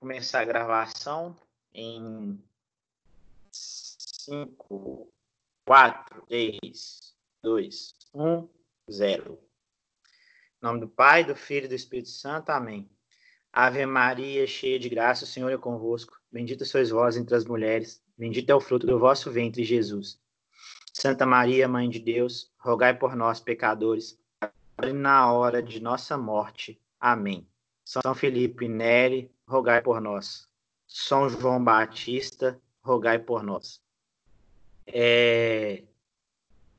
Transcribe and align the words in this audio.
começar 0.00 0.40
a 0.40 0.44
gravação 0.46 1.36
em 1.74 2.42
5, 3.52 5.12
4, 5.66 6.22
3, 6.26 7.14
2, 7.42 7.94
1, 8.14 8.48
0. 8.90 9.34
Em 9.34 10.66
nome 10.66 10.80
do 10.80 10.88
Pai, 10.88 11.22
do 11.22 11.36
Filho 11.36 11.66
e 11.66 11.68
do 11.68 11.74
Espírito 11.74 12.08
Santo. 12.08 12.48
Amém. 12.48 12.88
Ave 13.52 13.84
Maria, 13.84 14.46
cheia 14.46 14.78
de 14.78 14.88
graça, 14.88 15.24
o 15.24 15.26
Senhor 15.26 15.52
é 15.52 15.58
convosco. 15.58 16.18
Bendita 16.32 16.64
sois 16.64 16.88
vós 16.88 17.18
entre 17.18 17.34
as 17.34 17.44
mulheres. 17.44 18.02
Bendito 18.16 18.48
é 18.48 18.54
o 18.54 18.60
fruto 18.60 18.86
do 18.86 18.98
vosso 18.98 19.30
ventre, 19.30 19.64
Jesus. 19.64 20.18
Santa 20.94 21.26
Maria, 21.26 21.68
Mãe 21.68 21.90
de 21.90 21.98
Deus, 21.98 22.50
rogai 22.58 22.96
por 22.96 23.14
nós, 23.14 23.38
pecadores, 23.38 24.18
na 24.94 25.30
hora 25.30 25.62
de 25.62 25.78
nossa 25.78 26.16
morte. 26.16 26.80
Amém. 26.98 27.49
São 27.90 28.14
Felipe 28.14 28.68
Neri, 28.68 29.28
rogai 29.48 29.82
por 29.82 30.00
nós. 30.00 30.48
São 30.86 31.28
João 31.28 31.62
Batista, 31.62 32.56
rogai 32.84 33.18
por 33.18 33.42
nós. 33.42 33.82
É... 34.86 35.82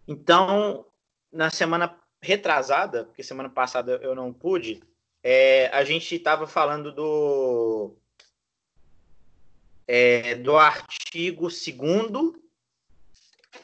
Então, 0.08 0.85
na 1.30 1.49
semana 1.49 1.99
retrasada, 2.21 3.04
porque 3.04 3.23
semana 3.23 3.49
passada 3.49 3.99
eu 4.02 4.16
não 4.16 4.32
pude, 4.32 4.82
é, 5.21 5.68
a 5.73 5.84
gente 5.84 6.16
estava 6.16 6.48
falando 6.48 6.94
do, 6.94 7.93
é, 9.85 10.35
do 10.35 10.55
artigo 10.55 11.49
2 11.49 11.76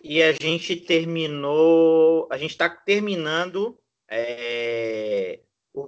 e 0.03 0.21
a 0.21 0.33
gente 0.33 0.75
terminou, 0.75 2.27
a 2.29 2.37
gente 2.37 2.51
está 2.51 2.69
terminando 2.69 3.79
é, 4.05 5.39
o 5.73 5.87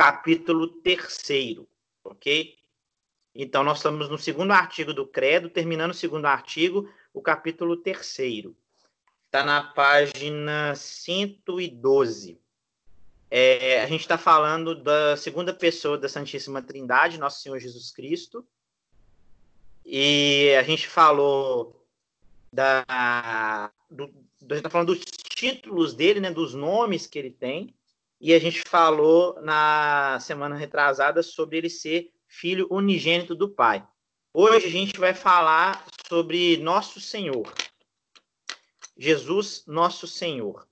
capítulo 0.00 0.66
terceiro, 0.66 1.68
ok? 2.02 2.56
Então, 3.34 3.62
nós 3.62 3.76
estamos 3.76 4.08
no 4.08 4.16
segundo 4.16 4.50
artigo 4.50 4.94
do 4.94 5.06
Credo, 5.06 5.50
terminando 5.50 5.90
o 5.90 5.94
segundo 5.94 6.24
artigo, 6.24 6.90
o 7.12 7.20
capítulo 7.20 7.76
terceiro. 7.76 8.56
Está 9.26 9.44
na 9.44 9.62
página 9.62 10.74
112. 10.74 12.40
É, 13.30 13.82
a 13.82 13.86
gente 13.86 14.00
está 14.00 14.16
falando 14.16 14.74
da 14.74 15.18
segunda 15.18 15.52
pessoa 15.52 15.98
da 15.98 16.08
Santíssima 16.08 16.62
Trindade, 16.62 17.18
Nosso 17.18 17.42
Senhor 17.42 17.58
Jesus 17.58 17.90
Cristo. 17.90 18.42
E 19.84 20.54
a 20.58 20.62
gente 20.62 20.88
falou 20.88 21.86
da. 22.50 23.70
Do, 23.90 24.04
a 24.04 24.54
gente 24.54 24.54
está 24.54 24.70
falando 24.70 24.94
dos 24.94 25.00
títulos 25.04 25.92
dele, 25.92 26.20
né, 26.20 26.30
dos 26.30 26.54
nomes 26.54 27.06
que 27.06 27.18
ele 27.18 27.30
tem. 27.30 27.74
E 28.20 28.34
a 28.34 28.38
gente 28.38 28.60
falou 28.68 29.40
na 29.40 30.18
semana 30.20 30.54
retrasada 30.54 31.22
sobre 31.22 31.56
ele 31.56 31.70
ser 31.70 32.12
filho 32.28 32.66
unigênito 32.70 33.34
do 33.34 33.48
Pai. 33.48 33.82
Hoje 34.34 34.66
a 34.66 34.70
gente 34.70 35.00
vai 35.00 35.14
falar 35.14 35.86
sobre 36.06 36.58
Nosso 36.58 37.00
Senhor. 37.00 37.50
Jesus, 38.94 39.64
Nosso 39.66 40.06
Senhor. 40.06 40.68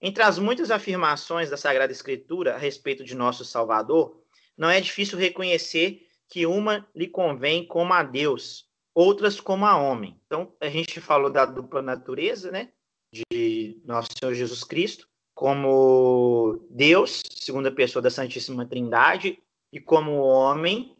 Entre 0.00 0.22
as 0.22 0.38
muitas 0.38 0.70
afirmações 0.70 1.50
da 1.50 1.58
Sagrada 1.58 1.92
Escritura 1.92 2.54
a 2.54 2.58
respeito 2.58 3.04
de 3.04 3.14
nosso 3.14 3.44
Salvador, 3.44 4.22
não 4.56 4.70
é 4.70 4.80
difícil 4.80 5.18
reconhecer 5.18 6.08
que 6.30 6.46
uma 6.46 6.88
lhe 6.94 7.06
convém 7.06 7.66
como 7.66 7.92
a 7.92 8.02
Deus, 8.02 8.70
outras 8.94 9.38
como 9.38 9.66
a 9.66 9.76
homem. 9.76 10.18
Então, 10.26 10.54
a 10.60 10.68
gente 10.70 10.98
falou 11.00 11.30
da 11.30 11.44
dupla 11.44 11.82
natureza, 11.82 12.50
né, 12.50 12.72
de 13.12 13.80
nosso 13.84 14.08
Senhor 14.18 14.34
Jesus 14.34 14.64
Cristo, 14.64 15.06
como 15.36 16.66
Deus, 16.70 17.22
segunda 17.30 17.70
pessoa 17.70 18.00
da 18.02 18.08
Santíssima 18.08 18.64
Trindade, 18.64 19.38
e 19.70 19.78
como 19.78 20.22
homem, 20.22 20.96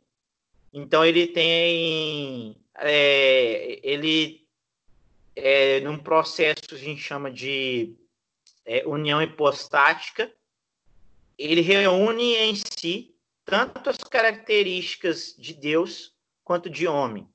então 0.71 1.03
ele 1.03 1.27
tem 1.27 2.55
é, 2.75 3.81
ele 3.83 4.47
é, 5.35 5.81
num 5.81 5.99
processo 5.99 6.65
que 6.69 6.75
a 6.75 6.79
gente 6.79 7.01
chama 7.01 7.31
de 7.31 7.97
é, 8.67 8.87
união 8.87 9.23
hipostática, 9.23 10.31
ele 11.39 11.63
reúne 11.63 12.35
em 12.35 12.55
si 12.57 13.17
tanto 13.43 13.89
as 13.89 13.97
características 13.97 15.35
de 15.39 15.55
Deus 15.55 16.13
quanto 16.45 16.69
de 16.69 16.87
homem, 16.87 17.27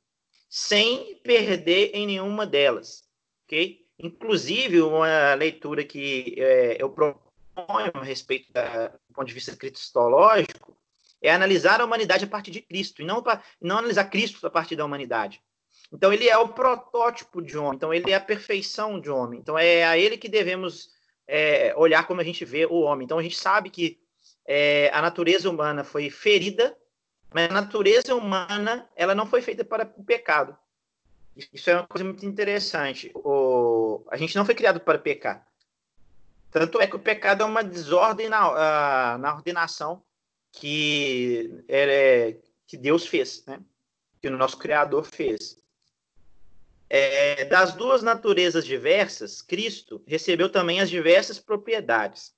sem 0.47 1.15
perder 1.23 1.95
em 1.95 2.05
nenhuma 2.05 2.45
delas, 2.45 3.03
ok? 3.45 3.80
Inclusive 4.03 4.81
uma 4.81 5.33
leitura 5.35 5.83
que 5.83 6.35
é, 6.37 6.77
eu 6.81 6.89
proponho 6.89 7.91
a 7.93 8.03
respeito 8.03 8.51
da, 8.51 8.87
do 8.87 9.13
ponto 9.13 9.27
de 9.27 9.33
vista 9.33 9.55
cristológico 9.55 10.77
é 11.21 11.31
analisar 11.31 11.79
a 11.79 11.85
humanidade 11.85 12.25
a 12.25 12.27
partir 12.27 12.49
de 12.49 12.61
Cristo, 12.61 13.01
e 13.01 13.05
não, 13.05 13.23
não 13.61 13.77
analisar 13.77 14.05
Cristo 14.05 14.45
a 14.45 14.49
partir 14.49 14.75
da 14.75 14.83
humanidade. 14.83 15.39
Então, 15.93 16.11
ele 16.11 16.27
é 16.27 16.37
o 16.37 16.49
protótipo 16.49 17.41
de 17.41 17.57
homem, 17.57 17.75
então, 17.75 17.93
ele 17.93 18.11
é 18.11 18.15
a 18.15 18.19
perfeição 18.19 18.99
de 18.99 19.09
homem. 19.09 19.39
Então, 19.39 19.57
é 19.57 19.83
a 19.83 19.97
ele 19.97 20.17
que 20.17 20.27
devemos 20.27 20.89
é, 21.27 21.73
olhar 21.77 22.07
como 22.07 22.21
a 22.21 22.23
gente 22.23 22.43
vê 22.43 22.65
o 22.65 22.79
homem. 22.81 23.05
Então, 23.05 23.19
a 23.19 23.23
gente 23.23 23.37
sabe 23.37 23.69
que 23.69 23.99
é, 24.47 24.89
a 24.93 25.01
natureza 25.01 25.49
humana 25.49 25.83
foi 25.83 26.09
ferida, 26.09 26.75
mas 27.33 27.49
a 27.49 27.53
natureza 27.53 28.15
humana 28.15 28.89
ela 28.95 29.13
não 29.13 29.25
foi 29.25 29.41
feita 29.41 29.63
para 29.63 29.93
o 29.95 30.03
pecado. 30.03 30.57
Isso 31.35 31.69
é 31.69 31.75
uma 31.75 31.87
coisa 31.87 32.03
muito 32.03 32.25
interessante. 32.25 33.11
O, 33.15 34.03
a 34.09 34.17
gente 34.17 34.35
não 34.35 34.45
foi 34.45 34.55
criado 34.55 34.79
para 34.79 34.99
pecar. 34.99 35.47
Tanto 36.51 36.81
é 36.81 36.87
que 36.87 36.95
o 36.95 36.99
pecado 36.99 37.43
é 37.43 37.45
uma 37.45 37.63
desordem 37.63 38.27
na, 38.27 39.15
uh, 39.15 39.17
na 39.17 39.33
ordenação 39.33 40.03
que, 40.51 41.63
é, 41.69 42.37
que 42.67 42.75
Deus 42.75 43.07
fez, 43.07 43.45
né? 43.45 43.61
que 44.21 44.27
o 44.27 44.37
nosso 44.37 44.57
Criador 44.57 45.05
fez. 45.05 45.57
É, 46.89 47.45
das 47.45 47.73
duas 47.73 48.03
naturezas 48.03 48.65
diversas, 48.65 49.41
Cristo 49.41 50.03
recebeu 50.05 50.51
também 50.51 50.81
as 50.81 50.89
diversas 50.89 51.39
propriedades. 51.39 52.35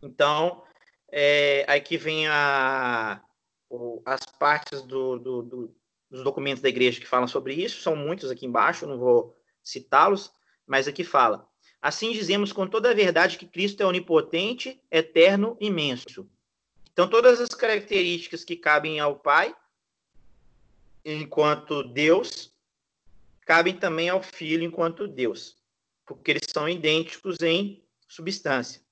Então, 0.00 0.62
é, 1.10 1.64
aqui 1.68 1.96
vem 1.96 2.28
a, 2.28 3.20
o, 3.68 4.00
as 4.06 4.24
partes 4.24 4.82
do, 4.82 5.18
do, 5.18 5.42
do, 5.42 5.76
dos 6.10 6.22
documentos 6.22 6.62
da 6.62 6.68
igreja 6.68 7.00
que 7.00 7.06
falam 7.06 7.26
sobre 7.26 7.54
isso, 7.54 7.80
são 7.80 7.96
muitos 7.96 8.30
aqui 8.30 8.46
embaixo, 8.46 8.86
não 8.86 8.98
vou 8.98 9.36
citá-los, 9.62 10.32
mas 10.66 10.86
aqui 10.86 11.04
fala. 11.04 11.48
Assim 11.80 12.12
dizemos 12.12 12.52
com 12.52 12.66
toda 12.66 12.90
a 12.90 12.94
verdade 12.94 13.38
que 13.38 13.46
Cristo 13.46 13.82
é 13.82 13.86
onipotente, 13.86 14.80
eterno, 14.90 15.56
imenso. 15.60 16.28
Então, 16.92 17.08
todas 17.08 17.40
as 17.40 17.50
características 17.50 18.44
que 18.44 18.56
cabem 18.56 18.98
ao 18.98 19.16
Pai, 19.16 19.54
enquanto 21.04 21.82
Deus, 21.82 22.52
cabem 23.42 23.76
também 23.76 24.08
ao 24.08 24.22
Filho, 24.22 24.64
enquanto 24.64 25.06
Deus, 25.06 25.56
porque 26.06 26.30
eles 26.30 26.46
são 26.48 26.68
idênticos 26.68 27.36
em 27.42 27.84
substância. 28.08 28.85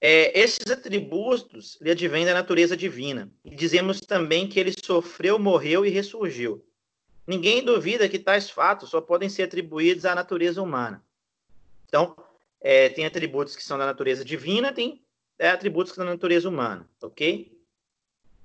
É, 0.00 0.38
esses 0.38 0.70
atributos 0.70 1.78
lhe 1.80 1.90
advêm 1.90 2.26
da 2.26 2.34
natureza 2.34 2.76
divina. 2.76 3.30
E 3.44 3.54
dizemos 3.54 4.00
também 4.00 4.48
que 4.48 4.60
ele 4.60 4.74
sofreu, 4.84 5.38
morreu 5.38 5.86
e 5.86 5.90
ressurgiu. 5.90 6.64
Ninguém 7.26 7.64
duvida 7.64 8.08
que 8.08 8.18
tais 8.18 8.50
fatos 8.50 8.90
só 8.90 9.00
podem 9.00 9.28
ser 9.28 9.44
atribuídos 9.44 10.04
à 10.04 10.14
natureza 10.14 10.62
humana. 10.62 11.02
Então, 11.86 12.14
é, 12.60 12.88
tem 12.88 13.06
atributos 13.06 13.56
que 13.56 13.62
são 13.62 13.78
da 13.78 13.86
natureza 13.86 14.24
divina, 14.24 14.72
tem 14.72 15.02
é, 15.38 15.48
atributos 15.48 15.96
da 15.96 16.04
natureza 16.04 16.48
humana, 16.48 16.88
ok? 17.00 17.54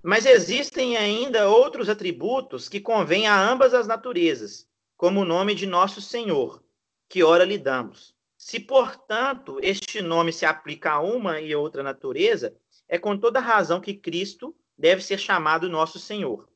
Mas 0.02 0.26
existem 0.26 0.96
ainda 0.96 1.50
outros 1.50 1.90
atributos 1.90 2.70
que 2.70 2.80
convêm 2.80 3.28
a 3.28 3.50
ambas 3.50 3.74
as 3.74 3.86
naturezas, 3.86 4.68
como 4.96 5.22
o 5.22 5.26
nome 5.26 5.54
de 5.54 5.66
nosso 5.66 6.02
Senhor, 6.02 6.64
que 7.10 7.22
ora 7.22 7.44
lhe 7.44 7.58
damos. 7.58 8.16
Se, 8.40 8.58
portanto, 8.58 9.60
este 9.62 10.02
nome 10.02 10.32
se 10.32 10.46
aplica 10.46 10.94
a 10.94 11.02
uma 11.02 11.42
e 11.42 11.54
outra 11.54 11.84
natureza, 11.84 12.56
é 12.88 12.98
com 12.98 13.18
toda 13.18 13.42
razão 13.42 13.82
que 13.82 13.94
Cristo 13.94 14.56
deve 14.78 15.04
ser 15.04 15.20
chamado 15.20 15.68
nosso 15.68 16.00
Senhor. 16.00 16.48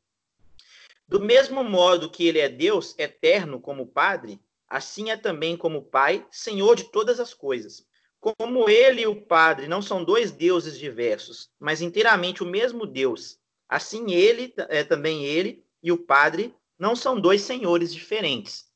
Do 1.05 1.19
mesmo 1.19 1.61
modo 1.61 2.09
que 2.09 2.25
ele 2.25 2.39
é 2.39 2.47
Deus 2.47 2.97
eterno 2.97 3.59
como 3.59 3.85
Padre, 3.85 4.39
assim 4.65 5.11
é 5.11 5.17
também 5.17 5.57
como 5.57 5.83
Pai, 5.83 6.25
Senhor 6.31 6.77
de 6.77 6.85
todas 6.85 7.19
as 7.19 7.33
coisas. 7.33 7.85
Como 8.17 8.69
ele 8.69 9.01
e 9.01 9.07
o 9.07 9.21
Padre 9.21 9.67
não 9.67 9.81
são 9.81 10.05
dois 10.05 10.31
deuses 10.31 10.79
diversos, 10.79 11.51
mas 11.59 11.81
inteiramente 11.81 12.41
o 12.41 12.45
mesmo 12.45 12.85
Deus, 12.85 13.37
assim 13.67 14.13
ele, 14.13 14.53
é, 14.69 14.85
também 14.85 15.25
ele 15.25 15.61
e 15.83 15.91
o 15.91 15.97
Padre 15.97 16.55
não 16.79 16.95
são 16.95 17.19
dois 17.19 17.41
senhores 17.41 17.93
diferentes. 17.93 18.71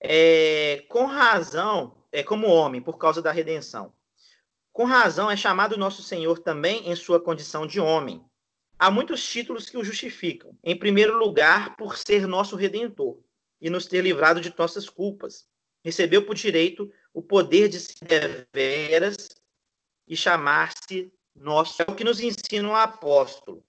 É, 0.00 0.84
com 0.88 1.06
razão, 1.06 1.96
é 2.12 2.22
como 2.22 2.46
homem, 2.46 2.80
por 2.80 2.98
causa 2.98 3.20
da 3.20 3.32
redenção. 3.32 3.92
Com 4.72 4.84
razão 4.84 5.30
é 5.30 5.36
chamado 5.36 5.76
nosso 5.76 6.02
Senhor 6.02 6.38
também 6.38 6.88
em 6.88 6.94
sua 6.94 7.20
condição 7.20 7.66
de 7.66 7.80
homem. 7.80 8.24
Há 8.78 8.92
muitos 8.92 9.28
títulos 9.28 9.68
que 9.68 9.76
o 9.76 9.82
justificam. 9.82 10.56
Em 10.62 10.78
primeiro 10.78 11.18
lugar, 11.18 11.74
por 11.76 11.96
ser 11.96 12.28
nosso 12.28 12.54
redentor 12.54 13.18
e 13.60 13.68
nos 13.68 13.86
ter 13.86 14.02
livrado 14.02 14.40
de 14.40 14.54
nossas 14.56 14.88
culpas. 14.88 15.48
Recebeu 15.82 16.24
por 16.24 16.36
direito 16.36 16.92
o 17.12 17.20
poder 17.20 17.68
de 17.68 17.80
ser 17.80 18.46
deveras 18.52 19.28
e 20.06 20.16
chamar-se 20.16 21.12
nosso. 21.34 21.82
É 21.82 21.86
o 21.88 21.94
que 21.94 22.04
nos 22.04 22.20
ensina 22.20 22.68
o 22.68 22.74
apóstolo. 22.74 23.64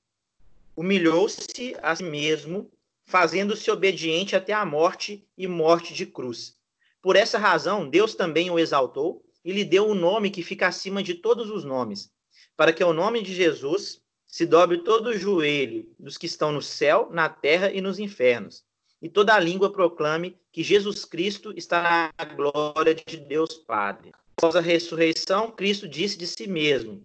humilhou-se 0.75 1.75
a 1.82 1.96
si 1.96 2.04
mesmo, 2.04 2.72
fazendo-se 3.10 3.72
obediente 3.72 4.36
até 4.36 4.54
a 4.54 4.64
morte 4.64 5.28
e 5.36 5.48
morte 5.48 5.96
de 5.96 6.06
cruz. 6.06 6.56
Por 7.02 7.16
essa 7.16 7.40
razão, 7.40 7.90
Deus 7.90 8.14
também 8.14 8.52
o 8.52 8.60
exaltou 8.60 9.26
e 9.44 9.52
lhe 9.52 9.66
deu 9.66 9.90
um 9.90 9.96
nome 9.96 10.30
que 10.30 10.44
fica 10.44 10.68
acima 10.68 11.02
de 11.02 11.16
todos 11.16 11.50
os 11.50 11.64
nomes, 11.64 12.12
para 12.56 12.72
que 12.72 12.84
o 12.84 12.94
nome 12.94 13.24
de 13.24 13.34
Jesus 13.34 14.00
se 14.28 14.46
dobre 14.46 14.84
todo 14.84 15.08
o 15.08 15.18
joelho 15.18 15.92
dos 15.98 16.20
que 16.20 16.28
estão 16.28 16.52
no 16.52 16.62
céu, 16.62 17.10
na 17.12 17.28
terra 17.28 17.72
e 17.72 17.82
nos 17.82 17.98
infernos, 17.98 18.64
e 19.02 19.10
toda 19.10 19.34
a 19.34 19.40
língua 19.40 19.72
proclame 19.72 20.38
que 20.52 20.62
Jesus 20.62 21.04
Cristo 21.04 21.52
está 21.58 22.14
na 22.16 22.26
glória 22.26 22.94
de 22.94 23.18
Deus 23.18 23.56
Padre. 23.56 24.12
Após 24.38 24.56
a 24.56 24.62
ressurreição, 24.62 25.50
Cristo 25.50 25.88
disse 25.88 26.16
de 26.16 26.28
si 26.28 26.48
mesmo: 26.48 27.02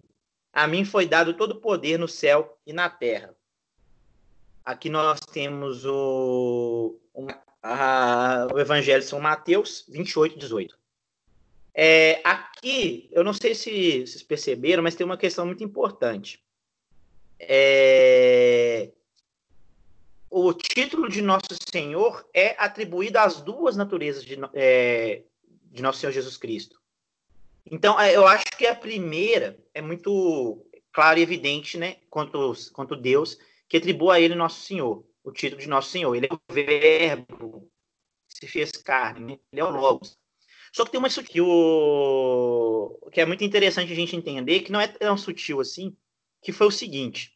A 0.53 0.67
mim 0.67 0.85
foi 0.85 1.07
dado 1.07 1.33
todo 1.33 1.53
o 1.53 1.61
poder 1.61 1.97
no 1.97 2.07
céu 2.07 2.59
e 2.63 2.71
na 2.71 2.91
terra. 2.91 3.34
Aqui 4.65 4.89
nós 4.89 5.19
temos 5.19 5.85
o, 5.85 6.99
a, 7.61 8.47
o 8.51 8.59
Evangelho 8.59 9.01
de 9.01 9.07
São 9.07 9.19
Mateus 9.19 9.85
28, 9.87 10.39
18. 10.39 10.75
É, 11.71 12.19
aqui, 12.23 13.07
eu 13.11 13.23
não 13.23 13.31
sei 13.31 13.53
se 13.53 14.07
vocês 14.07 14.23
perceberam, 14.23 14.81
mas 14.81 14.95
tem 14.95 15.05
uma 15.05 15.17
questão 15.17 15.45
muito 15.45 15.63
importante. 15.63 16.43
É, 17.39 18.91
o 20.29 20.51
título 20.51 21.09
de 21.09 21.21
Nosso 21.21 21.55
Senhor 21.71 22.27
é 22.33 22.55
atribuído 22.57 23.19
às 23.19 23.41
duas 23.41 23.75
naturezas 23.75 24.23
de, 24.23 24.35
é, 24.53 25.21
de 25.65 25.83
Nosso 25.83 25.99
Senhor 25.99 26.11
Jesus 26.11 26.37
Cristo. 26.37 26.81
Então, 27.69 27.99
é, 27.99 28.15
eu 28.15 28.25
acho 28.25 28.45
que 28.57 28.65
a 28.65 28.75
primeira 28.75 29.59
é 29.73 29.81
muito 29.81 30.65
clara 30.91 31.19
e 31.19 31.23
evidente, 31.23 31.77
né, 31.77 31.97
quanto, 32.09 32.53
quanto 32.73 32.95
Deus, 32.95 33.37
que 33.75 33.77
atribui 33.77 34.15
a 34.15 34.19
ele 34.21 34.35
Nosso 34.35 34.61
Senhor, 34.61 35.05
o 35.21 35.31
título 35.31 35.61
de 35.61 35.67
Nosso 35.67 35.89
Senhor. 35.89 36.15
Ele 36.15 36.27
é 36.27 36.33
o 36.33 36.53
Verbo, 36.53 37.69
se 38.27 38.47
fez 38.47 38.71
carne, 38.71 39.33
né? 39.33 39.39
ele 39.51 39.61
é 39.61 39.65
o 39.65 39.69
Logos. 39.69 40.17
Só 40.71 40.85
que 40.85 40.91
tem 40.91 40.97
uma 40.97 41.09
que, 41.09 41.41
o... 41.41 43.09
que 43.11 43.19
é 43.19 43.25
muito 43.25 43.43
interessante 43.43 43.91
a 43.91 43.95
gente 43.95 44.15
entender, 44.15 44.61
que 44.61 44.71
não 44.71 44.79
é 44.79 44.87
tão 44.87 45.17
sutil 45.17 45.59
assim, 45.59 45.95
que 46.41 46.53
foi 46.53 46.67
o 46.67 46.71
seguinte: 46.71 47.33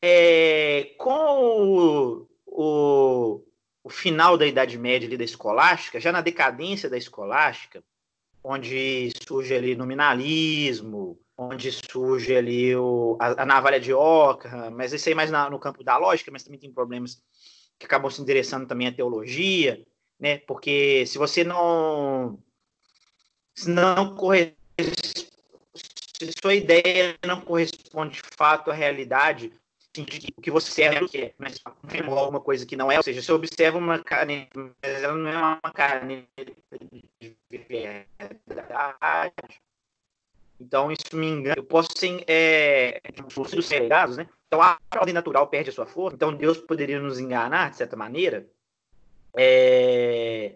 é, 0.00 0.94
com 0.96 1.10
o, 1.10 2.28
o, 2.46 3.44
o, 3.84 3.90
final 3.90 4.38
da 4.38 4.46
Idade 4.46 4.78
Média 4.78 5.06
ali 5.06 5.16
da 5.16 5.24
escolástica, 5.24 6.00
já 6.00 6.10
na 6.10 6.20
decadência 6.22 6.88
da 6.88 6.96
escolástica, 6.96 7.84
onde 8.42 9.10
surge 9.26 9.54
ali 9.54 9.74
nominalismo, 9.74 11.18
onde 11.50 11.72
surge 11.72 12.34
ali 12.34 12.74
o, 12.76 13.16
a, 13.20 13.42
a 13.42 13.46
navalha 13.46 13.80
de 13.80 13.92
Ockham, 13.92 14.70
mas 14.70 14.92
isso 14.92 15.08
aí 15.08 15.14
mais 15.14 15.30
na, 15.30 15.48
no 15.48 15.58
campo 15.58 15.82
da 15.82 15.96
lógica, 15.96 16.30
mas 16.30 16.42
também 16.42 16.60
tem 16.60 16.72
problemas 16.72 17.22
que 17.78 17.86
acabam 17.86 18.10
se 18.10 18.20
interessando 18.20 18.66
também 18.66 18.88
à 18.88 18.92
teologia, 18.92 19.84
né? 20.18 20.38
Porque 20.38 21.04
se 21.06 21.18
você 21.18 21.42
não 21.44 22.38
se 23.54 23.68
não 23.68 24.16
se 26.18 26.32
sua 26.40 26.54
ideia 26.54 27.18
não 27.26 27.40
corresponde 27.40 28.14
de 28.14 28.22
fato 28.36 28.70
à 28.70 28.74
realidade, 28.74 29.52
o 29.98 30.40
que 30.40 30.50
você 30.50 30.82
é 30.82 31.02
o 31.02 31.08
que 31.08 31.18
é, 31.18 31.34
mas 31.36 31.60
alguma 31.64 32.40
coisa 32.40 32.64
que 32.64 32.76
não 32.76 32.90
é, 32.90 32.96
ou 32.96 33.02
seja, 33.02 33.20
você 33.20 33.32
observa 33.32 33.76
uma 33.76 34.02
carne, 34.02 34.48
mas 34.54 35.02
ela 35.02 35.14
não 35.14 35.28
é 35.28 35.36
uma 35.36 35.72
carne 35.74 36.26
de 37.20 37.58
verdade. 37.68 38.06
Então, 40.62 40.92
isso 40.92 41.14
me 41.16 41.26
engana. 41.26 41.56
Eu 41.58 41.64
posso 41.64 41.88
ser 41.96 42.24
é, 42.26 43.00
dos 43.54 43.66
cegados, 43.66 44.16
né? 44.16 44.28
Então, 44.46 44.62
a 44.62 44.78
ordem 44.96 45.12
natural 45.12 45.46
perde 45.48 45.70
a 45.70 45.72
sua 45.72 45.86
força. 45.86 46.14
Então, 46.14 46.32
Deus 46.32 46.58
poderia 46.58 47.00
nos 47.00 47.18
enganar, 47.18 47.70
de 47.70 47.76
certa 47.76 47.96
maneira. 47.96 48.46
É, 49.36 50.54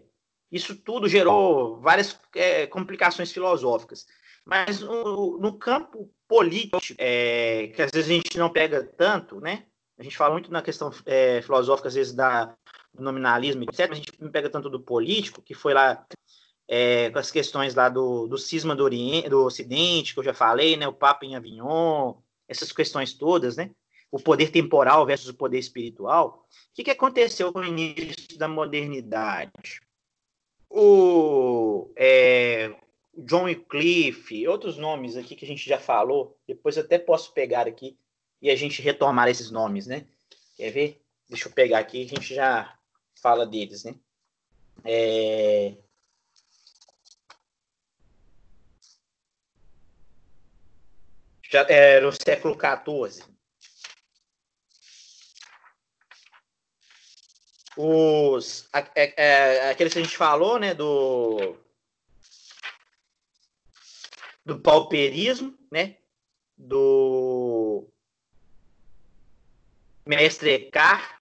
isso 0.51 0.77
tudo 0.77 1.09
gerou 1.09 1.81
várias 1.81 2.19
é, 2.35 2.67
complicações 2.67 3.33
filosóficas. 3.33 4.07
Mas 4.45 4.81
no, 4.81 5.39
no 5.39 5.59
campo 5.59 6.09
político, 6.29 6.79
é, 6.99 7.73
que 7.75 7.83
às 7.83 7.91
vezes 7.91 8.11
a 8.11 8.15
gente 8.15 8.39
não 8.39 8.49
pega 8.49 8.85
tanto, 8.85 9.41
né? 9.41 9.65
A 9.99 10.03
gente 10.03 10.17
fala 10.17 10.35
muito 10.35 10.53
na 10.53 10.63
questão 10.63 10.93
é, 11.05 11.43
filosófica, 11.43 11.89
às 11.89 11.95
vezes, 11.95 12.13
da, 12.13 12.55
do 12.95 13.03
nominalismo, 13.03 13.65
etc. 13.65 13.89
Mas 13.89 13.99
a 13.99 14.03
gente 14.03 14.13
não 14.21 14.31
pega 14.31 14.49
tanto 14.49 14.71
do 14.71 14.79
político, 14.79 15.43
que 15.43 15.55
foi 15.55 15.75
lá 15.75 16.07
é, 16.69 17.11
com 17.11 17.19
as 17.19 17.31
questões 17.31 17.75
lá 17.75 17.89
do, 17.89 18.27
do 18.27 18.37
cisma 18.37 18.75
do, 18.75 18.85
Oriente, 18.85 19.29
do 19.29 19.45
Ocidente, 19.45 20.13
que 20.13 20.21
eu 20.21 20.25
já 20.25 20.35
falei, 20.35 20.77
né? 20.77 20.87
O 20.89 20.93
Papa 20.93 21.25
em 21.25 21.37
Avignon, 21.37 22.15
essas 22.49 22.73
questões 22.73 23.13
todas, 23.13 23.57
né? 23.57 23.71
O 24.11 24.19
poder 24.19 24.51
temporal 24.51 25.05
versus 25.07 25.29
o 25.29 25.35
poder 25.35 25.59
espiritual. 25.59 26.47
O 26.49 26.75
que, 26.75 26.85
que 26.85 26.91
aconteceu 26.91 27.53
com 27.53 27.61
o 27.61 27.65
início 27.65 28.39
da 28.39 28.49
modernidade? 28.49 29.81
O, 30.69 31.91
é, 31.97 32.75
John 33.17 33.45
Wycliffe, 33.45 34.47
outros 34.47 34.77
nomes 34.77 35.17
aqui 35.17 35.35
que 35.35 35.45
a 35.45 35.49
gente 35.49 35.67
já 35.67 35.79
falou, 35.79 36.37
depois 36.47 36.77
eu 36.77 36.83
até 36.83 36.99
posso 36.99 37.33
pegar 37.33 37.67
aqui 37.67 37.97
e 38.43 38.51
a 38.51 38.57
gente 38.57 38.83
retomar 38.83 39.29
esses 39.29 39.51
nomes, 39.51 39.87
né? 39.87 40.07
Quer 40.57 40.71
ver? 40.71 41.03
Deixa 41.29 41.49
eu 41.49 41.53
pegar 41.53 41.79
aqui, 41.79 42.05
a 42.05 42.09
gente 42.09 42.35
já 42.35 42.77
fala 43.21 43.47
deles, 43.47 43.85
né? 43.85 43.95
É... 44.85 45.75
Já 51.51 51.67
era 51.69 52.09
o 52.09 52.13
século 52.13 52.55
XIV. 52.55 53.25
Os, 57.77 58.69
aqueles 58.73 59.93
que 59.93 59.99
a 59.99 60.03
gente 60.03 60.17
falou, 60.17 60.59
né, 60.59 60.75
do 60.75 61.59
do 64.47 64.61
pauperismo, 64.61 65.59
né? 65.71 65.97
Do 66.57 67.85
mestre 70.07 70.71
Car, 70.71 71.21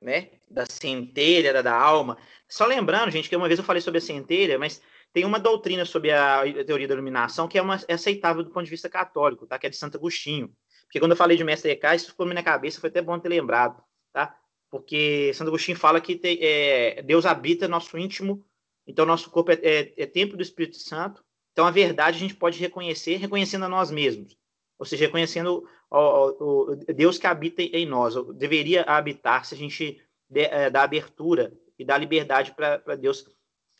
né? 0.00 0.30
Da 0.48 0.64
centelha, 0.66 1.52
da, 1.52 1.62
da 1.62 1.74
alma. 1.74 2.16
Só 2.48 2.64
lembrando, 2.64 3.10
gente, 3.10 3.28
que 3.28 3.34
uma 3.36 3.48
vez 3.48 3.58
eu 3.58 3.64
falei 3.64 3.82
sobre 3.82 3.98
a 3.98 4.00
centelha, 4.00 4.56
mas 4.56 4.80
tem 5.12 5.24
uma 5.24 5.38
doutrina 5.38 5.84
sobre 5.84 6.12
a 6.12 6.42
teoria 6.64 6.86
da 6.86 6.94
iluminação 6.94 7.48
que 7.48 7.58
é, 7.58 7.62
uma, 7.62 7.80
é 7.88 7.94
aceitável 7.94 8.42
do 8.42 8.50
ponto 8.50 8.64
de 8.64 8.70
vista 8.70 8.88
católico, 8.88 9.46
tá? 9.46 9.58
Que 9.58 9.66
é 9.66 9.70
de 9.70 9.76
Santo 9.76 9.96
Agostinho. 9.96 10.52
Porque 10.84 11.00
quando 11.00 11.12
eu 11.12 11.16
falei 11.16 11.36
de 11.36 11.44
mestre 11.44 11.74
Car, 11.76 11.94
isso 11.94 12.10
ficou 12.10 12.26
na 12.26 12.32
minha 12.32 12.44
cabeça, 12.44 12.80
foi 12.80 12.90
até 12.90 13.02
bom 13.02 13.18
ter 13.18 13.28
lembrado, 13.28 13.82
tá? 14.12 14.36
Porque 14.70 15.32
Santo 15.34 15.48
Agostinho 15.48 15.76
fala 15.76 16.00
que 16.00 16.20
é, 16.24 17.02
Deus 17.02 17.26
habita 17.26 17.68
nosso 17.68 17.96
íntimo, 17.98 18.44
então 18.86 19.04
nosso 19.04 19.30
corpo 19.30 19.52
é, 19.52 19.58
é, 19.62 19.94
é 19.96 20.06
templo 20.06 20.36
do 20.36 20.42
Espírito 20.42 20.76
Santo, 20.76 21.24
então, 21.52 21.66
a 21.66 21.70
verdade 21.70 22.16
a 22.16 22.20
gente 22.20 22.34
pode 22.34 22.58
reconhecer 22.58 23.16
reconhecendo 23.16 23.64
a 23.64 23.68
nós 23.68 23.90
mesmos, 23.90 24.36
ou 24.78 24.86
seja, 24.86 25.06
reconhecendo 25.06 25.62
o, 25.90 26.70
o 26.70 26.76
Deus 26.76 27.18
que 27.18 27.26
habita 27.26 27.62
em 27.62 27.84
nós, 27.84 28.14
deveria 28.36 28.82
habitar 28.84 29.44
se 29.44 29.54
a 29.54 29.58
gente 29.58 30.00
é, 30.32 30.70
dá 30.70 30.82
abertura 30.82 31.52
e 31.78 31.84
dá 31.84 31.98
liberdade 31.98 32.54
para 32.54 32.96
Deus 32.96 33.26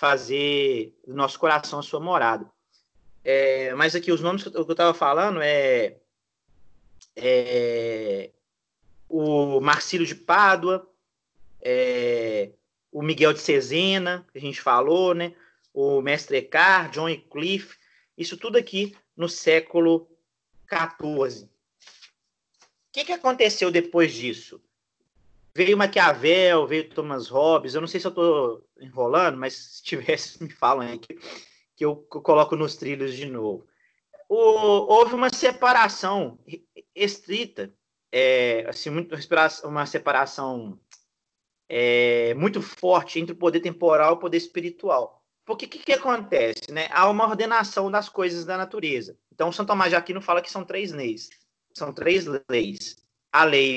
fazer 0.00 0.98
do 1.06 1.12
nosso 1.12 1.38
coração 1.38 1.78
a 1.78 1.82
sua 1.82 2.00
morada. 2.00 2.50
É, 3.22 3.74
mas 3.74 3.94
aqui 3.94 4.10
os 4.10 4.22
nomes 4.22 4.42
que 4.42 4.56
eu 4.56 4.62
estava 4.62 4.94
falando 4.94 5.42
é, 5.42 5.98
é, 7.14 8.30
o 9.06 9.60
Marcílio 9.60 10.06
de 10.06 10.14
Pádua, 10.14 10.90
é, 11.60 12.48
o 12.90 13.02
Miguel 13.02 13.34
de 13.34 13.40
Cesena, 13.40 14.26
que 14.32 14.38
a 14.38 14.40
gente 14.40 14.62
falou, 14.62 15.14
né? 15.14 15.34
o 15.74 16.00
mestre 16.00 16.38
Eckhart, 16.38 16.94
John 16.94 17.14
Cliff, 17.30 17.76
isso 18.16 18.38
tudo 18.38 18.56
aqui 18.56 18.96
no 19.14 19.28
século 19.28 20.08
XIV. 20.66 21.44
O 21.44 21.48
que, 22.90 23.04
que 23.04 23.12
aconteceu 23.12 23.70
depois 23.70 24.14
disso? 24.14 24.62
Veio 25.54 25.76
Maquiavel, 25.76 26.66
veio 26.66 26.88
Thomas 26.90 27.28
Hobbes, 27.28 27.74
eu 27.74 27.80
não 27.80 27.88
sei 27.88 28.00
se 28.00 28.06
eu 28.06 28.10
estou 28.10 28.64
enrolando, 28.80 29.36
mas 29.36 29.54
se 29.54 29.82
tivesse, 29.82 30.42
me 30.42 30.50
falam 30.50 30.86
aí 30.86 30.98
que, 30.98 31.18
que 31.76 31.84
eu 31.84 31.96
coloco 31.96 32.56
nos 32.56 32.76
trilhos 32.76 33.14
de 33.14 33.26
novo. 33.26 33.66
O, 34.28 34.36
houve 34.36 35.14
uma 35.14 35.28
separação 35.28 36.38
estrita, 36.94 37.72
é, 38.12 38.64
assim, 38.68 38.90
muito, 38.90 39.16
uma 39.64 39.86
separação 39.86 40.78
é, 41.68 42.32
muito 42.34 42.62
forte 42.62 43.18
entre 43.18 43.32
o 43.32 43.38
poder 43.38 43.60
temporal 43.60 44.12
e 44.12 44.14
o 44.14 44.20
poder 44.20 44.36
espiritual. 44.36 45.20
Porque 45.44 45.66
o 45.66 45.68
que, 45.68 45.78
que 45.78 45.92
acontece? 45.92 46.70
Né? 46.70 46.88
Há 46.92 47.08
uma 47.08 47.26
ordenação 47.26 47.90
das 47.90 48.08
coisas 48.08 48.44
da 48.44 48.56
natureza. 48.56 49.18
Então, 49.32 49.50
São 49.50 49.66
Tomás 49.66 49.90
de 49.90 49.96
Aquino 49.96 50.20
fala 50.20 50.40
que 50.40 50.50
são 50.50 50.64
três 50.64 50.92
leis. 50.92 51.28
São 51.74 51.92
três 51.92 52.24
leis. 52.48 52.96
A 53.32 53.42
lei 53.44 53.76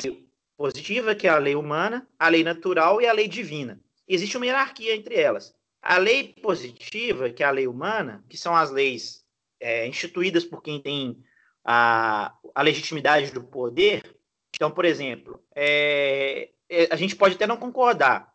positiva, 0.57 1.15
que 1.15 1.27
é 1.27 1.29
a 1.29 1.37
lei 1.37 1.55
humana, 1.55 2.07
a 2.17 2.27
lei 2.29 2.43
natural 2.43 3.01
e 3.01 3.07
a 3.07 3.13
lei 3.13 3.27
divina. 3.27 3.79
Existe 4.07 4.37
uma 4.37 4.45
hierarquia 4.45 4.95
entre 4.95 5.15
elas. 5.15 5.55
A 5.81 5.97
lei 5.97 6.33
positiva, 6.41 7.29
que 7.29 7.43
é 7.43 7.45
a 7.45 7.51
lei 7.51 7.67
humana, 7.67 8.23
que 8.29 8.37
são 8.37 8.55
as 8.55 8.71
leis 8.71 9.23
é, 9.59 9.87
instituídas 9.87 10.45
por 10.45 10.61
quem 10.61 10.81
tem 10.81 11.23
a, 11.63 12.33
a 12.53 12.61
legitimidade 12.61 13.31
do 13.31 13.43
poder, 13.43 14.15
Então, 14.55 14.69
por 14.69 14.85
exemplo, 14.85 15.41
é, 15.55 16.49
é, 16.69 16.87
a 16.91 16.95
gente 16.95 17.15
pode 17.15 17.35
até 17.35 17.47
não 17.47 17.57
concordar 17.57 18.33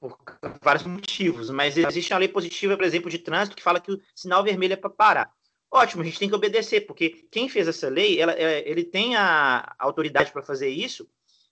por 0.00 0.18
vários 0.62 0.84
motivos, 0.84 1.50
mas 1.50 1.76
existe 1.76 2.12
uma 2.12 2.18
lei 2.18 2.28
positiva, 2.28 2.76
por 2.76 2.84
exemplo, 2.84 3.10
de 3.10 3.18
trânsito 3.18 3.56
que 3.56 3.62
fala 3.62 3.80
que 3.80 3.92
o 3.92 4.00
sinal 4.14 4.42
vermelho 4.42 4.72
é 4.72 4.76
para 4.76 4.90
parar. 4.90 5.32
Ótimo, 5.74 6.02
a 6.02 6.04
gente 6.04 6.20
tem 6.20 6.28
que 6.28 6.34
obedecer, 6.36 6.82
porque 6.82 7.26
quem 7.32 7.48
fez 7.48 7.66
essa 7.66 7.88
lei, 7.88 8.20
ela, 8.20 8.32
é, 8.32 8.62
ele 8.64 8.84
tem 8.84 9.16
a 9.16 9.74
autoridade 9.76 10.30
para 10.30 10.40
fazer 10.40 10.68
isso, 10.68 11.04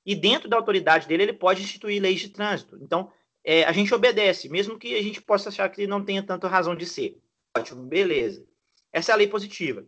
e 0.07 0.15
dentro 0.15 0.49
da 0.49 0.57
autoridade 0.57 1.09
dele, 1.09 1.25
ele 1.25 1.33
pode 1.33 1.61
instituir 1.61 2.01
leis 2.01 2.21
de 2.21 2.29
trânsito. 2.29 2.79
Então, 2.81 3.11
é, 3.43 3.65
a 3.65 3.73
gente 3.73 3.93
obedece, 3.93 4.49
mesmo 4.49 4.79
que 4.79 4.95
a 4.95 5.03
gente 5.03 5.21
possa 5.21 5.49
achar 5.49 5.69
que 5.71 5.89
não 5.89 6.05
tenha 6.05 6.23
tanta 6.23 6.47
razão 6.47 6.77
de 6.77 6.87
ser. 6.87 7.21
Ótimo, 7.59 7.83
beleza. 7.83 8.47
Essa 8.93 9.11
é 9.11 9.13
a 9.15 9.17
lei 9.17 9.27
positiva. 9.27 9.85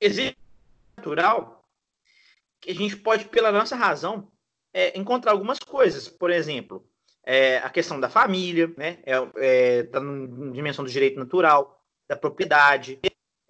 Existe 0.00 0.36
natural 0.96 1.64
que 2.60 2.72
a 2.72 2.74
gente 2.74 2.96
pode, 2.96 3.26
pela 3.26 3.52
nossa 3.52 3.76
razão, 3.76 4.28
é, 4.74 4.98
encontrar 4.98 5.30
algumas 5.30 5.60
coisas. 5.60 6.08
Por 6.08 6.32
exemplo, 6.32 6.84
é, 7.22 7.58
a 7.58 7.70
questão 7.70 8.00
da 8.00 8.08
família, 8.08 8.74
né? 8.76 8.98
Está 9.06 9.30
é, 9.36 9.82
tá 9.84 10.00
na 10.00 10.50
dimensão 10.50 10.84
do 10.84 10.90
direito 10.90 11.16
natural, 11.16 11.80
da 12.08 12.16
propriedade, 12.16 12.98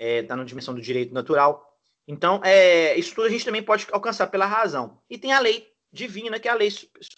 é, 0.02 0.22
na 0.22 0.42
dimensão 0.42 0.74
do 0.74 0.80
direito 0.80 1.14
natural. 1.14 1.78
Então, 2.08 2.40
é, 2.42 2.98
isso 2.98 3.14
tudo 3.14 3.28
a 3.28 3.30
gente 3.30 3.44
também 3.44 3.62
pode 3.62 3.86
alcançar 3.92 4.26
pela 4.26 4.46
razão. 4.46 4.98
E 5.08 5.16
tem 5.16 5.32
a 5.32 5.38
lei 5.38 5.72
divina, 5.92 6.40
que 6.40 6.48
é 6.48 6.50
a 6.50 6.56
lei 6.56 6.68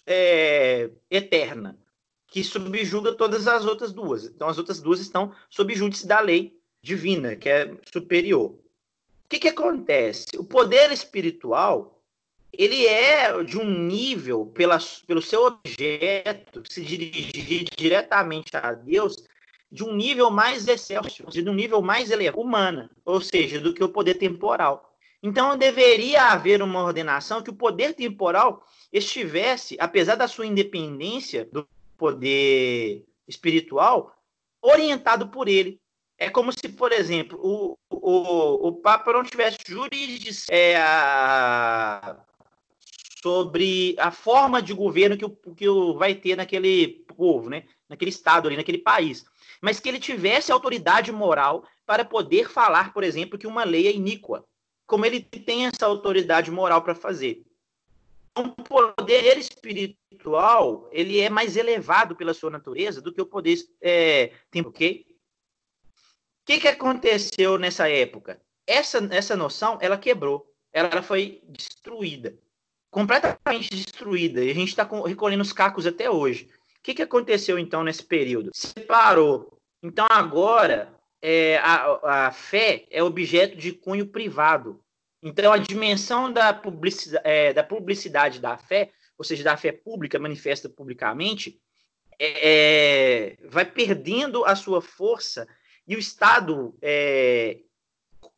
é, 0.07 0.91
eterna, 1.11 1.79
que 2.27 2.45
subjuga 2.45 3.15
todas 3.15 3.49
as 3.49 3.65
outras 3.65 3.91
duas. 3.91 4.27
Então, 4.27 4.49
as 4.49 4.59
outras 4.59 4.81
duas 4.81 5.01
estão 5.01 5.33
sob 5.49 5.75
júdice 5.75 6.07
da 6.07 6.21
lei 6.21 6.61
divina, 6.83 7.35
que 7.35 7.49
é 7.49 7.75
superior. 7.91 8.51
O 8.51 9.29
que, 9.31 9.39
que 9.39 9.49
acontece? 9.49 10.27
O 10.37 10.45
poder 10.45 10.93
espiritual 10.93 12.03
ele 12.53 12.87
é 12.87 13.43
de 13.43 13.59
um 13.59 13.65
nível, 13.65 14.47
pela, 14.47 14.79
pelo 15.07 15.23
seu 15.23 15.45
objeto, 15.47 16.63
se 16.71 16.83
dirigir 16.83 17.65
diretamente 17.77 18.57
a 18.57 18.73
Deus, 18.73 19.25
de 19.71 19.83
um 19.85 19.95
nível 19.95 20.31
mais 20.31 20.67
excelso, 20.69 21.25
de 21.27 21.49
um 21.49 21.55
nível 21.55 21.83
mais 21.83 22.11
elevado, 22.11 22.41
humana, 22.41 22.91
ou 23.05 23.21
seja, 23.21 23.61
do 23.61 23.75
que 23.75 23.83
o 23.83 23.89
poder 23.89 24.15
temporal. 24.15 24.95
Então, 25.23 25.57
deveria 25.57 26.25
haver 26.33 26.63
uma 26.63 26.83
ordenação 26.85 27.43
que 27.43 27.51
o 27.51 27.57
poder 27.57 27.95
temporal 27.95 28.63
estivesse, 28.93 29.77
apesar 29.81 30.17
da 30.17 30.29
sua 30.29 30.47
independência 30.47 31.49
do 31.51 31.67
poder 31.97 33.05
espiritual, 33.27 34.15
orientado 34.61 35.29
por 35.29 35.49
ele. 35.49 35.81
É 36.19 36.31
como 36.31 36.53
se, 36.53 36.69
por 36.69 36.93
exemplo, 36.93 37.39
o, 37.43 37.77
o, 37.91 38.69
o 38.69 38.73
Papa 38.75 39.13
não 39.13 39.25
tivesse 39.25 39.59
jurisdição 39.67 40.55
é, 40.55 40.77
sobre 43.23 43.97
a 43.99 44.11
forma 44.11 44.61
de 44.61 44.75
governo 44.75 45.17
que 45.17 45.25
o, 45.25 45.31
que 45.31 45.67
o 45.67 45.95
vai 45.95 46.15
ter 46.15 46.37
naquele 46.37 47.05
povo, 47.17 47.49
né? 47.49 47.65
naquele 47.89 48.11
estado 48.11 48.47
ali, 48.47 48.57
naquele 48.57 48.79
país. 48.79 49.25
Mas 49.65 49.81
que 49.81 49.89
ele 49.89 49.99
tivesse 49.99 50.53
autoridade 50.53 51.11
moral 51.11 51.65
para 51.87 52.05
poder 52.05 52.51
falar, 52.51 52.93
por 52.93 53.03
exemplo, 53.03 53.39
que 53.39 53.47
uma 53.47 53.65
lei 53.65 53.89
é 53.89 53.93
iníqua. 53.93 54.45
Como 54.87 55.07
ele 55.07 55.21
tem 55.21 55.65
essa 55.65 55.87
autoridade 55.87 56.51
moral 56.51 56.83
para 56.83 56.95
fazer 56.95 57.43
o 58.37 58.49
poder 58.51 59.39
espiritual 59.39 60.89
ele 60.93 61.21
é 61.21 61.31
mais 61.31 61.57
elevado 61.57 62.17
pela 62.17 62.35
sua 62.35 62.51
natureza 62.51 63.01
do 63.01 63.13
que 63.13 63.23
o 63.23 63.27
poder 63.27 63.57
é, 63.81 64.33
o 64.57 64.73
quê? 64.73 65.07
O 65.09 66.47
que, 66.47 66.61
que 66.61 66.69
aconteceu 66.69 67.59
nessa 67.59 67.89
época? 67.89 68.41
Essa, 68.67 68.99
essa 69.11 69.37
noção 69.37 69.79
ela 69.81 69.97
quebrou, 69.97 70.47
ela 70.73 71.01
foi 71.01 71.43
destruída, 71.49 72.37
completamente 72.91 73.71
destruída. 73.71 74.45
E 74.45 74.51
a 74.51 74.55
gente 74.55 74.69
está 74.69 74.87
recolhendo 75.07 75.43
os 75.43 75.53
cacos 75.53 75.87
até 75.87 76.11
hoje. 76.11 76.51
O 76.79 76.83
que, 76.83 76.93
que 76.93 77.03
aconteceu 77.03 77.59
então 77.59 77.83
nesse 77.83 78.05
período? 78.05 78.51
Separou. 78.53 79.54
Então 79.85 80.07
agora 80.11 80.89
é, 81.21 81.59
a, 81.59 82.27
a 82.27 82.33
fé 82.33 82.87
é 82.91 83.03
objeto 83.03 83.55
de 83.55 83.71
cunho 83.71 84.07
privado. 84.07 84.83
Então, 85.23 85.53
a 85.53 85.59
dimensão 85.59 86.33
da 86.33 86.55
publicidade, 86.55 87.27
é, 87.27 87.53
da 87.53 87.63
publicidade 87.63 88.41
da 88.41 88.57
fé, 88.57 88.91
ou 89.19 89.25
seja, 89.25 89.45
da 89.45 89.59
fé 89.59 89.73
pública, 89.73 90.19
manifesta 90.19 90.71
publicamente, 90.71 91.61
é, 92.19 92.49
é, 92.49 93.37
vai 93.47 93.67
perdendo 93.67 94.45
a 94.47 94.57
sua 94.57 94.81
força 94.81 95.47
e 95.87 95.95
o 95.97 95.99
Estado 95.99 96.75
é, 96.81 97.59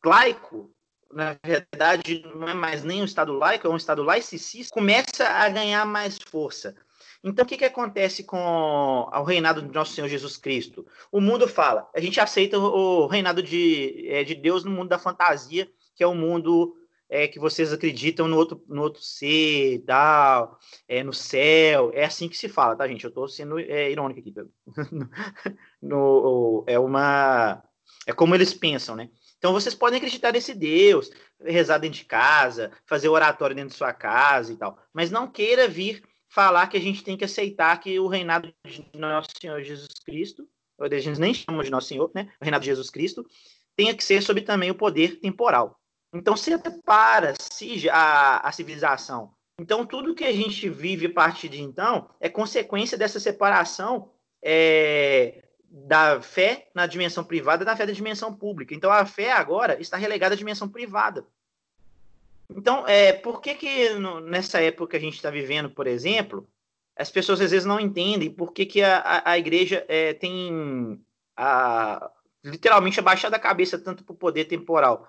laico, 0.03 0.69
na 1.11 1.37
verdade, 1.45 2.25
não 2.35 2.49
é 2.49 2.53
mais 2.53 2.83
nem 2.83 3.01
um 3.01 3.05
Estado 3.05 3.31
laico, 3.31 3.67
é 3.67 3.69
um 3.69 3.77
Estado 3.77 4.03
laicicista, 4.03 4.73
começa 4.73 5.25
a 5.25 5.47
ganhar 5.47 5.85
mais 5.85 6.17
força. 6.17 6.75
Então, 7.23 7.43
o 7.43 7.47
que, 7.47 7.57
que 7.57 7.65
acontece 7.65 8.23
com 8.23 8.37
o 8.37 9.23
reinado 9.23 9.61
de 9.61 9.73
nosso 9.73 9.93
Senhor 9.93 10.07
Jesus 10.07 10.37
Cristo? 10.37 10.85
O 11.11 11.19
mundo 11.19 11.47
fala, 11.47 11.89
a 11.95 11.99
gente 11.99 12.19
aceita 12.19 12.57
o 12.57 13.07
reinado 13.07 13.41
de, 13.41 14.05
é, 14.07 14.23
de 14.23 14.35
Deus 14.35 14.63
no 14.63 14.71
mundo 14.71 14.89
da 14.89 14.99
fantasia, 14.99 15.69
que 15.95 16.03
é 16.03 16.07
o 16.07 16.15
mundo 16.15 16.75
é, 17.09 17.27
que 17.27 17.39
vocês 17.39 17.71
acreditam 17.71 18.27
no 18.27 18.37
outro, 18.37 18.63
no 18.67 18.81
outro 18.81 19.01
ser, 19.01 19.83
tal, 19.85 20.59
é, 20.87 21.03
no 21.03 21.13
céu. 21.13 21.91
É 21.93 22.05
assim 22.05 22.27
que 22.27 22.37
se 22.37 22.49
fala, 22.49 22.75
tá, 22.75 22.87
gente? 22.87 23.03
Eu 23.03 23.09
estou 23.09 23.27
sendo 23.27 23.59
é, 23.59 23.91
irônico 23.91 24.19
aqui. 24.19 24.33
no, 25.81 26.63
é 26.67 26.77
uma. 26.77 27.63
É 28.05 28.13
como 28.13 28.35
eles 28.35 28.53
pensam, 28.53 28.95
né? 28.95 29.09
Então 29.37 29.53
vocês 29.53 29.75
podem 29.75 29.97
acreditar 29.97 30.31
nesse 30.31 30.53
Deus, 30.53 31.11
rezar 31.39 31.77
dentro 31.77 31.99
de 31.99 32.05
casa, 32.05 32.71
fazer 32.85 33.07
oratório 33.07 33.55
dentro 33.55 33.71
de 33.71 33.77
sua 33.77 33.93
casa 33.93 34.51
e 34.51 34.55
tal. 34.55 34.77
Mas 34.93 35.11
não 35.11 35.29
queira 35.29 35.67
vir 35.67 36.03
falar 36.37 36.67
que 36.67 36.77
a 36.77 36.79
gente 36.79 37.03
tem 37.03 37.17
que 37.17 37.25
aceitar 37.25 37.75
que 37.79 37.99
o 37.99 38.07
reinado 38.07 38.53
de 38.63 38.85
nosso 38.93 39.29
Senhor 39.41 39.59
Jesus 39.63 39.87
Cristo, 40.05 40.47
ou 40.77 40.85
a 40.85 40.99
gente 40.99 41.19
nem 41.19 41.33
chama 41.33 41.63
de 41.63 41.71
nosso 41.71 41.87
Senhor, 41.87 42.11
né? 42.13 42.31
O 42.39 42.45
reinado 42.45 42.61
de 42.61 42.69
Jesus 42.69 42.91
Cristo, 42.91 43.25
tenha 43.75 43.95
que 43.95 44.03
ser 44.03 44.21
sobre 44.21 44.43
também 44.43 44.69
o 44.69 44.75
poder 44.75 45.19
temporal. 45.19 45.79
Então 46.13 46.37
separa-se 46.37 47.89
a, 47.89 48.47
a 48.47 48.51
civilização. 48.51 49.33
Então 49.59 49.83
tudo 49.83 50.13
que 50.13 50.25
a 50.25 50.31
gente 50.31 50.69
vive 50.69 51.07
a 51.07 51.11
partir 51.11 51.49
de 51.49 51.59
então 51.59 52.07
é 52.19 52.29
consequência 52.29 52.95
dessa 52.95 53.19
separação 53.19 54.11
é, 54.39 55.43
da 55.67 56.21
fé 56.21 56.69
na 56.75 56.85
dimensão 56.85 57.23
privada 57.23 57.65
da 57.65 57.75
fé 57.75 57.87
na 57.87 57.93
dimensão 57.93 58.31
pública. 58.31 58.75
Então 58.75 58.91
a 58.91 59.07
fé 59.07 59.31
agora 59.31 59.81
está 59.81 59.97
relegada 59.97 60.35
à 60.35 60.37
dimensão 60.37 60.69
privada. 60.69 61.25
Então, 62.49 62.87
é, 62.87 63.13
por 63.13 63.41
que, 63.41 63.55
que 63.55 63.89
no, 63.95 64.19
nessa 64.19 64.61
época 64.61 64.91
que 64.91 64.97
a 64.97 64.99
gente 64.99 65.15
está 65.15 65.29
vivendo, 65.29 65.69
por 65.69 65.85
exemplo, 65.85 66.47
as 66.95 67.11
pessoas 67.11 67.41
às 67.41 67.51
vezes 67.51 67.65
não 67.65 67.79
entendem 67.79 68.31
por 68.31 68.53
que, 68.53 68.65
que 68.65 68.81
a, 68.81 68.97
a, 68.97 69.31
a 69.31 69.37
igreja 69.37 69.85
é, 69.87 70.13
tem 70.13 70.99
a, 71.35 72.09
literalmente 72.43 72.99
abaixado 72.99 73.35
a 73.35 73.39
cabeça 73.39 73.77
tanto 73.77 74.03
para 74.03 74.13
o 74.13 74.17
poder 74.17 74.45
temporal? 74.45 75.07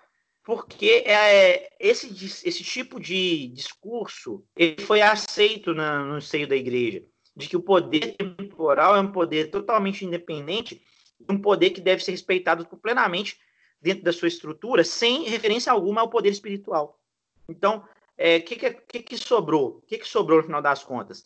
porque 0.49 1.04
é, 1.04 1.68
esse, 1.78 2.09
esse 2.49 2.64
tipo 2.64 2.99
de 2.99 3.49
discurso 3.49 4.42
ele 4.57 4.80
foi 4.80 5.02
aceito 5.02 5.75
na, 5.75 6.02
no 6.02 6.23
seio 6.23 6.49
da 6.49 6.57
igreja, 6.57 7.04
de 7.37 7.47
que 7.47 7.54
o 7.54 7.61
poder 7.61 8.16
temporal 8.16 8.97
é 8.97 9.00
um 9.00 9.12
poder 9.12 9.50
totalmente 9.50 10.07
independente, 10.07 10.83
um 11.28 11.38
poder 11.38 11.68
que 11.68 11.83
deve 11.83 12.02
ser 12.02 12.12
respeitado 12.12 12.64
plenamente 12.80 13.38
dentro 13.78 14.02
da 14.02 14.11
sua 14.11 14.26
estrutura, 14.26 14.85
sem 14.85 15.25
referência 15.25 15.71
alguma 15.71 16.00
ao 16.00 16.09
poder 16.09 16.30
espiritual. 16.30 16.99
Então, 17.49 17.78
o 17.78 17.85
é, 18.17 18.40
que, 18.40 18.57
que, 18.57 19.02
que, 19.02 19.17
sobrou? 19.17 19.78
O 19.78 19.83
que, 19.83 19.99
que 19.99 20.09
sobrou 20.09 20.38
no 20.38 20.45
final 20.45 20.61
das 20.61 20.85
contas? 20.85 21.25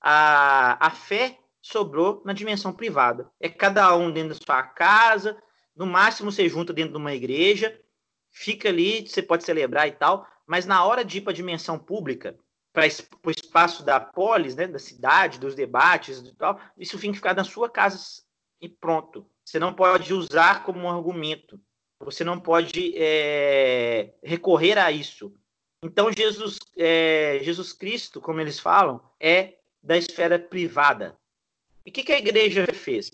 A, 0.00 0.86
a 0.86 0.90
fé 0.90 1.38
sobrou 1.62 2.22
na 2.24 2.32
dimensão 2.32 2.72
privada. 2.72 3.30
É 3.40 3.48
cada 3.48 3.96
um 3.96 4.12
dentro 4.12 4.30
da 4.30 4.40
sua 4.44 4.62
casa, 4.62 5.36
no 5.74 5.86
máximo 5.86 6.30
você 6.30 6.48
junta 6.48 6.72
dentro 6.72 6.92
de 6.92 6.98
uma 6.98 7.14
igreja, 7.14 7.80
fica 8.30 8.68
ali, 8.68 9.08
você 9.08 9.22
pode 9.22 9.44
celebrar 9.44 9.88
e 9.88 9.92
tal, 9.92 10.26
mas 10.46 10.66
na 10.66 10.84
hora 10.84 11.04
de 11.04 11.18
ir 11.18 11.20
para 11.22 11.32
a 11.32 11.36
dimensão 11.36 11.78
pública, 11.78 12.36
para 12.72 12.84
o 13.24 13.30
espaço 13.30 13.84
da 13.84 14.00
polis, 14.00 14.56
né, 14.56 14.66
da 14.66 14.78
cidade, 14.78 15.38
dos 15.38 15.54
debates 15.54 16.18
e 16.18 16.34
tal, 16.34 16.60
isso 16.76 16.98
tem 16.98 17.10
que 17.12 17.16
ficar 17.16 17.34
na 17.34 17.44
sua 17.44 17.70
casa 17.70 17.98
e 18.60 18.68
pronto. 18.68 19.26
Você 19.44 19.58
não 19.58 19.72
pode 19.72 20.12
usar 20.12 20.64
como 20.64 20.80
um 20.80 20.90
argumento. 20.90 21.60
Você 22.00 22.24
não 22.24 22.40
pode 22.40 22.92
é, 22.96 24.14
recorrer 24.22 24.76
a 24.78 24.90
isso. 24.90 25.32
Então, 25.84 26.10
Jesus, 26.10 26.58
é, 26.78 27.40
Jesus 27.42 27.74
Cristo, 27.74 28.18
como 28.18 28.40
eles 28.40 28.58
falam, 28.58 29.02
é 29.20 29.58
da 29.82 29.98
esfera 29.98 30.38
privada. 30.38 31.14
E 31.84 31.90
o 31.90 31.92
que, 31.92 32.02
que, 32.02 32.12
a 32.12 32.18
igreja 32.18 32.66
fez? 32.72 33.12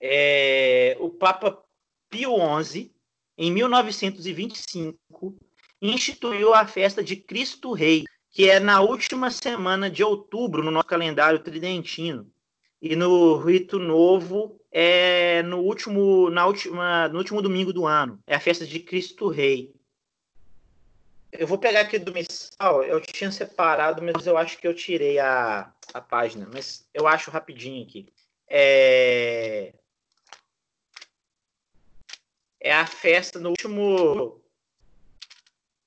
É, 0.00 0.96
o 0.98 1.10
Papa 1.10 1.62
Pio 2.08 2.38
XI, 2.62 2.90
em 3.36 3.52
1925, 3.52 5.36
instituiu 5.82 6.54
a 6.54 6.66
festa 6.66 7.04
de 7.04 7.16
Cristo 7.16 7.74
Rei, 7.74 8.04
que 8.30 8.48
é 8.48 8.58
na 8.58 8.80
última 8.80 9.30
semana 9.30 9.90
de 9.90 10.02
outubro 10.02 10.62
no 10.62 10.70
nosso 10.70 10.86
calendário 10.86 11.40
tridentino. 11.40 12.32
E 12.80 12.96
no 12.96 13.36
rito 13.36 13.78
novo 13.78 14.58
é 14.72 15.42
no 15.42 15.58
último, 15.58 16.30
na 16.30 16.46
última, 16.46 17.08
no 17.08 17.18
último 17.18 17.42
domingo 17.42 17.74
do 17.74 17.86
ano. 17.86 18.18
É 18.26 18.36
a 18.36 18.40
festa 18.40 18.64
de 18.64 18.80
Cristo 18.80 19.28
Rei. 19.28 19.70
Eu 21.32 21.46
vou 21.46 21.58
pegar 21.58 21.80
aqui 21.80 21.98
do 21.98 22.12
missal, 22.12 22.82
eu 22.82 23.00
tinha 23.00 23.30
separado, 23.30 24.02
mas 24.02 24.26
eu 24.26 24.36
acho 24.36 24.58
que 24.58 24.66
eu 24.66 24.74
tirei 24.74 25.18
a, 25.18 25.72
a 25.94 26.00
página, 26.00 26.48
mas 26.52 26.88
eu 26.92 27.06
acho 27.06 27.30
rapidinho 27.30 27.86
aqui. 27.86 28.12
É, 28.48 29.72
é 32.60 32.72
a 32.72 32.86
festa 32.86 33.38
no 33.38 33.50
último 33.50 34.42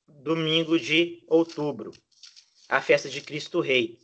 domingo 0.08 0.80
de 0.80 1.24
outubro, 1.28 1.92
a 2.70 2.82
festa 2.82 3.10
de 3.10 3.22
Cristo 3.22 3.60
Rei. 3.60 4.00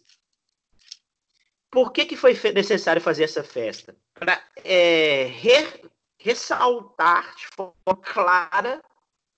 Por 1.71 1.93
que, 1.93 2.05
que 2.05 2.17
foi 2.17 2.33
necessário 2.53 3.01
fazer 3.01 3.23
essa 3.23 3.43
festa? 3.43 3.95
Para 4.13 4.43
é, 4.65 5.25
re, 5.25 5.89
ressaltar 6.17 7.35
de 7.35 7.47
forma 7.47 7.95
clara 8.01 8.81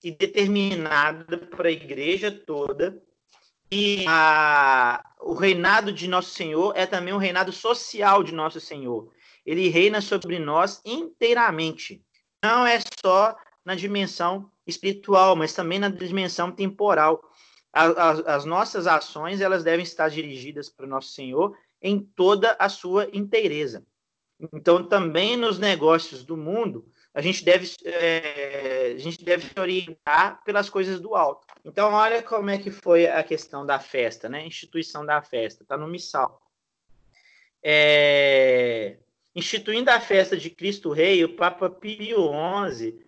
e 0.03 0.11
determinada 0.11 1.37
para 1.37 1.69
a 1.69 1.71
igreja 1.71 2.31
toda 2.31 3.01
e 3.71 4.03
a, 4.05 5.01
o 5.21 5.33
reinado 5.33 5.93
de 5.93 6.05
nosso 6.05 6.31
Senhor 6.31 6.73
é 6.75 6.85
também 6.85 7.13
um 7.13 7.17
reinado 7.17 7.53
social 7.53 8.21
de 8.21 8.33
nosso 8.33 8.59
Senhor. 8.59 9.09
Ele 9.45 9.69
reina 9.69 10.01
sobre 10.01 10.37
nós 10.39 10.81
inteiramente. 10.83 12.03
Não 12.43 12.67
é 12.67 12.79
só 13.01 13.35
na 13.63 13.73
dimensão 13.73 14.51
espiritual, 14.67 15.37
mas 15.37 15.53
também 15.53 15.79
na 15.79 15.87
dimensão 15.87 16.51
temporal. 16.51 17.23
As, 17.71 18.19
as 18.25 18.45
nossas 18.45 18.87
ações 18.87 19.39
elas 19.39 19.63
devem 19.63 19.83
estar 19.83 20.09
dirigidas 20.09 20.67
para 20.67 20.85
nosso 20.85 21.13
Senhor 21.13 21.57
em 21.81 21.97
toda 21.97 22.57
a 22.59 22.67
sua 22.67 23.07
inteireza. 23.13 23.85
Então, 24.53 24.83
também 24.83 25.37
nos 25.37 25.59
negócios 25.59 26.25
do 26.25 26.35
mundo, 26.35 26.85
a 27.13 27.21
gente 27.21 27.43
deve, 27.43 27.69
é, 27.83 28.93
a 28.95 28.97
gente 28.97 29.23
deve 29.23 29.59
orientar 29.59 30.41
pelas 30.43 30.69
coisas 30.69 30.99
do 30.99 31.13
alto. 31.15 31.45
Então, 31.65 31.91
olha 31.91 32.23
como 32.23 32.49
é 32.49 32.57
que 32.57 32.71
foi 32.71 33.05
a 33.07 33.21
questão 33.21 33.65
da 33.65 33.79
festa, 33.79 34.29
né? 34.29 34.45
instituição 34.45 35.05
da 35.05 35.21
festa, 35.21 35.63
está 35.63 35.77
no 35.77 35.87
missal. 35.87 36.41
É, 37.61 38.97
instituindo 39.35 39.89
a 39.89 39.99
festa 39.99 40.37
de 40.37 40.49
Cristo 40.49 40.91
Rei, 40.91 41.23
o 41.23 41.35
Papa 41.35 41.69
Pio 41.69 42.31
XI 42.69 43.05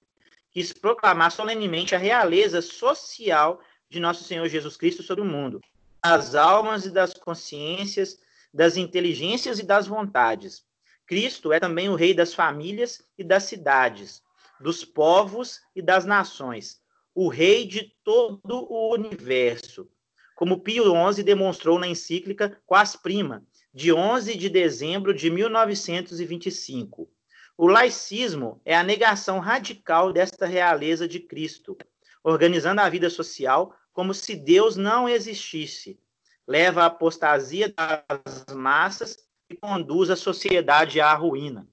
quis 0.52 0.72
proclamar 0.72 1.32
solenemente 1.32 1.96
a 1.96 1.98
realeza 1.98 2.62
social 2.62 3.60
de 3.90 4.00
nosso 4.00 4.24
Senhor 4.24 4.48
Jesus 4.48 4.78
Cristo 4.78 5.02
sobre 5.02 5.24
o 5.24 5.28
mundo, 5.28 5.60
das 6.04 6.36
almas 6.36 6.86
e 6.86 6.92
das 6.92 7.14
consciências, 7.14 8.20
das 8.54 8.78
inteligências 8.78 9.58
e 9.60 9.64
das 9.64 9.88
vontades, 9.88 10.64
Cristo 11.06 11.52
é 11.52 11.60
também 11.60 11.90
o 11.90 11.96
rei 11.96 12.14
das 12.14 12.34
famílias 12.34 13.02
e 13.18 13.24
das 13.24 13.44
cidades, 13.44 14.24
dos 14.60 14.86
povos 14.86 15.60
e 15.76 15.82
das 15.82 16.06
nações, 16.06 16.82
o 17.14 17.28
rei 17.28 17.68
de 17.68 17.94
todo 18.04 18.66
o 18.72 18.94
universo, 18.94 19.88
como 20.36 20.62
Pio 20.62 20.86
XI 21.12 21.22
demonstrou 21.22 21.78
na 21.78 21.88
encíclica 21.88 22.60
Quas 22.66 22.96
Prima, 22.96 23.46
de 23.74 23.94
11 23.94 24.36
de 24.36 24.50
dezembro 24.50 25.14
de 25.14 25.30
1925. 25.30 27.10
O 27.58 27.68
laicismo 27.68 28.62
é 28.66 28.76
a 28.76 28.84
negação 28.84 29.40
radical 29.40 30.12
desta 30.12 30.46
realeza 30.46 31.08
de 31.08 31.20
Cristo, 31.20 31.78
organizando 32.24 32.82
a 32.82 32.90
vida 32.90 33.10
social 33.10 33.76
como 33.92 34.14
se 34.14 34.36
Deus 34.36 34.76
não 34.76 35.08
existisse. 35.08 36.00
Leva 36.48 36.84
à 36.84 36.86
apostasia 36.88 37.74
das 37.78 38.56
massas 38.56 39.18
conduz 39.56 40.10
a 40.10 40.16
sociedade 40.16 41.00
à 41.00 41.14
ruína. 41.14 41.68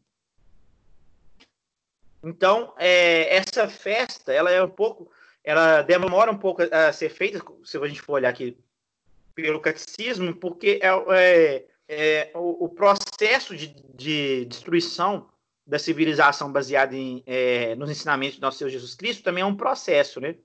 Então, 2.22 2.74
é, 2.76 3.34
essa 3.34 3.68
festa, 3.68 4.32
ela 4.32 4.50
é 4.50 4.62
um 4.62 4.68
pouco, 4.68 5.10
ela 5.42 5.82
demora 5.82 6.30
um 6.30 6.36
pouco 6.36 6.62
a 6.62 6.92
ser 6.92 7.08
feita, 7.08 7.42
se 7.64 7.78
a 7.78 7.86
gente 7.86 8.02
for 8.02 8.14
olhar 8.14 8.28
aqui 8.28 8.58
pelo 9.34 9.60
catecismo, 9.60 10.34
porque 10.34 10.80
é, 10.82 10.88
é, 11.16 11.64
é 11.88 12.30
o, 12.34 12.64
o, 12.64 12.68
processo 12.68 13.56
de, 13.56 13.68
de, 13.94 14.44
destruição 14.44 15.30
da 15.66 15.78
civilização 15.78 16.52
baseada 16.52 16.94
em, 16.94 17.22
é, 17.26 17.74
nos 17.74 17.90
ensinamentos 17.90 18.36
de 18.36 18.42
nosso 18.42 18.58
Senhor 18.58 18.70
Jesus 18.70 18.94
Cristo 18.94 19.22
também 19.22 19.42
é 19.42 19.46
um 19.46 19.56
processo, 19.56 20.20
né? 20.20 20.36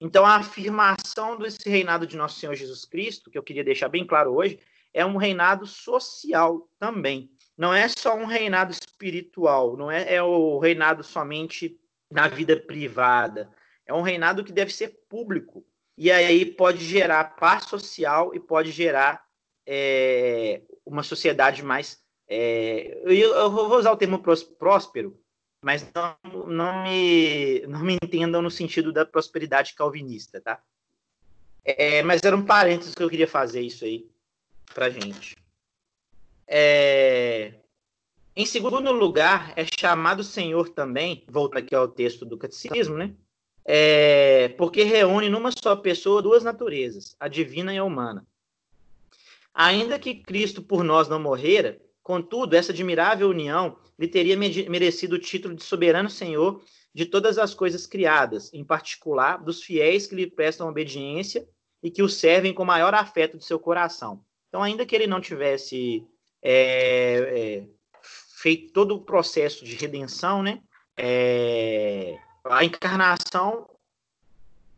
Então, 0.00 0.24
a 0.24 0.36
afirmação 0.36 1.36
desse 1.36 1.68
reinado 1.68 2.06
de 2.06 2.16
nosso 2.16 2.38
Senhor 2.38 2.54
Jesus 2.54 2.84
Cristo, 2.84 3.30
que 3.30 3.36
eu 3.36 3.42
queria 3.42 3.64
deixar 3.64 3.88
bem 3.88 4.06
claro 4.06 4.32
hoje, 4.32 4.60
é 4.98 5.06
um 5.06 5.16
reinado 5.16 5.64
social 5.64 6.68
também. 6.76 7.30
Não 7.56 7.72
é 7.72 7.86
só 7.86 8.16
um 8.16 8.26
reinado 8.26 8.72
espiritual, 8.72 9.76
não 9.76 9.88
é, 9.88 10.14
é 10.14 10.20
o 10.20 10.58
reinado 10.58 11.04
somente 11.04 11.78
na 12.10 12.26
vida 12.26 12.56
privada. 12.56 13.48
É 13.86 13.94
um 13.94 14.02
reinado 14.02 14.42
que 14.42 14.50
deve 14.50 14.74
ser 14.74 14.98
público. 15.08 15.64
E 15.96 16.10
aí 16.10 16.44
pode 16.44 16.84
gerar 16.84 17.36
paz 17.36 17.66
social 17.66 18.34
e 18.34 18.40
pode 18.40 18.72
gerar 18.72 19.24
é, 19.64 20.62
uma 20.84 21.04
sociedade 21.04 21.62
mais. 21.62 22.02
É, 22.28 23.00
eu, 23.04 23.34
eu, 23.34 23.50
vou 23.52 23.78
usar 23.78 23.92
o 23.92 23.96
termo 23.96 24.20
próspero, 24.58 25.16
mas 25.62 25.88
não, 25.94 26.16
não, 26.48 26.82
me, 26.82 27.60
não 27.68 27.84
me 27.84 27.96
entendam 28.02 28.42
no 28.42 28.50
sentido 28.50 28.92
da 28.92 29.06
prosperidade 29.06 29.74
calvinista, 29.74 30.40
tá? 30.40 30.60
É, 31.64 32.02
mas 32.02 32.20
era 32.24 32.36
um 32.36 32.44
parênteses 32.44 32.96
que 32.96 33.02
eu 33.02 33.10
queria 33.10 33.28
fazer 33.28 33.60
isso 33.60 33.84
aí 33.84 34.08
para 34.74 34.90
gente. 34.90 35.36
É... 36.46 37.54
Em 38.34 38.46
segundo 38.46 38.92
lugar, 38.92 39.52
é 39.56 39.64
chamado 39.78 40.22
Senhor 40.22 40.68
também, 40.68 41.24
volta 41.28 41.58
aqui 41.58 41.74
ao 41.74 41.88
texto 41.88 42.24
do 42.24 42.38
catecismo, 42.38 42.96
né? 42.96 43.12
É... 43.64 44.48
Porque 44.50 44.82
reúne 44.82 45.28
numa 45.28 45.50
só 45.50 45.76
pessoa 45.76 46.22
duas 46.22 46.44
naturezas, 46.44 47.16
a 47.18 47.28
divina 47.28 47.74
e 47.74 47.78
a 47.78 47.84
humana. 47.84 48.26
Ainda 49.52 49.98
que 49.98 50.14
Cristo 50.14 50.62
por 50.62 50.84
nós 50.84 51.08
não 51.08 51.18
morrera, 51.18 51.80
contudo, 52.02 52.54
essa 52.54 52.70
admirável 52.72 53.28
união 53.28 53.76
lhe 53.98 54.06
teria 54.06 54.36
merecido 54.36 55.16
o 55.16 55.18
título 55.18 55.54
de 55.54 55.64
soberano 55.64 56.08
Senhor 56.08 56.62
de 56.94 57.04
todas 57.04 57.38
as 57.38 57.54
coisas 57.54 57.86
criadas, 57.86 58.52
em 58.54 58.64
particular 58.64 59.42
dos 59.42 59.62
fiéis 59.62 60.06
que 60.06 60.14
lhe 60.14 60.26
prestam 60.26 60.68
obediência 60.68 61.46
e 61.82 61.90
que 61.90 62.02
o 62.02 62.08
servem 62.08 62.54
com 62.54 62.64
maior 62.64 62.94
afeto 62.94 63.36
de 63.36 63.44
seu 63.44 63.58
coração. 63.58 64.24
Então, 64.48 64.62
ainda 64.62 64.86
que 64.86 64.94
ele 64.94 65.06
não 65.06 65.20
tivesse 65.20 66.06
é, 66.42 67.62
é, 67.62 67.68
feito 68.02 68.72
todo 68.72 68.94
o 68.94 69.02
processo 69.02 69.64
de 69.64 69.74
redenção, 69.74 70.42
né? 70.42 70.62
É, 70.96 72.18
a 72.44 72.64
encarnação 72.64 73.68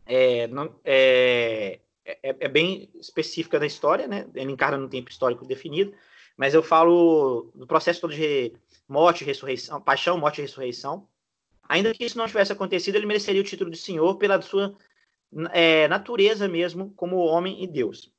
é, 0.05 0.47
não, 0.47 0.75
é, 0.83 1.79
é, 2.05 2.35
é, 2.39 2.47
bem 2.47 2.89
específica 2.99 3.59
da 3.59 3.65
história, 3.65 4.07
né? 4.07 4.27
Ele 4.35 4.51
encarna 4.51 4.77
no 4.77 4.89
tempo 4.89 5.09
histórico 5.09 5.45
definido, 5.45 5.93
mas 6.35 6.53
eu 6.53 6.61
falo 6.61 7.49
do 7.55 7.65
processo 7.65 8.01
todo 8.01 8.13
de 8.13 8.53
morte, 8.87 9.23
ressurreição, 9.23 9.81
paixão, 9.81 10.17
morte 10.17 10.39
e 10.39 10.41
ressurreição. 10.41 11.07
Ainda 11.69 11.93
que 11.93 12.03
isso 12.03 12.17
não 12.17 12.27
tivesse 12.27 12.51
acontecido, 12.51 12.95
ele 12.95 13.05
mereceria 13.05 13.41
o 13.41 13.45
título 13.45 13.71
de 13.71 13.77
Senhor 13.77 14.17
pela 14.17 14.41
sua 14.41 14.75
é, 15.51 15.87
natureza 15.87 16.47
mesmo 16.47 16.91
como 16.95 17.15
homem 17.17 17.63
e 17.63 17.67
Deus. 17.67 18.11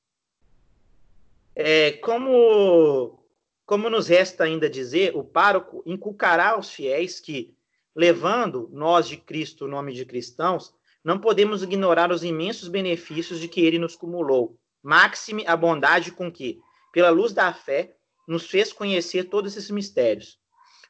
É, 1.55 1.93
como, 1.93 3.23
como 3.67 3.91
nos 3.91 4.09
resta 4.09 4.45
ainda 4.45 4.71
dizer, 4.71 5.15
o 5.17 5.23
pároco 5.23 5.83
inculcará 5.85 6.51
aos 6.51 6.71
fiéis 6.71 7.21
que, 7.21 7.55
levando 7.95 8.69
nós 8.73 9.07
de 9.07 9.17
Cristo 9.17 9.67
o 9.67 9.69
nome 9.69 9.93
de 9.93 10.05
cristãos, 10.05 10.75
não 11.05 11.19
podemos 11.19 11.62
ignorar 11.62 12.11
os 12.11 12.23
imensos 12.23 12.69
benefícios 12.69 13.41
de 13.41 13.49
que 13.49 13.61
ele 13.61 13.79
nos 13.79 13.97
cumulou. 13.97 14.57
Máxime 14.83 15.45
a 15.47 15.57
bondade 15.57 16.12
com 16.12 16.31
que, 16.31 16.59
pela 16.93 17.11
luz 17.11 17.33
da 17.33 17.53
fé, 17.53 17.95
nos 18.27 18.47
fez 18.47 18.73
conhecer 18.73 19.25
todos 19.25 19.57
esses 19.57 19.71
mistérios. 19.71 20.38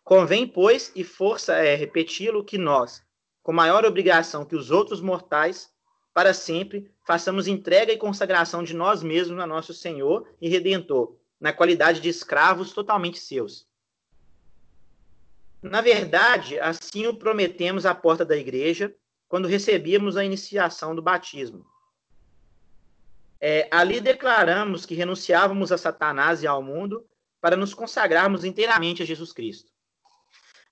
Convém, 0.04 0.46
pois, 0.46 0.92
e 0.94 1.02
força 1.02 1.54
é 1.54 1.74
repeti-lo, 1.74 2.44
que 2.44 2.58
nós, 2.58 3.02
com 3.42 3.52
maior 3.52 3.84
obrigação 3.84 4.44
que 4.44 4.56
os 4.56 4.70
outros 4.70 5.00
mortais, 5.00 5.71
para 6.14 6.34
sempre, 6.34 6.90
façamos 7.06 7.46
entrega 7.46 7.92
e 7.92 7.96
consagração 7.96 8.62
de 8.62 8.74
nós 8.74 9.02
mesmos 9.02 9.38
a 9.38 9.46
nosso 9.46 9.72
Senhor 9.72 10.28
e 10.40 10.48
Redentor, 10.48 11.16
na 11.40 11.52
qualidade 11.52 12.00
de 12.00 12.08
escravos 12.08 12.72
totalmente 12.72 13.18
seus. 13.18 13.66
Na 15.62 15.80
verdade, 15.80 16.58
assim 16.58 17.06
o 17.06 17.16
prometemos 17.16 17.86
à 17.86 17.94
porta 17.94 18.24
da 18.24 18.36
igreja, 18.36 18.94
quando 19.28 19.48
recebíamos 19.48 20.16
a 20.16 20.24
iniciação 20.24 20.94
do 20.94 21.00
batismo. 21.00 21.64
É, 23.40 23.66
ali 23.70 24.00
declaramos 24.00 24.84
que 24.84 24.94
renunciávamos 24.94 25.72
a 25.72 25.78
Satanás 25.78 26.42
e 26.42 26.46
ao 26.46 26.62
mundo 26.62 27.06
para 27.40 27.56
nos 27.56 27.74
consagrarmos 27.74 28.44
inteiramente 28.44 29.02
a 29.02 29.06
Jesus 29.06 29.32
Cristo. 29.32 29.72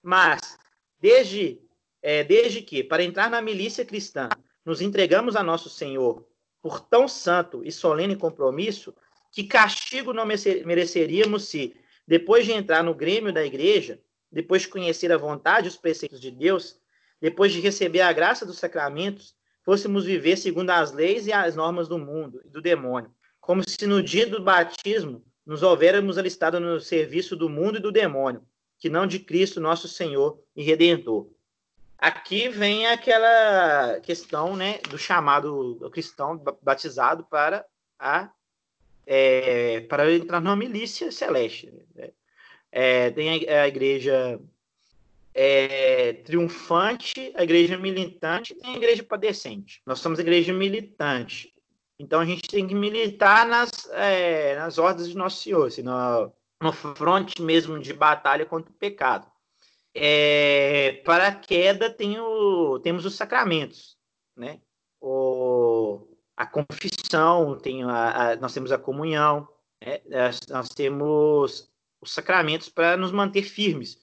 Mas, 0.02 0.58
desde, 1.00 1.60
é, 2.02 2.22
desde 2.22 2.62
que, 2.62 2.84
para 2.84 3.02
entrar 3.02 3.30
na 3.30 3.40
milícia 3.40 3.84
cristã, 3.84 4.28
nos 4.64 4.80
entregamos 4.80 5.36
a 5.36 5.42
nosso 5.42 5.68
Senhor 5.68 6.26
por 6.62 6.80
tão 6.80 7.08
santo 7.08 7.62
e 7.64 7.72
solene 7.72 8.16
compromisso, 8.16 8.94
que 9.32 9.44
castigo 9.44 10.12
não 10.12 10.26
mereceríamos 10.26 11.48
se, 11.48 11.74
depois 12.06 12.44
de 12.44 12.52
entrar 12.52 12.82
no 12.82 12.94
grêmio 12.94 13.32
da 13.32 13.44
igreja, 13.44 14.00
depois 14.30 14.62
de 14.62 14.68
conhecer 14.68 15.10
a 15.12 15.16
vontade 15.16 15.66
e 15.66 15.70
os 15.70 15.76
preceitos 15.76 16.20
de 16.20 16.30
Deus, 16.30 16.78
depois 17.20 17.52
de 17.52 17.60
receber 17.60 18.00
a 18.00 18.12
graça 18.12 18.44
dos 18.44 18.58
sacramentos, 18.58 19.34
fôssemos 19.64 20.04
viver 20.04 20.36
segundo 20.36 20.70
as 20.70 20.92
leis 20.92 21.26
e 21.26 21.32
as 21.32 21.54
normas 21.54 21.88
do 21.88 21.98
mundo 21.98 22.40
e 22.44 22.48
do 22.48 22.60
demônio, 22.60 23.10
como 23.40 23.62
se 23.68 23.86
no 23.86 24.02
dia 24.02 24.26
do 24.26 24.42
batismo 24.42 25.24
nos 25.44 25.62
houvéramos 25.62 26.18
alistado 26.18 26.60
no 26.60 26.80
serviço 26.80 27.36
do 27.36 27.48
mundo 27.48 27.78
e 27.78 27.80
do 27.80 27.92
demônio, 27.92 28.42
que 28.78 28.88
não 28.88 29.06
de 29.06 29.18
Cristo, 29.18 29.60
nosso 29.60 29.88
Senhor 29.88 30.42
e 30.54 30.62
Redentor. 30.62 31.28
Aqui 32.00 32.48
vem 32.48 32.86
aquela 32.86 34.00
questão 34.00 34.56
né, 34.56 34.78
do 34.88 34.96
chamado 34.96 35.78
cristão 35.92 36.42
batizado 36.62 37.24
para 37.24 37.66
a 37.98 38.30
é, 39.06 39.80
para 39.80 40.10
entrar 40.10 40.40
numa 40.40 40.56
milícia 40.56 41.12
celeste. 41.12 41.70
Né? 41.94 42.10
É, 42.72 43.10
tem 43.10 43.46
a, 43.46 43.62
a 43.62 43.68
igreja 43.68 44.40
é, 45.34 46.14
triunfante, 46.24 47.32
a 47.34 47.42
igreja 47.42 47.76
militante 47.76 48.56
e 48.58 48.66
a 48.66 48.76
igreja 48.76 49.02
padecente. 49.02 49.82
Nós 49.84 49.98
somos 49.98 50.18
a 50.18 50.22
igreja 50.22 50.54
militante. 50.54 51.52
Então 51.98 52.20
a 52.20 52.24
gente 52.24 52.48
tem 52.48 52.66
que 52.66 52.74
militar 52.74 53.46
nas, 53.46 53.90
é, 53.90 54.56
nas 54.56 54.78
ordens 54.78 55.08
de 55.08 55.16
Nosso 55.16 55.42
Senhor, 55.42 55.66
assim, 55.66 55.82
no, 55.82 56.32
no 56.62 56.72
fronte 56.72 57.42
mesmo 57.42 57.78
de 57.78 57.92
batalha 57.92 58.46
contra 58.46 58.70
o 58.70 58.74
pecado. 58.74 59.30
É, 59.94 61.02
para 61.04 61.28
a 61.28 61.34
queda 61.34 61.90
tem 61.90 62.18
o, 62.20 62.78
temos 62.78 63.04
os 63.04 63.16
sacramentos, 63.16 63.96
né? 64.36 64.60
O, 65.00 66.06
a 66.36 66.46
confissão, 66.46 67.58
tem 67.58 67.82
a, 67.82 68.30
a, 68.32 68.36
nós 68.36 68.54
temos 68.54 68.70
a 68.70 68.78
comunhão, 68.78 69.48
né? 69.84 70.00
nós, 70.48 70.68
temos 70.68 71.70
os 72.00 72.12
sacramentos 72.12 72.68
para 72.68 72.96
nos 72.96 73.12
manter 73.12 73.42
firmes. 73.42 73.98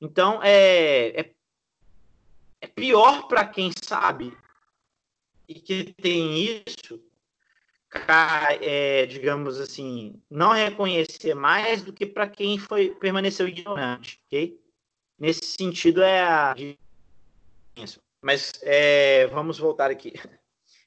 Então, 0.00 0.40
é, 0.42 1.20
é, 1.20 1.34
é 2.60 2.66
pior 2.66 3.26
para 3.28 3.46
quem 3.46 3.70
sabe 3.82 4.36
e 5.48 5.54
que 5.54 5.92
tem 5.94 6.62
isso, 6.64 7.02
é, 8.60 9.04
digamos 9.06 9.58
assim, 9.58 10.22
não 10.30 10.52
reconhecer 10.52 11.34
mais 11.34 11.82
do 11.82 11.92
que 11.92 12.06
para 12.06 12.28
quem 12.28 12.56
foi 12.56 12.90
permaneceu 12.90 13.48
ignorante, 13.48 14.22
ok? 14.26 14.60
Nesse 15.20 15.44
sentido 15.44 16.02
é 16.02 16.22
a 16.22 16.54
mas 18.22 18.52
é, 18.62 19.26
vamos 19.26 19.58
voltar 19.58 19.90
aqui. 19.90 20.14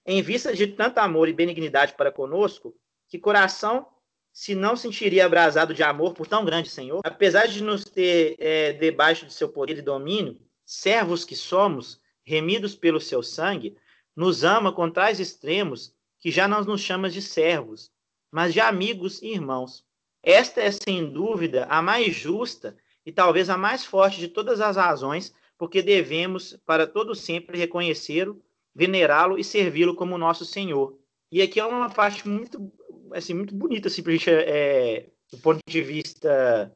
Em 0.06 0.22
vista 0.22 0.54
de 0.54 0.68
tanto 0.68 0.98
amor 0.98 1.30
e 1.30 1.34
benignidade 1.34 1.94
para 1.94 2.12
conosco, 2.12 2.76
que 3.08 3.20
coração 3.20 3.88
se 4.34 4.56
não 4.56 4.76
sentiria 4.76 5.26
abrasado 5.26 5.74
de 5.74 5.84
amor 5.84 6.14
por 6.14 6.26
tão 6.26 6.44
grande 6.44 6.70
Senhor? 6.70 7.02
Apesar 7.06 7.48
de 7.48 7.64
nos 7.64 7.86
ter 7.86 8.36
é, 8.40 8.74
debaixo 8.74 9.26
de 9.28 9.34
seu 9.34 9.50
poder 9.50 9.78
e 9.78 9.82
domínio, 9.82 10.42
servos 10.66 11.24
que 11.24 11.36
somos, 11.36 12.02
remidos 12.26 12.76
pelo 12.76 13.00
seu 13.00 13.22
sangue, 13.22 13.78
nos 14.16 14.44
ama 14.44 14.72
com 14.72 14.90
tais 14.90 15.20
extremos 15.20 15.96
que 16.20 16.32
já 16.32 16.48
não 16.48 16.64
nos 16.64 16.82
chama 16.82 17.10
de 17.10 17.22
servos, 17.22 17.92
mas 18.32 18.54
de 18.54 18.60
amigos 18.60 19.22
e 19.22 19.28
irmãos. 19.28 19.86
Esta 20.24 20.62
é, 20.62 20.72
sem 20.72 21.12
dúvida, 21.12 21.66
a 21.70 21.82
mais 21.82 22.16
justa 22.16 22.76
e 23.06 23.12
talvez 23.12 23.50
a 23.50 23.58
mais 23.58 23.86
forte 23.86 24.20
de 24.20 24.28
todas 24.28 24.62
as 24.62 24.76
razões, 24.76 25.34
porque 25.58 25.82
devemos, 25.82 26.58
para 26.66 26.88
todo 26.88 27.16
sempre, 27.16 27.58
reconhecê-lo, 27.58 28.42
venerá-lo 28.74 29.38
e 29.38 29.44
servi-lo 29.44 29.96
como 29.96 30.18
nosso 30.18 30.46
Senhor. 30.46 30.98
E 31.32 31.42
aqui 31.42 31.60
é 31.60 31.66
uma 31.66 31.90
parte 31.90 32.28
muito, 32.28 32.72
assim, 33.12 33.34
muito 33.34 33.54
bonita, 33.54 33.88
assim, 33.88 34.04
gente, 34.04 34.30
é, 34.30 35.08
do 35.32 35.38
ponto 35.38 35.60
de 35.68 35.82
vista, 35.82 36.72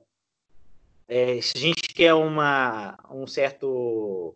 é, 1.07 1.39
se 1.41 1.57
a 1.57 1.59
gente 1.59 1.89
quer 1.93 2.13
uma, 2.13 2.97
um 3.09 3.25
certo 3.25 4.35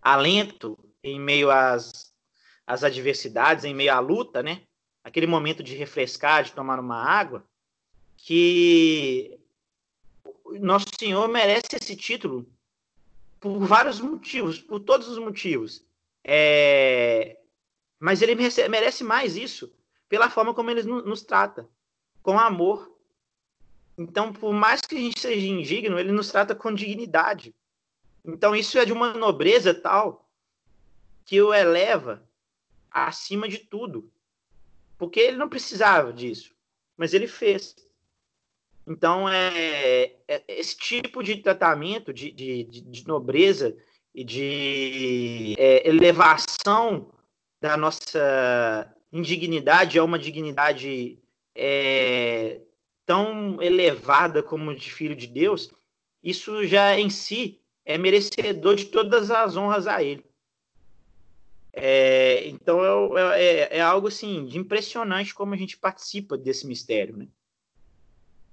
alento 0.00 0.78
em 1.02 1.18
meio 1.18 1.50
às, 1.50 2.12
às 2.66 2.84
adversidades, 2.84 3.64
em 3.64 3.74
meio 3.74 3.92
à 3.92 3.98
luta, 3.98 4.42
né? 4.42 4.62
Aquele 5.04 5.26
momento 5.26 5.62
de 5.62 5.74
refrescar, 5.74 6.44
de 6.44 6.52
tomar 6.52 6.78
uma 6.78 7.02
água, 7.02 7.44
que 8.16 9.38
nosso 10.60 10.86
Senhor 10.98 11.28
merece 11.28 11.76
esse 11.80 11.96
título 11.96 12.46
por 13.40 13.58
vários 13.60 14.00
motivos, 14.00 14.60
por 14.60 14.80
todos 14.80 15.08
os 15.08 15.18
motivos. 15.18 15.84
É... 16.24 17.38
Mas 17.98 18.22
ele 18.22 18.34
merece, 18.34 19.04
mais 19.04 19.36
isso 19.36 19.72
pela 20.08 20.28
forma 20.28 20.52
como 20.52 20.70
ele 20.70 20.82
nos 20.82 21.22
trata, 21.22 21.68
com 22.22 22.38
amor. 22.38 22.94
Então, 23.96 24.32
por 24.32 24.52
mais 24.52 24.82
que 24.82 24.94
a 24.94 25.00
gente 25.00 25.18
seja 25.18 25.46
indigno, 25.46 25.98
ele 25.98 26.12
nos 26.12 26.30
trata 26.30 26.54
com 26.54 26.74
dignidade. 26.74 27.54
Então, 28.24 28.54
isso 28.54 28.78
é 28.78 28.84
de 28.84 28.92
uma 28.92 29.14
nobreza 29.14 29.72
tal 29.72 30.28
que 31.24 31.40
o 31.40 31.54
eleva 31.54 32.22
acima 32.90 33.48
de 33.48 33.58
tudo. 33.58 34.12
Porque 34.98 35.18
ele 35.18 35.36
não 35.36 35.48
precisava 35.48 36.12
disso, 36.12 36.54
mas 36.96 37.14
ele 37.14 37.26
fez. 37.26 37.74
Então, 38.86 39.28
é, 39.28 40.12
é 40.26 40.42
esse 40.48 40.76
tipo 40.76 41.22
de 41.22 41.36
tratamento 41.36 42.12
de, 42.12 42.32
de, 42.32 42.64
de 42.64 43.06
nobreza 43.06 43.76
e 44.14 44.24
de 44.24 45.54
é, 45.58 45.88
elevação 45.88 47.12
da 47.60 47.76
nossa 47.76 48.92
indignidade 49.12 49.98
a 49.98 50.04
uma 50.04 50.18
dignidade 50.18 51.18
é, 51.54 52.60
tão 53.06 53.60
elevada 53.62 54.42
como 54.42 54.74
de 54.74 54.92
filho 54.92 55.14
de 55.14 55.26
Deus, 55.26 55.70
isso 56.22 56.66
já 56.66 56.98
em 56.98 57.10
si 57.10 57.60
é 57.84 57.98
merecedor 57.98 58.74
de 58.74 58.86
todas 58.86 59.30
as 59.30 59.56
honras 59.56 59.86
a 59.86 60.02
ele. 60.02 60.24
É, 61.72 62.46
então 62.48 63.16
é, 63.16 63.40
é, 63.40 63.78
é, 63.78 63.80
algo 63.80 64.08
assim 64.08 64.44
de 64.44 64.58
impressionante 64.58 65.34
como 65.34 65.54
a 65.54 65.56
gente 65.56 65.78
participa 65.78 66.36
desse 66.36 66.66
mistério, 66.66 67.16
né? 67.16 67.28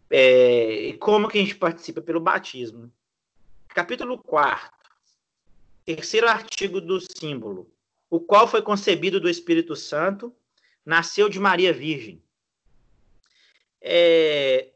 É, 0.10 0.96
como 1.00 1.28
que 1.28 1.38
a 1.38 1.42
gente 1.42 1.56
participa? 1.56 2.02
Pelo 2.02 2.20
batismo. 2.20 2.92
Capítulo 3.68 4.18
4, 4.18 4.72
terceiro 5.86 6.28
artigo 6.28 6.82
do 6.82 7.00
símbolo, 7.00 7.72
o 8.10 8.20
qual 8.20 8.48
foi 8.48 8.62
concebido 8.62 9.20
do 9.20 9.30
Espírito 9.30 9.76
Santo, 9.76 10.36
nasceu 10.84 11.30
de 11.30 11.40
Maria 11.40 11.72
Virgem. 11.72 12.22
É, 13.80 14.72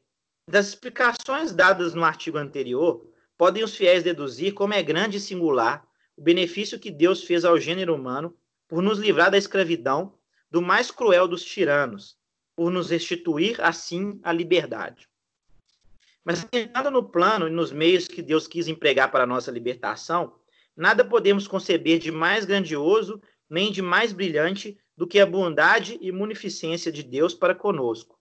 das 0.47 0.67
explicações 0.67 1.51
dadas 1.51 1.95
no 1.95 2.03
artigo 2.03 2.37
anterior, 2.37 3.09
podem 3.35 3.63
os 3.63 3.75
fiéis 3.75 4.03
deduzir 4.03 4.53
como 4.53 4.73
é 4.73 4.83
grande 4.83 5.17
e 5.17 5.21
singular 5.21 5.85
o 6.15 6.21
benefício 6.21 6.79
que 6.79 6.91
Deus 6.91 7.23
fez 7.23 7.43
ao 7.43 7.59
gênero 7.59 7.95
humano 7.95 8.37
por 8.67 8.81
nos 8.81 8.99
livrar 8.99 9.31
da 9.31 9.37
escravidão, 9.37 10.13
do 10.51 10.61
mais 10.61 10.91
cruel 10.91 11.27
dos 11.27 11.43
tiranos, 11.43 12.15
por 12.55 12.71
nos 12.71 12.91
restituir, 12.91 13.59
assim, 13.59 14.19
a 14.21 14.31
liberdade. 14.31 15.09
Mas 16.23 16.43
pensando 16.43 16.89
no 16.89 17.03
plano 17.03 17.47
e 17.47 17.51
nos 17.51 17.71
meios 17.71 18.07
que 18.07 18.21
Deus 18.21 18.47
quis 18.47 18.67
empregar 18.67 19.11
para 19.11 19.23
a 19.23 19.27
nossa 19.27 19.51
libertação, 19.51 20.35
nada 20.75 21.03
podemos 21.03 21.47
conceber 21.47 21.99
de 21.99 22.11
mais 22.11 22.45
grandioso 22.45 23.21
nem 23.49 23.71
de 23.71 23.81
mais 23.81 24.13
brilhante 24.13 24.77
do 24.95 25.05
que 25.05 25.19
a 25.19 25.25
bondade 25.25 25.97
e 26.01 26.11
munificência 26.11 26.91
de 26.91 27.03
Deus 27.03 27.33
para 27.33 27.53
conosco. 27.53 28.17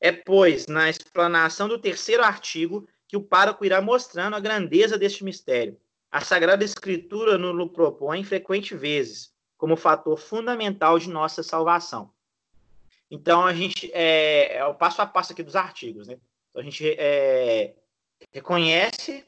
É, 0.00 0.10
pois, 0.10 0.66
na 0.66 0.88
explanação 0.90 1.68
do 1.68 1.78
terceiro 1.78 2.22
artigo 2.22 2.86
que 3.06 3.16
o 3.16 3.22
pároco 3.22 3.64
irá 3.64 3.80
mostrando 3.80 4.36
a 4.36 4.40
grandeza 4.40 4.98
deste 4.98 5.24
mistério. 5.24 5.78
A 6.10 6.20
Sagrada 6.20 6.64
Escritura 6.64 7.38
nos 7.38 7.70
propõe 7.70 8.24
frequentes 8.24 8.78
vezes 8.78 9.32
como 9.56 9.76
fator 9.76 10.18
fundamental 10.18 10.98
de 10.98 11.08
nossa 11.08 11.42
salvação. 11.42 12.12
Então, 13.10 13.44
a 13.44 13.52
gente 13.52 13.90
é, 13.92 14.56
é 14.56 14.64
o 14.64 14.74
passo 14.74 15.02
a 15.02 15.06
passo 15.06 15.32
aqui 15.32 15.42
dos 15.42 15.56
artigos, 15.56 16.06
né? 16.06 16.18
Então, 16.50 16.62
a 16.62 16.64
gente 16.64 16.88
é, 16.98 17.74
reconhece 18.32 19.24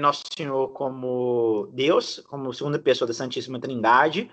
Nosso 0.00 0.24
Senhor 0.36 0.68
como 0.72 1.68
Deus, 1.72 2.20
como 2.28 2.52
segunda 2.52 2.78
pessoa 2.78 3.06
da 3.06 3.14
Santíssima 3.14 3.60
Trindade. 3.60 4.30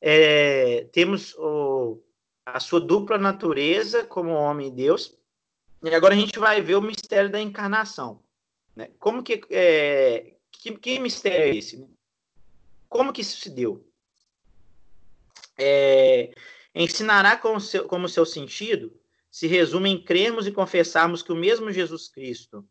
É, 0.00 0.84
temos 0.92 1.34
o, 1.36 2.02
a 2.44 2.60
sua 2.60 2.80
dupla 2.80 3.16
natureza 3.16 4.04
como 4.04 4.30
homem 4.30 4.68
e 4.68 4.72
Deus. 4.72 5.16
E 5.82 5.94
agora 5.94 6.14
a 6.14 6.16
gente 6.16 6.38
vai 6.38 6.60
ver 6.60 6.74
o 6.74 6.82
mistério 6.82 7.30
da 7.30 7.40
encarnação. 7.40 8.22
Né? 8.74 8.90
Como 8.98 9.22
que, 9.22 9.40
é, 9.50 10.34
que, 10.50 10.76
que 10.76 10.98
mistério 10.98 11.52
é 11.52 11.56
esse? 11.56 11.86
Como 12.88 13.12
que 13.12 13.22
isso 13.22 13.40
se 13.40 13.50
deu? 13.50 13.86
É, 15.56 16.34
ensinará 16.74 17.36
como 17.36 17.60
seu, 17.60 17.86
como 17.86 18.08
seu 18.08 18.26
sentido 18.26 18.92
se 19.34 19.48
resume 19.48 19.90
em 19.90 20.00
crermos 20.00 20.46
e 20.46 20.52
confessarmos 20.52 21.20
que 21.20 21.32
o 21.32 21.34
mesmo 21.34 21.72
Jesus 21.72 22.06
Cristo, 22.06 22.64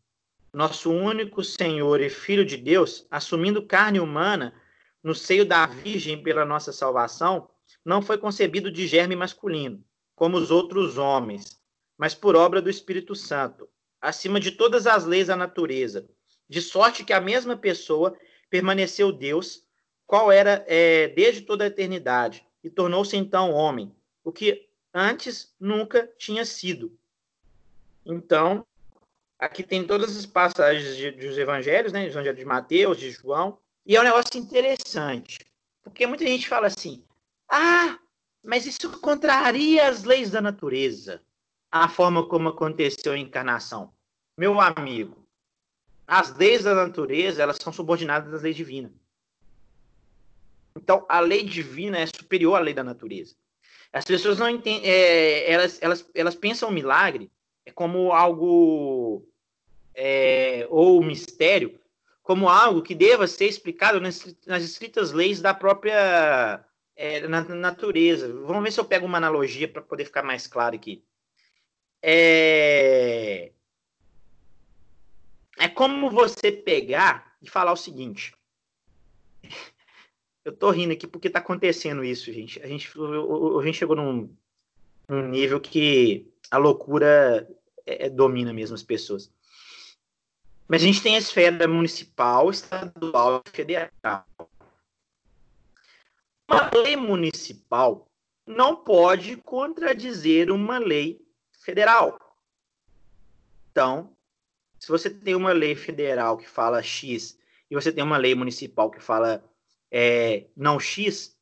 nosso 0.50 0.90
único 0.90 1.44
Senhor 1.44 2.00
e 2.00 2.08
Filho 2.08 2.42
de 2.42 2.56
Deus, 2.56 3.06
assumindo 3.10 3.66
carne 3.66 4.00
humana 4.00 4.54
no 5.02 5.14
seio 5.14 5.44
da 5.44 5.66
Virgem 5.66 6.22
pela 6.22 6.42
nossa 6.42 6.72
salvação, 6.72 7.50
não 7.84 8.00
foi 8.00 8.16
concebido 8.16 8.70
de 8.70 8.86
germe 8.86 9.14
masculino, 9.14 9.84
como 10.16 10.38
os 10.38 10.50
outros 10.50 10.96
homens, 10.96 11.60
mas 11.98 12.14
por 12.14 12.34
obra 12.34 12.62
do 12.62 12.70
Espírito 12.70 13.14
Santo, 13.14 13.68
acima 14.00 14.40
de 14.40 14.50
todas 14.50 14.86
as 14.86 15.04
leis 15.04 15.26
da 15.26 15.36
natureza, 15.36 16.08
de 16.48 16.62
sorte 16.62 17.04
que 17.04 17.12
a 17.12 17.20
mesma 17.20 17.58
pessoa 17.58 18.16
permaneceu 18.48 19.12
Deus, 19.12 19.64
qual 20.06 20.32
era 20.32 20.64
é, 20.66 21.08
desde 21.08 21.42
toda 21.42 21.64
a 21.64 21.66
eternidade, 21.66 22.42
e 22.62 22.70
tornou-se 22.70 23.14
então 23.14 23.52
homem, 23.52 23.94
o 24.24 24.32
que 24.32 24.66
antes 24.94 25.52
nunca 25.58 26.06
tinha 26.16 26.44
sido. 26.44 26.96
Então, 28.06 28.64
aqui 29.38 29.64
tem 29.64 29.84
todas 29.84 30.16
as 30.16 30.24
passagens 30.24 30.96
de, 30.96 31.10
dos 31.10 31.36
evangelhos, 31.36 31.92
né? 31.92 32.06
Evangelho 32.06 32.36
de 32.36 32.44
Mateus, 32.44 32.98
de 32.98 33.10
João, 33.10 33.58
e 33.84 33.96
é 33.96 34.00
um 34.00 34.04
negócio 34.04 34.38
interessante, 34.38 35.38
porque 35.82 36.06
muita 36.06 36.24
gente 36.24 36.48
fala 36.48 36.68
assim: 36.68 37.04
ah, 37.48 37.98
mas 38.42 38.66
isso 38.66 39.00
contraria 39.00 39.88
as 39.88 40.04
leis 40.04 40.30
da 40.30 40.40
natureza, 40.40 41.22
a 41.70 41.88
forma 41.88 42.26
como 42.28 42.50
aconteceu 42.50 43.12
a 43.12 43.18
encarnação. 43.18 43.92
Meu 44.38 44.60
amigo, 44.60 45.26
as 46.06 46.34
leis 46.36 46.64
da 46.64 46.74
natureza 46.74 47.42
elas 47.42 47.56
são 47.60 47.72
subordinadas 47.72 48.32
às 48.32 48.42
leis 48.42 48.56
divinas. 48.56 48.92
Então, 50.76 51.06
a 51.08 51.20
lei 51.20 51.44
divina 51.44 51.98
é 51.98 52.06
superior 52.06 52.56
à 52.56 52.60
lei 52.60 52.74
da 52.74 52.82
natureza. 52.82 53.36
As 53.94 54.04
pessoas 54.04 54.38
não 54.38 54.50
entendem, 54.50 54.82
é, 54.84 55.50
elas, 55.50 55.80
elas, 55.80 56.10
elas 56.14 56.34
pensam 56.34 56.70
milagre 56.70 57.30
como 57.74 58.12
algo 58.12 59.26
é, 59.94 60.66
ou 60.68 61.02
mistério 61.02 61.78
como 62.24 62.48
algo 62.48 62.82
que 62.82 62.94
deva 62.94 63.26
ser 63.26 63.44
explicado 63.44 64.00
nas, 64.00 64.34
nas 64.46 64.64
escritas 64.64 65.12
leis 65.12 65.42
da 65.42 65.52
própria 65.52 66.64
é, 66.96 67.28
na, 67.28 67.42
natureza. 67.42 68.32
Vamos 68.32 68.62
ver 68.64 68.72
se 68.72 68.80
eu 68.80 68.84
pego 68.84 69.04
uma 69.04 69.18
analogia 69.18 69.68
para 69.68 69.82
poder 69.82 70.06
ficar 70.06 70.22
mais 70.22 70.46
claro 70.46 70.74
aqui. 70.74 71.04
É, 72.02 73.52
é 75.58 75.68
como 75.68 76.10
você 76.10 76.50
pegar 76.50 77.36
e 77.42 77.48
falar 77.48 77.72
o 77.72 77.76
seguinte. 77.76 78.34
Eu 80.44 80.52
tô 80.52 80.70
rindo 80.70 80.92
aqui 80.92 81.06
porque 81.06 81.30
tá 81.30 81.38
acontecendo 81.38 82.04
isso, 82.04 82.32
gente. 82.32 82.60
A 82.62 82.66
gente, 82.66 82.90
a 82.98 83.62
gente 83.64 83.78
chegou 83.78 83.96
num, 83.96 84.34
num 85.08 85.28
nível 85.28 85.60
que 85.60 86.30
a 86.50 86.58
loucura 86.58 87.48
é, 87.86 88.10
domina 88.10 88.52
mesmo 88.52 88.74
as 88.74 88.82
pessoas. 88.82 89.32
Mas 90.68 90.82
a 90.82 90.86
gente 90.86 91.02
tem 91.02 91.16
a 91.16 91.18
esfera 91.18 91.66
municipal, 91.68 92.50
estadual 92.50 93.42
e 93.46 93.50
federal. 93.50 93.90
Uma 96.48 96.70
lei 96.74 96.96
municipal 96.96 98.08
não 98.46 98.76
pode 98.76 99.36
contradizer 99.36 100.50
uma 100.50 100.78
lei 100.78 101.20
federal. 101.52 102.18
Então, 103.70 104.14
se 104.78 104.88
você 104.88 105.08
tem 105.08 105.34
uma 105.34 105.52
lei 105.52 105.74
federal 105.74 106.36
que 106.36 106.48
fala 106.48 106.82
X 106.82 107.38
e 107.70 107.74
você 107.74 107.90
tem 107.90 108.04
uma 108.04 108.18
lei 108.18 108.34
municipal 108.34 108.90
que 108.90 109.00
fala 109.00 109.42
é, 109.96 110.46
não 110.56 110.80
X, 110.80 111.36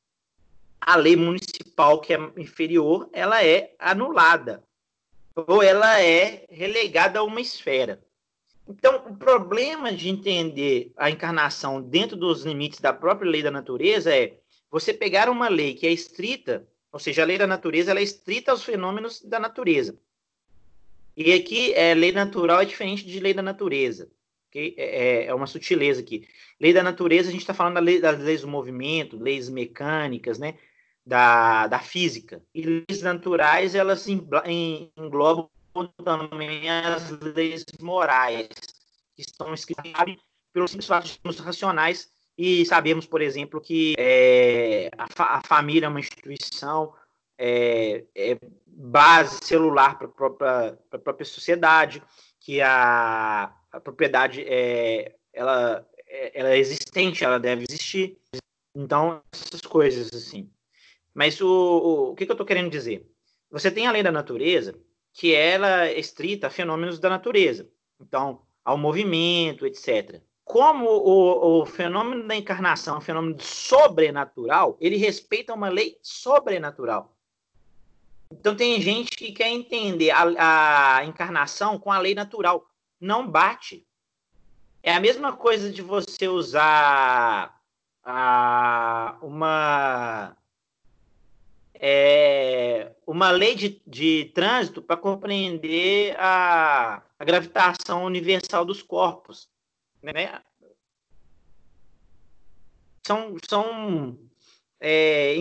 a 0.78 0.94
lei 0.96 1.16
municipal 1.16 2.02
que 2.02 2.12
é 2.12 2.18
inferior, 2.36 3.08
ela 3.10 3.42
é 3.42 3.74
anulada 3.78 4.62
ou 5.34 5.62
ela 5.62 6.02
é 6.02 6.44
relegada 6.50 7.18
a 7.18 7.22
uma 7.22 7.40
esfera. 7.40 8.04
Então, 8.68 9.06
o 9.08 9.16
problema 9.16 9.90
de 9.90 10.10
entender 10.10 10.92
a 10.98 11.10
encarnação 11.10 11.80
dentro 11.80 12.14
dos 12.14 12.44
limites 12.44 12.78
da 12.78 12.92
própria 12.92 13.30
lei 13.30 13.42
da 13.42 13.50
natureza 13.50 14.14
é 14.14 14.38
você 14.70 14.92
pegar 14.92 15.30
uma 15.30 15.48
lei 15.48 15.72
que 15.72 15.86
é 15.86 15.90
estrita, 15.90 16.68
ou 16.92 17.00
seja, 17.00 17.22
a 17.22 17.24
lei 17.24 17.38
da 17.38 17.46
natureza 17.46 17.90
ela 17.90 18.00
é 18.00 18.02
estrita 18.02 18.50
aos 18.50 18.62
fenômenos 18.62 19.22
da 19.22 19.40
natureza. 19.40 19.98
E 21.16 21.32
aqui, 21.32 21.72
é, 21.72 21.94
lei 21.94 22.12
natural 22.12 22.60
é 22.60 22.66
diferente 22.66 23.06
de 23.06 23.18
lei 23.18 23.32
da 23.32 23.42
natureza. 23.42 24.10
Okay? 24.52 24.74
É, 24.76 24.84
é, 24.84 25.26
é 25.26 25.34
uma 25.34 25.46
sutileza 25.46 26.02
aqui. 26.02 26.28
Lei 26.60 26.74
da 26.74 26.82
natureza, 26.82 27.30
a 27.30 27.32
gente 27.32 27.40
está 27.40 27.54
falando 27.54 27.74
da 27.74 27.80
lei, 27.80 27.98
das 27.98 28.20
leis 28.20 28.42
do 28.42 28.48
movimento, 28.48 29.16
leis 29.16 29.48
mecânicas, 29.48 30.38
né? 30.38 30.58
da, 31.04 31.66
da 31.66 31.78
física. 31.78 32.42
E 32.54 32.62
leis 32.62 33.02
naturais, 33.02 33.74
elas 33.74 34.06
englobam 34.06 35.48
também 36.04 36.68
as 36.70 37.10
leis 37.10 37.64
morais, 37.80 38.48
que 39.16 39.22
estão 39.22 39.52
escritas 39.54 40.16
pelos 40.52 40.70
simples 40.70 40.86
fatos 40.86 41.38
racionais, 41.38 42.10
e 42.36 42.64
sabemos, 42.66 43.06
por 43.06 43.20
exemplo, 43.20 43.60
que 43.60 43.94
é, 43.98 44.90
a, 44.96 45.06
fa 45.08 45.24
a, 45.36 45.42
família 45.42 45.86
é 45.86 45.88
uma 45.88 46.00
instituição 46.00 46.94
é, 47.38 48.04
é 48.14 48.38
base 48.66 49.38
celular 49.42 49.98
para 49.98 50.08
a 50.92 50.98
própria 50.98 51.24
sociedade, 51.24 52.02
que 52.40 52.60
a, 52.60 53.54
a 53.72 53.80
propriedade 53.80 54.44
é, 54.46 55.16
ela, 55.32 55.86
é, 56.06 56.38
ela 56.38 56.50
é 56.50 56.58
existente, 56.58 57.24
ela 57.24 57.38
deve 57.38 57.64
existir. 57.68 58.18
Então, 58.74 59.22
essas 59.32 59.62
coisas 59.62 60.12
assim. 60.12 60.50
Mas 61.14 61.40
o, 61.40 61.48
o, 61.48 62.10
o 62.10 62.14
que, 62.14 62.24
que 62.24 62.30
eu 62.30 62.34
estou 62.34 62.46
querendo 62.46 62.70
dizer? 62.70 63.06
Você 63.50 63.70
tem 63.70 63.86
a 63.86 63.92
lei 63.92 64.02
da 64.02 64.12
natureza, 64.12 64.74
que 65.12 65.34
ela 65.34 65.86
é 65.86 65.98
estrita 65.98 66.46
a 66.46 66.50
fenômenos 66.50 66.98
da 66.98 67.08
natureza. 67.08 67.68
Então, 68.00 68.42
ao 68.64 68.78
movimento, 68.78 69.66
etc. 69.66 70.22
Como 70.44 70.86
o, 70.86 71.60
o 71.60 71.66
fenômeno 71.66 72.26
da 72.26 72.36
encarnação 72.36 72.94
é 72.94 72.98
um 72.98 73.02
fenômeno 73.02 73.40
sobrenatural, 73.40 74.76
ele 74.80 74.96
respeita 74.96 75.54
uma 75.54 75.68
lei 75.68 75.98
sobrenatural. 76.02 77.14
Então, 78.30 78.56
tem 78.56 78.80
gente 78.80 79.10
que 79.10 79.32
quer 79.32 79.50
entender 79.50 80.10
a, 80.10 80.96
a 80.96 81.04
encarnação 81.04 81.78
com 81.78 81.92
a 81.92 81.98
lei 81.98 82.14
natural. 82.14 82.66
Não 83.02 83.26
bate. 83.26 83.84
É 84.80 84.94
a 84.94 85.00
mesma 85.00 85.36
coisa 85.36 85.72
de 85.72 85.82
você 85.82 86.28
usar 86.28 87.60
a, 88.04 89.18
uma 89.20 90.36
é, 91.74 92.92
uma 93.04 93.32
lei 93.32 93.56
de, 93.56 93.82
de 93.84 94.26
trânsito 94.32 94.80
para 94.80 94.96
compreender 94.96 96.14
a, 96.16 97.02
a, 97.18 97.24
gravitação 97.24 98.04
universal 98.04 98.64
dos 98.64 98.82
corpos. 98.82 99.48
Né? 100.00 100.40
São, 103.04 103.36
são 103.48 104.16
é, 104.78 105.36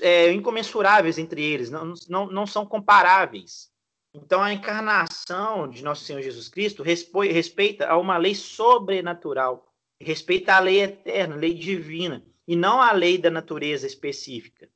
é, 0.00 0.32
incomensuráveis 0.32 1.18
entre 1.18 1.42
eles, 1.42 1.70
não, 1.70 1.92
não, 2.08 2.26
não 2.26 2.46
são 2.46 2.64
comparáveis. 2.64 3.71
Então, 4.14 4.42
a 4.42 4.52
encarnação 4.52 5.68
de 5.68 5.82
Nosso 5.82 6.04
Senhor 6.04 6.20
Jesus 6.20 6.48
Cristo 6.48 6.82
respeita 6.82 7.88
a 7.88 7.96
uma 7.96 8.18
lei 8.18 8.34
sobrenatural, 8.34 9.72
respeita 10.00 10.54
a 10.54 10.58
lei 10.58 10.82
eterna, 10.82 11.34
a 11.34 11.38
lei 11.38 11.54
divina, 11.54 12.22
e 12.46 12.54
não 12.54 12.80
a 12.80 12.92
lei 12.92 13.16
da 13.16 13.30
natureza 13.30 13.86
específica 13.86 14.68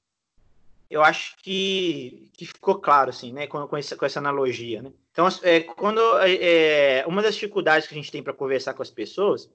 eu 0.89 1.03
acho 1.03 1.37
que, 1.43 2.31
que 2.35 2.47
ficou 2.47 2.77
claro, 2.77 3.11
assim, 3.11 3.33
né, 3.33 3.47
com, 3.47 3.67
com, 3.67 3.77
essa, 3.77 3.97
com 3.97 4.07
essa 4.07 4.21
analogia, 4.21 4.83
né? 4.83 4.93
Então, 5.11 5.27
é, 5.43 5.61
quando 5.61 6.01
é, 6.21 7.05
uma 7.07 7.23
das 7.23 7.35
dificuldades 7.35 7.89
que 7.89 7.95
a 7.95 7.97
gente 7.97 8.13
tem 8.13 8.23
para 8.23 8.33
conversar 8.33 8.75
com 8.75 8.83
as 8.83 8.91
pessoas, 8.91 9.51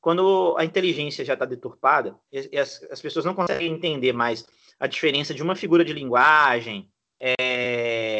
quando 0.00 0.54
a 0.58 0.64
inteligência 0.64 1.24
já 1.24 1.34
está 1.34 1.44
deturpada, 1.44 2.16
e 2.32 2.58
as, 2.58 2.82
as, 2.90 3.00
pessoas 3.00 3.24
não 3.24 3.34
conseguem 3.34 3.72
entender 3.72 4.12
mais 4.12 4.46
a 4.80 4.86
diferença 4.86 5.34
de 5.34 5.42
uma 5.42 5.54
figura 5.54 5.84
de 5.84 5.92
linguagem, 5.92 6.88
é, 7.20 8.11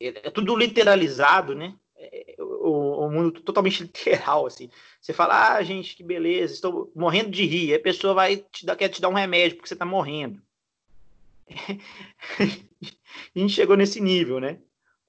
é, 0.00 0.28
é 0.28 0.30
tudo 0.30 0.56
literalizado, 0.56 1.54
né? 1.54 1.74
É, 1.96 2.36
o, 2.38 3.06
o, 3.06 3.10
mundo 3.10 3.40
totalmente 3.40 3.82
literal, 3.84 4.46
assim. 4.46 4.70
Você 5.00 5.12
fala, 5.12 5.54
ah, 5.54 5.62
gente, 5.62 5.96
que 5.96 6.02
beleza, 6.02 6.54
estou 6.54 6.92
morrendo 6.94 7.30
de 7.30 7.44
rir. 7.44 7.72
Aí 7.72 7.74
a 7.76 7.82
pessoa 7.82 8.14
vai 8.14 8.36
te 8.36 8.66
dar, 8.66 8.76
quer 8.76 8.88
te 8.88 9.00
dar 9.00 9.08
um 9.08 9.14
remédio 9.14 9.56
porque 9.56 9.68
você 9.68 9.74
está 9.74 9.84
morrendo. 9.84 10.40
a 12.38 13.38
gente 13.38 13.52
chegou 13.52 13.76
nesse 13.76 14.00
nível, 14.00 14.40
né? 14.40 14.58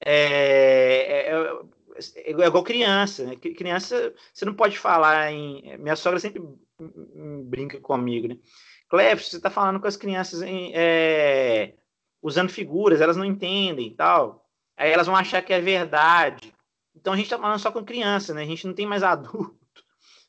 É, 0.04 1.30
é, 1.30 1.32
é, 1.32 2.30
é 2.30 2.30
igual 2.30 2.62
criança, 2.62 3.24
né? 3.24 3.36
Criança, 3.36 4.14
você 4.32 4.44
não 4.44 4.54
pode 4.54 4.78
falar 4.78 5.32
em. 5.32 5.76
Minha 5.78 5.96
sogra 5.96 6.20
sempre 6.20 6.42
brinca 7.44 7.80
comigo, 7.80 8.28
né? 8.28 8.38
Cleves, 8.88 9.28
você 9.28 9.36
está 9.38 9.50
falando 9.50 9.80
com 9.80 9.86
as 9.86 9.96
crianças 9.96 10.42
em, 10.42 10.72
é, 10.74 11.74
usando 12.22 12.50
figuras, 12.50 13.00
elas 13.00 13.16
não 13.16 13.24
entendem 13.24 13.94
tal. 13.94 14.45
Aí 14.76 14.90
elas 14.90 15.06
vão 15.06 15.16
achar 15.16 15.42
que 15.42 15.52
é 15.52 15.60
verdade. 15.60 16.52
Então 16.94 17.12
a 17.12 17.16
gente 17.16 17.26
está 17.26 17.38
falando 17.38 17.58
só 17.58 17.70
com 17.72 17.84
criança, 17.84 18.34
né? 18.34 18.42
A 18.42 18.46
gente 18.46 18.66
não 18.66 18.74
tem 18.74 18.86
mais 18.86 19.02
adulto. 19.04 19.56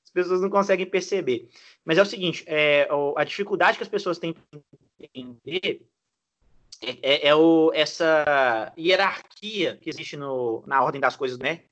As 0.04 0.10
pessoas 0.12 0.42
não 0.42 0.50
conseguem 0.50 0.86
perceber. 0.86 1.50
Mas 1.84 1.98
é 1.98 2.02
o 2.02 2.06
seguinte: 2.06 2.44
é, 2.48 2.88
a 3.16 3.24
dificuldade 3.24 3.78
que 3.78 3.84
as 3.84 3.90
pessoas 3.90 4.18
têm 4.18 4.34
para 4.34 4.62
entender 5.14 5.86
é, 6.82 6.98
é, 7.02 7.28
é, 7.28 7.36
o, 7.36 7.72
essa 7.74 8.72
hierarquia 8.78 9.78
que 9.78 9.90
existe 9.90 10.16
no, 10.16 10.64
na 10.68 10.84
ordem 10.84 11.02
das 11.02 11.16
coisas, 11.16 11.38
né? 11.38 11.64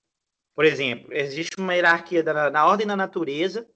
Por 0.56 0.66
exemplo, 0.66 1.14
existe 1.14 1.60
uma 1.60 1.76
hierarquia 1.76 2.24
da, 2.24 2.50
na 2.50 2.66
ordem 2.66 2.88
da 2.88 2.96
natureza 2.96 3.68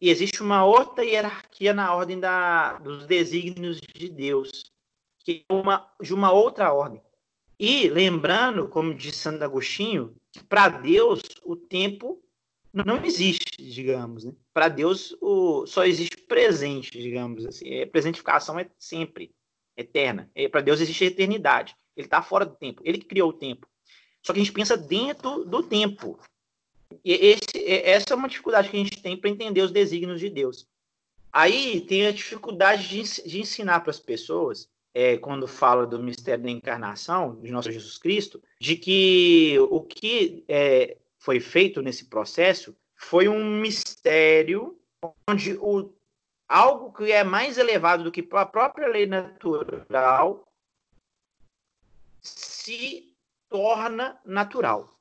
e 0.00 0.08
existe 0.08 0.42
uma 0.42 0.64
outra 0.64 1.04
hierarquia 1.04 1.74
na 1.74 1.94
ordem 1.94 2.20
da, 2.20 2.74
dos 2.74 3.06
desígnios 3.06 3.80
de 3.80 4.08
Deus, 4.08 4.72
que 5.18 5.44
é 5.48 5.52
uma, 5.52 5.90
de 6.00 6.14
uma 6.14 6.32
outra 6.32 6.72
ordem. 6.72 7.02
E 7.58 7.88
lembrando, 7.88 8.68
como 8.68 8.94
disse 8.94 9.18
Santo 9.18 9.42
Agostinho, 9.42 10.14
que 10.30 10.44
para 10.44 10.68
Deus 10.68 11.22
o 11.42 11.56
tempo 11.56 12.22
não 12.72 13.02
existe, 13.04 13.62
digamos. 13.62 14.24
Né? 14.24 14.32
Para 14.52 14.68
Deus 14.68 15.16
o, 15.20 15.66
só 15.66 15.84
existe 15.84 16.18
presente, 16.18 16.90
digamos 16.90 17.46
assim. 17.46 17.80
A 17.80 17.86
presentificação 17.86 18.58
é 18.58 18.68
sempre. 18.78 19.34
eterna. 19.76 20.30
É, 20.34 20.48
Para 20.48 20.60
Deus 20.60 20.80
existe 20.80 21.04
a 21.04 21.06
eternidade. 21.06 21.74
Ele 21.96 22.06
está 22.06 22.20
fora 22.20 22.44
do 22.44 22.54
tempo. 22.54 22.82
Ele 22.84 22.98
que 22.98 23.06
criou 23.06 23.30
o 23.30 23.32
tempo. 23.32 23.66
Só 24.22 24.32
que 24.32 24.40
a 24.40 24.42
gente 24.42 24.52
pensa 24.52 24.76
dentro 24.76 25.44
do 25.44 25.62
tempo. 25.62 26.18
E 27.04 27.12
esse, 27.12 27.64
essa 27.66 28.12
é 28.12 28.16
uma 28.16 28.28
dificuldade 28.28 28.68
que 28.68 28.76
a 28.76 28.78
gente 28.78 29.00
tem 29.00 29.16
para 29.16 29.30
entender 29.30 29.62
os 29.62 29.70
desígnios 29.70 30.20
de 30.20 30.28
Deus. 30.28 30.66
Aí 31.32 31.80
tem 31.82 32.06
a 32.06 32.12
dificuldade 32.12 32.88
de, 32.88 33.22
de 33.28 33.40
ensinar 33.40 33.80
para 33.80 33.90
as 33.90 33.98
pessoas, 33.98 34.68
é, 34.96 35.18
quando 35.18 35.46
fala 35.46 35.86
do 35.86 36.02
mistério 36.02 36.42
da 36.42 36.50
encarnação 36.50 37.38
de 37.42 37.52
nosso 37.52 37.70
Jesus 37.70 37.98
Cristo, 37.98 38.42
de 38.58 38.76
que 38.76 39.54
o 39.70 39.82
que 39.82 40.42
é, 40.48 40.96
foi 41.18 41.38
feito 41.38 41.82
nesse 41.82 42.06
processo 42.06 42.74
foi 42.94 43.28
um 43.28 43.60
mistério 43.60 44.80
onde 45.28 45.52
o, 45.60 45.92
algo 46.48 46.90
que 46.94 47.12
é 47.12 47.22
mais 47.22 47.58
elevado 47.58 48.04
do 48.04 48.10
que 48.10 48.26
a 48.32 48.46
própria 48.46 48.88
lei 48.88 49.04
natural 49.04 50.48
se 52.22 53.14
torna 53.50 54.18
natural. 54.24 54.98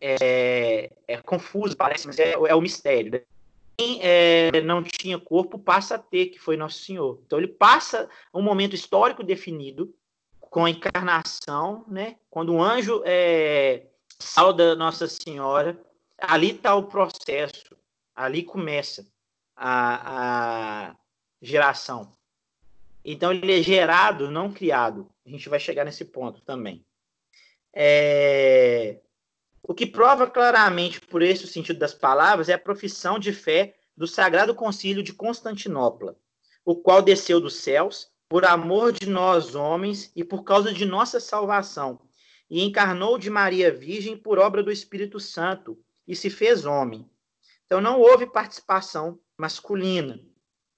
É, 0.00 0.90
é 1.06 1.22
confuso, 1.22 1.76
parece, 1.76 2.08
mas 2.08 2.18
é, 2.18 2.32
é 2.32 2.54
o 2.56 2.60
mistério. 2.60 3.24
Quem 3.78 4.00
é, 4.02 4.60
não 4.62 4.82
tinha 4.82 5.18
corpo 5.18 5.58
passa 5.58 5.96
a 5.96 5.98
ter, 5.98 6.26
que 6.26 6.38
foi 6.38 6.56
Nosso 6.56 6.78
Senhor. 6.78 7.20
Então 7.26 7.38
ele 7.38 7.48
passa 7.48 8.08
um 8.32 8.42
momento 8.42 8.74
histórico 8.74 9.22
definido 9.22 9.94
com 10.40 10.64
a 10.64 10.70
encarnação, 10.70 11.84
né? 11.86 12.16
Quando 12.30 12.54
o 12.54 12.62
anjo 12.62 13.02
é, 13.04 13.86
sauda 14.18 14.74
Nossa 14.74 15.06
Senhora, 15.06 15.78
ali 16.18 16.52
está 16.52 16.74
o 16.74 16.84
processo, 16.84 17.76
ali 18.14 18.42
começa 18.42 19.06
a, 19.54 20.88
a 20.90 20.96
geração. 21.42 22.10
Então 23.04 23.30
ele 23.32 23.60
é 23.60 23.62
gerado, 23.62 24.30
não 24.30 24.52
criado. 24.52 25.08
A 25.24 25.28
gente 25.28 25.48
vai 25.48 25.60
chegar 25.60 25.84
nesse 25.84 26.04
ponto 26.04 26.40
também. 26.40 26.84
É... 27.72 29.00
O 29.68 29.74
que 29.74 29.84
prova 29.84 30.30
claramente 30.30 31.00
por 31.00 31.20
esse 31.22 31.44
o 31.44 31.48
sentido 31.48 31.80
das 31.80 31.92
palavras 31.92 32.48
é 32.48 32.52
a 32.52 32.58
profissão 32.58 33.18
de 33.18 33.32
fé 33.32 33.74
do 33.96 34.06
Sagrado 34.06 34.54
Concílio 34.54 35.02
de 35.02 35.12
Constantinopla, 35.12 36.16
o 36.64 36.76
qual 36.76 37.02
desceu 37.02 37.40
dos 37.40 37.56
céus 37.56 38.08
por 38.28 38.44
amor 38.44 38.92
de 38.92 39.08
nós 39.08 39.56
homens 39.56 40.12
e 40.14 40.22
por 40.22 40.44
causa 40.44 40.72
de 40.72 40.86
nossa 40.86 41.18
salvação, 41.18 41.98
e 42.48 42.62
encarnou 42.62 43.18
de 43.18 43.28
Maria 43.28 43.72
Virgem 43.72 44.16
por 44.16 44.38
obra 44.38 44.62
do 44.62 44.70
Espírito 44.70 45.18
Santo, 45.18 45.76
e 46.06 46.14
se 46.14 46.30
fez 46.30 46.64
homem. 46.64 47.10
Então 47.64 47.80
não 47.80 48.00
houve 48.00 48.24
participação 48.24 49.18
masculina 49.36 50.24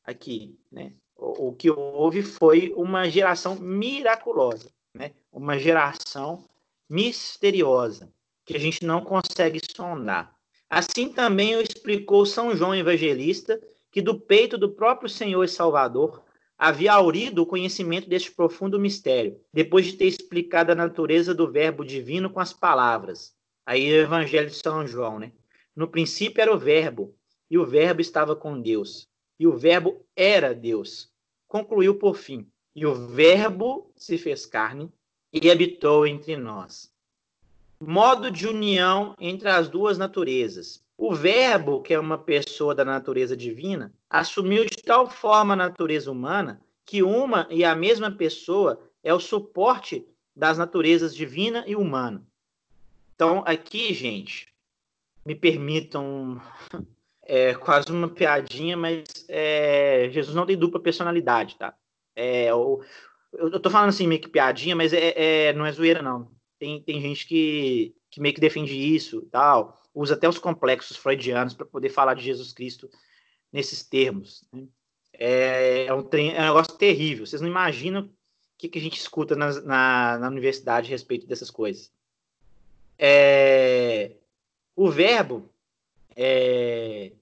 aqui, 0.02 0.58
né? 0.72 0.94
O, 1.14 1.48
o 1.48 1.52
que 1.54 1.70
houve 1.70 2.22
foi 2.22 2.72
uma 2.74 3.06
geração 3.10 3.54
miraculosa, 3.56 4.72
né? 4.94 5.12
Uma 5.30 5.58
geração 5.58 6.42
misteriosa 6.88 8.10
que 8.48 8.56
a 8.56 8.58
gente 8.58 8.82
não 8.82 9.02
consegue 9.02 9.60
sondar. 9.76 10.34
Assim 10.70 11.12
também 11.12 11.54
o 11.54 11.60
explicou 11.60 12.24
São 12.24 12.56
João 12.56 12.74
Evangelista, 12.74 13.60
que 13.92 14.00
do 14.00 14.18
peito 14.18 14.56
do 14.56 14.70
próprio 14.70 15.06
Senhor 15.06 15.44
e 15.44 15.48
Salvador 15.48 16.24
havia 16.56 16.94
aurido 16.94 17.42
o 17.42 17.46
conhecimento 17.46 18.08
deste 18.08 18.32
profundo 18.32 18.80
mistério, 18.80 19.38
depois 19.52 19.84
de 19.84 19.92
ter 19.92 20.06
explicado 20.06 20.72
a 20.72 20.74
natureza 20.74 21.34
do 21.34 21.52
Verbo 21.52 21.84
divino 21.84 22.30
com 22.30 22.40
as 22.40 22.54
palavras. 22.54 23.34
Aí 23.66 23.92
o 23.92 24.00
Evangelho 24.00 24.48
de 24.48 24.56
São 24.56 24.86
João, 24.86 25.18
né? 25.18 25.32
No 25.76 25.86
princípio 25.86 26.40
era 26.40 26.52
o 26.52 26.58
Verbo, 26.58 27.14
e 27.50 27.58
o 27.58 27.66
Verbo 27.66 28.00
estava 28.00 28.34
com 28.34 28.58
Deus, 28.58 29.06
e 29.38 29.46
o 29.46 29.58
Verbo 29.58 30.06
era 30.16 30.54
Deus. 30.54 31.12
Concluiu 31.46 31.96
por 31.96 32.16
fim: 32.16 32.50
e 32.74 32.86
o 32.86 32.94
Verbo 32.94 33.92
se 33.94 34.16
fez 34.16 34.46
carne 34.46 34.90
e 35.30 35.50
habitou 35.50 36.06
entre 36.06 36.34
nós. 36.34 36.90
Modo 37.80 38.30
de 38.30 38.46
união 38.46 39.14
entre 39.18 39.48
as 39.48 39.68
duas 39.68 39.96
naturezas. 39.96 40.82
O 40.96 41.14
Verbo, 41.14 41.80
que 41.80 41.94
é 41.94 42.00
uma 42.00 42.18
pessoa 42.18 42.74
da 42.74 42.84
natureza 42.84 43.36
divina, 43.36 43.92
assumiu 44.10 44.64
de 44.64 44.82
tal 44.82 45.08
forma 45.08 45.52
a 45.52 45.56
natureza 45.56 46.10
humana 46.10 46.60
que 46.84 47.02
uma 47.02 47.46
e 47.50 47.64
a 47.64 47.76
mesma 47.76 48.10
pessoa 48.10 48.80
é 49.04 49.14
o 49.14 49.20
suporte 49.20 50.06
das 50.34 50.58
naturezas 50.58 51.14
divina 51.14 51.62
e 51.66 51.76
humana. 51.76 52.26
Então, 53.14 53.44
aqui, 53.46 53.92
gente, 53.92 54.48
me 55.24 55.34
permitam 55.34 56.40
é 57.22 57.54
quase 57.54 57.92
uma 57.92 58.08
piadinha, 58.08 58.76
mas 58.76 59.04
é, 59.28 60.08
Jesus 60.10 60.34
não 60.34 60.46
tem 60.46 60.56
dupla 60.56 60.80
personalidade, 60.80 61.56
tá? 61.56 61.74
É, 62.16 62.52
o, 62.54 62.82
eu 63.32 63.60
tô 63.60 63.68
falando 63.68 63.90
assim 63.90 64.06
meio 64.06 64.20
que 64.20 64.28
piadinha, 64.28 64.74
mas 64.74 64.92
é, 64.92 65.48
é, 65.48 65.52
não 65.52 65.66
é 65.66 65.70
zoeira, 65.70 66.00
não. 66.00 66.30
Tem, 66.58 66.82
tem 66.82 67.00
gente 67.00 67.26
que, 67.26 67.94
que 68.10 68.20
meio 68.20 68.34
que 68.34 68.40
defende 68.40 68.74
isso 68.74 69.22
tal, 69.30 69.80
usa 69.94 70.14
até 70.14 70.28
os 70.28 70.38
complexos 70.38 70.96
freudianos 70.96 71.54
para 71.54 71.66
poder 71.66 71.88
falar 71.88 72.14
de 72.14 72.24
Jesus 72.24 72.52
Cristo 72.52 72.90
nesses 73.52 73.82
termos. 73.82 74.44
Né? 74.52 74.66
É, 75.12 75.86
é, 75.86 75.94
um, 75.94 76.00
é 76.00 76.40
um 76.40 76.46
negócio 76.46 76.74
terrível. 76.76 77.26
Vocês 77.26 77.40
não 77.40 77.48
imaginam 77.48 78.02
o 78.02 78.10
que, 78.58 78.68
que 78.68 78.78
a 78.78 78.82
gente 78.82 78.98
escuta 78.98 79.34
na, 79.34 79.60
na, 79.60 80.18
na 80.18 80.28
universidade 80.28 80.88
a 80.88 80.90
respeito 80.90 81.26
dessas 81.26 81.50
coisas. 81.50 81.92
É, 82.98 84.16
o 84.74 84.90
verbo 84.90 85.48
é, 86.16 87.12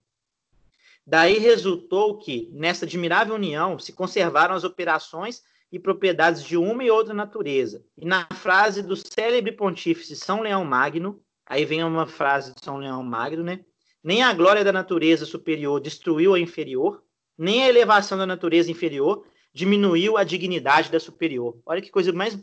daí 1.07 1.38
resultou 1.38 2.18
que, 2.18 2.49
nessa 2.53 2.87
admirável 2.87 3.35
união, 3.35 3.79
se 3.79 3.92
conservaram 3.92 4.55
as 4.55 4.64
operações 4.64 5.42
e 5.70 5.79
propriedades 5.79 6.42
de 6.42 6.57
uma 6.57 6.85
e 6.85 6.90
outra 6.90 7.12
natureza. 7.12 7.85
E 7.96 8.05
na 8.05 8.26
frase 8.26 8.83
do 8.83 8.96
célebre 8.96 9.52
pontífice 9.52 10.14
São 10.16 10.40
Leão 10.40 10.64
Magno, 10.64 11.20
aí 11.44 11.64
vem 11.64 11.83
uma 11.83 12.07
frase 12.07 12.55
de 12.55 12.64
São 12.64 12.79
Leão 12.79 13.02
Magno, 13.02 13.42
né? 13.42 13.64
Nem 14.02 14.22
a 14.22 14.33
glória 14.33 14.64
da 14.64 14.72
natureza 14.72 15.26
superior 15.26 15.81
destruiu 15.81 16.35
a 16.35 16.40
inferior, 16.40 17.02
nem 17.37 17.64
a 17.64 17.68
elevação 17.68 18.16
da 18.16 18.26
natureza 18.26 18.70
inferior 18.70 19.26
diminuiu 19.52 20.16
a 20.16 20.24
dignidade 20.24 20.90
da 20.90 21.00
superior. 21.00 21.59
Olha 21.66 21.83
que 21.83 21.90
coisa 21.90 22.12
mais, 22.12 22.38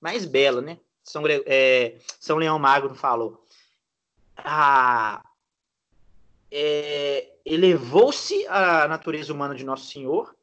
mais 0.00 0.24
bela, 0.24 0.60
né? 0.60 0.78
São, 1.02 1.22
é, 1.26 1.96
São 2.20 2.36
Leão 2.36 2.58
Magno 2.58 2.94
falou. 2.94 3.42
A, 4.36 5.24
é, 6.50 7.32
elevou-se 7.44 8.46
a 8.46 8.86
natureza 8.86 9.32
humana 9.32 9.54
de 9.54 9.64
Nosso 9.64 9.90
Senhor 9.90 10.37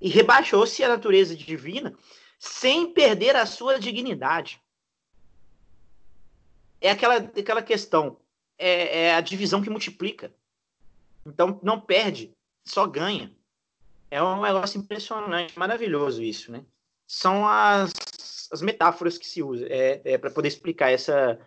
e 0.00 0.08
rebaixou-se 0.08 0.82
a 0.82 0.88
natureza 0.88 1.36
divina 1.36 1.94
sem 2.38 2.92
perder 2.92 3.36
a 3.36 3.44
sua 3.44 3.78
dignidade. 3.78 4.62
É 6.80 6.90
aquela, 6.90 7.16
aquela 7.16 7.62
questão, 7.62 8.18
é, 8.56 9.02
é 9.02 9.14
a 9.14 9.20
divisão 9.20 9.60
que 9.60 9.68
multiplica. 9.68 10.34
Então 11.26 11.60
não 11.62 11.78
perde, 11.78 12.34
só 12.64 12.86
ganha. 12.86 13.36
É 14.10 14.22
um 14.22 14.40
negócio 14.40 14.78
impressionante, 14.78 15.56
maravilhoso 15.58 16.22
isso, 16.22 16.50
né? 16.50 16.64
São 17.06 17.46
as, 17.46 17.92
as 18.50 18.62
metáforas 18.62 19.18
que 19.18 19.26
se 19.26 19.42
usa 19.42 19.66
é, 19.68 20.00
é 20.04 20.18
para 20.18 20.30
poder 20.30 20.48
explicar 20.48 20.90
essa, 20.90 21.38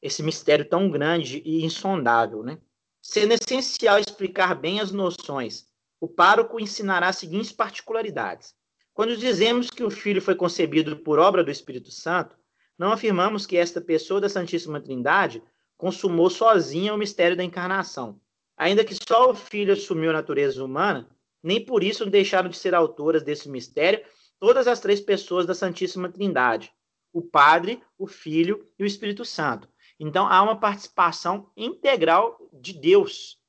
esse 0.00 0.22
mistério 0.22 0.64
tão 0.68 0.90
grande 0.90 1.42
e 1.44 1.64
insondável, 1.64 2.42
né? 2.42 2.58
Sendo 3.02 3.34
essencial 3.34 3.98
explicar 3.98 4.54
bem 4.54 4.80
as 4.80 4.90
noções, 4.90 5.69
o 6.00 6.08
pároco 6.08 6.58
ensinará 6.58 7.08
as 7.08 7.18
seguintes 7.18 7.52
particularidades. 7.52 8.54
Quando 8.94 9.16
dizemos 9.16 9.70
que 9.70 9.84
o 9.84 9.90
Filho 9.90 10.22
foi 10.22 10.34
concebido 10.34 10.96
por 10.96 11.18
obra 11.18 11.44
do 11.44 11.50
Espírito 11.50 11.90
Santo, 11.90 12.36
não 12.78 12.90
afirmamos 12.90 13.46
que 13.46 13.56
esta 13.56 13.80
pessoa 13.80 14.20
da 14.20 14.28
Santíssima 14.28 14.80
Trindade 14.80 15.42
consumou 15.76 16.30
sozinha 16.30 16.94
o 16.94 16.98
mistério 16.98 17.36
da 17.36 17.44
encarnação. 17.44 18.20
Ainda 18.56 18.84
que 18.84 18.94
só 18.94 19.30
o 19.30 19.34
Filho 19.34 19.72
assumiu 19.72 20.10
a 20.10 20.14
natureza 20.14 20.64
humana, 20.64 21.08
nem 21.42 21.64
por 21.64 21.82
isso 21.82 22.04
deixaram 22.06 22.48
de 22.48 22.56
ser 22.56 22.74
autoras 22.74 23.22
desse 23.22 23.48
mistério 23.48 24.02
todas 24.38 24.66
as 24.66 24.80
três 24.80 25.00
pessoas 25.00 25.46
da 25.46 25.54
Santíssima 25.54 26.10
Trindade: 26.10 26.72
o 27.12 27.22
Padre, 27.22 27.82
o 27.98 28.06
Filho 28.06 28.66
e 28.78 28.82
o 28.82 28.86
Espírito 28.86 29.24
Santo. 29.24 29.68
Então 29.98 30.26
há 30.26 30.42
uma 30.42 30.58
participação 30.58 31.50
integral 31.56 32.38
de 32.52 32.72
Deus 32.72 33.39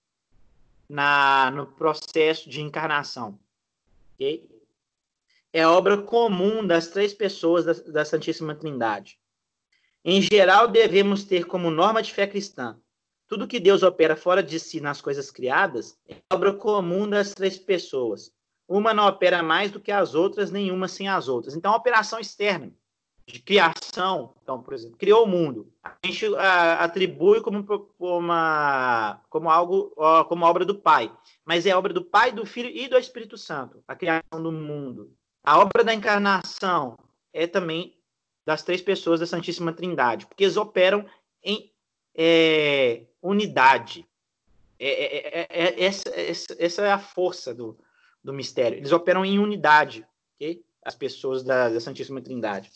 na, 0.91 1.51
no 1.51 1.65
processo 1.65 2.49
de 2.49 2.61
encarnação. 2.61 3.39
Okay? 4.15 4.49
É 5.53 5.65
obra 5.65 5.97
comum 5.97 6.65
das 6.65 6.87
três 6.87 7.13
pessoas 7.13 7.65
da, 7.65 7.73
da 7.91 8.05
Santíssima 8.05 8.55
Trindade. 8.55 9.19
Em 10.03 10.21
geral, 10.21 10.67
devemos 10.67 11.23
ter 11.23 11.45
como 11.45 11.69
norma 11.69 12.01
de 12.01 12.13
fé 12.13 12.27
cristã 12.27 12.77
tudo 13.31 13.47
que 13.47 13.61
Deus 13.61 13.81
opera 13.81 14.17
fora 14.17 14.43
de 14.43 14.59
si 14.59 14.81
nas 14.81 14.99
coisas 14.99 15.31
criadas 15.31 15.97
é 16.05 16.17
obra 16.29 16.51
comum 16.51 17.07
das 17.07 17.33
três 17.33 17.57
pessoas. 17.57 18.29
Uma 18.67 18.93
não 18.93 19.07
opera 19.07 19.41
mais 19.41 19.71
do 19.71 19.79
que 19.79 19.89
as 19.89 20.13
outras, 20.13 20.51
nenhuma 20.51 20.89
sem 20.89 21.07
as 21.07 21.29
outras. 21.29 21.55
Então, 21.55 21.71
a 21.71 21.77
operação 21.77 22.19
externa 22.19 22.73
de 23.27 23.39
criação, 23.39 24.33
então, 24.41 24.61
por 24.61 24.73
exemplo, 24.73 24.97
criou 24.97 25.23
o 25.23 25.27
mundo. 25.27 25.71
A 25.83 25.95
gente 26.05 26.25
a, 26.35 26.83
atribui 26.83 27.41
como 27.41 27.65
uma, 27.99 29.21
como 29.29 29.49
algo, 29.49 29.93
como 30.27 30.45
obra 30.45 30.65
do 30.65 30.75
Pai, 30.75 31.11
mas 31.45 31.65
é 31.65 31.75
obra 31.75 31.93
do 31.93 32.03
Pai, 32.03 32.31
do 32.31 32.45
Filho 32.45 32.69
e 32.69 32.87
do 32.87 32.97
Espírito 32.97 33.37
Santo, 33.37 33.83
a 33.87 33.95
criação 33.95 34.41
do 34.41 34.51
mundo. 34.51 35.13
A 35.43 35.59
obra 35.59 35.83
da 35.83 35.93
encarnação 35.93 36.97
é 37.33 37.47
também 37.47 37.97
das 38.45 38.63
três 38.63 38.81
pessoas 38.81 39.19
da 39.19 39.25
Santíssima 39.25 39.73
Trindade, 39.73 40.25
porque 40.25 40.43
eles 40.43 40.57
operam 40.57 41.05
em 41.43 41.71
é, 42.15 43.05
unidade. 43.21 44.05
É, 44.79 44.89
é, 44.89 45.41
é, 45.41 45.47
é 45.49 45.83
essa, 45.83 46.09
essa, 46.59 46.81
é 46.81 46.91
a 46.91 46.99
força 46.99 47.53
do, 47.53 47.77
do 48.23 48.33
mistério. 48.33 48.77
Eles 48.77 48.91
operam 48.91 49.23
em 49.23 49.39
unidade, 49.39 50.05
okay? 50.35 50.63
as 50.83 50.95
pessoas 50.95 51.43
da, 51.43 51.69
da 51.69 51.79
Santíssima 51.79 52.21
Trindade. 52.21 52.71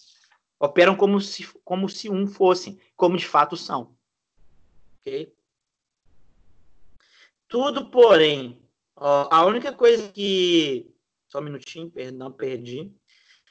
Operam 0.59 0.95
como 0.95 1.19
se, 1.19 1.47
como 1.63 1.89
se 1.89 2.09
um 2.09 2.25
fossem, 2.27 2.79
como 2.95 3.17
de 3.17 3.27
fato 3.27 3.57
são. 3.57 3.95
Tudo, 7.47 7.89
porém, 7.89 8.61
ó, 8.95 9.27
a 9.31 9.45
única 9.45 9.71
coisa 9.73 10.11
que. 10.11 10.91
Só 11.27 11.39
um 11.39 11.43
minutinho, 11.43 11.89
perdão, 11.89 12.31
perdi. 12.31 12.91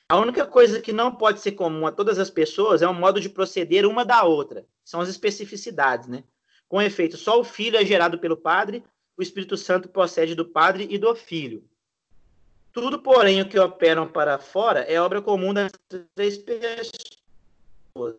A 0.09 0.19
única 0.19 0.47
coisa 0.47 0.81
que 0.81 0.93
não 0.93 1.15
pode 1.15 1.41
ser 1.41 1.53
comum 1.53 1.87
a 1.87 1.93
todas 1.93 2.19
as 2.19 2.31
pessoas 2.31 2.83
é 2.83 2.89
o 2.89 2.95
modo 2.95 3.21
de 3.21 3.29
proceder 3.29 3.87
uma 3.87 4.05
da 4.05 4.23
outra. 4.25 4.67
São 4.85 5.01
as 5.01 5.09
especificidades, 5.09 6.09
né? 6.09 6.25
Com 6.69 6.81
efeito, 6.81 7.17
só 7.17 7.39
o 7.39 7.45
Filho 7.45 7.77
é 7.77 7.85
gerado 7.85 8.19
pelo 8.19 8.37
Padre, 8.37 8.85
o 9.17 9.23
Espírito 9.23 9.57
Santo 9.57 9.89
procede 9.89 10.35
do 10.35 10.45
Padre 10.45 10.87
e 10.91 10.99
do 10.99 11.15
Filho. 11.15 11.69
Tudo, 12.75 12.99
porém, 12.99 13.41
o 13.41 13.49
que 13.49 13.57
operam 13.57 14.09
para 14.09 14.37
fora 14.37 14.81
é 14.81 15.01
obra 15.01 15.23
comum 15.23 15.55
das 15.55 15.71
três 16.13 16.37
pessoas, 16.37 18.17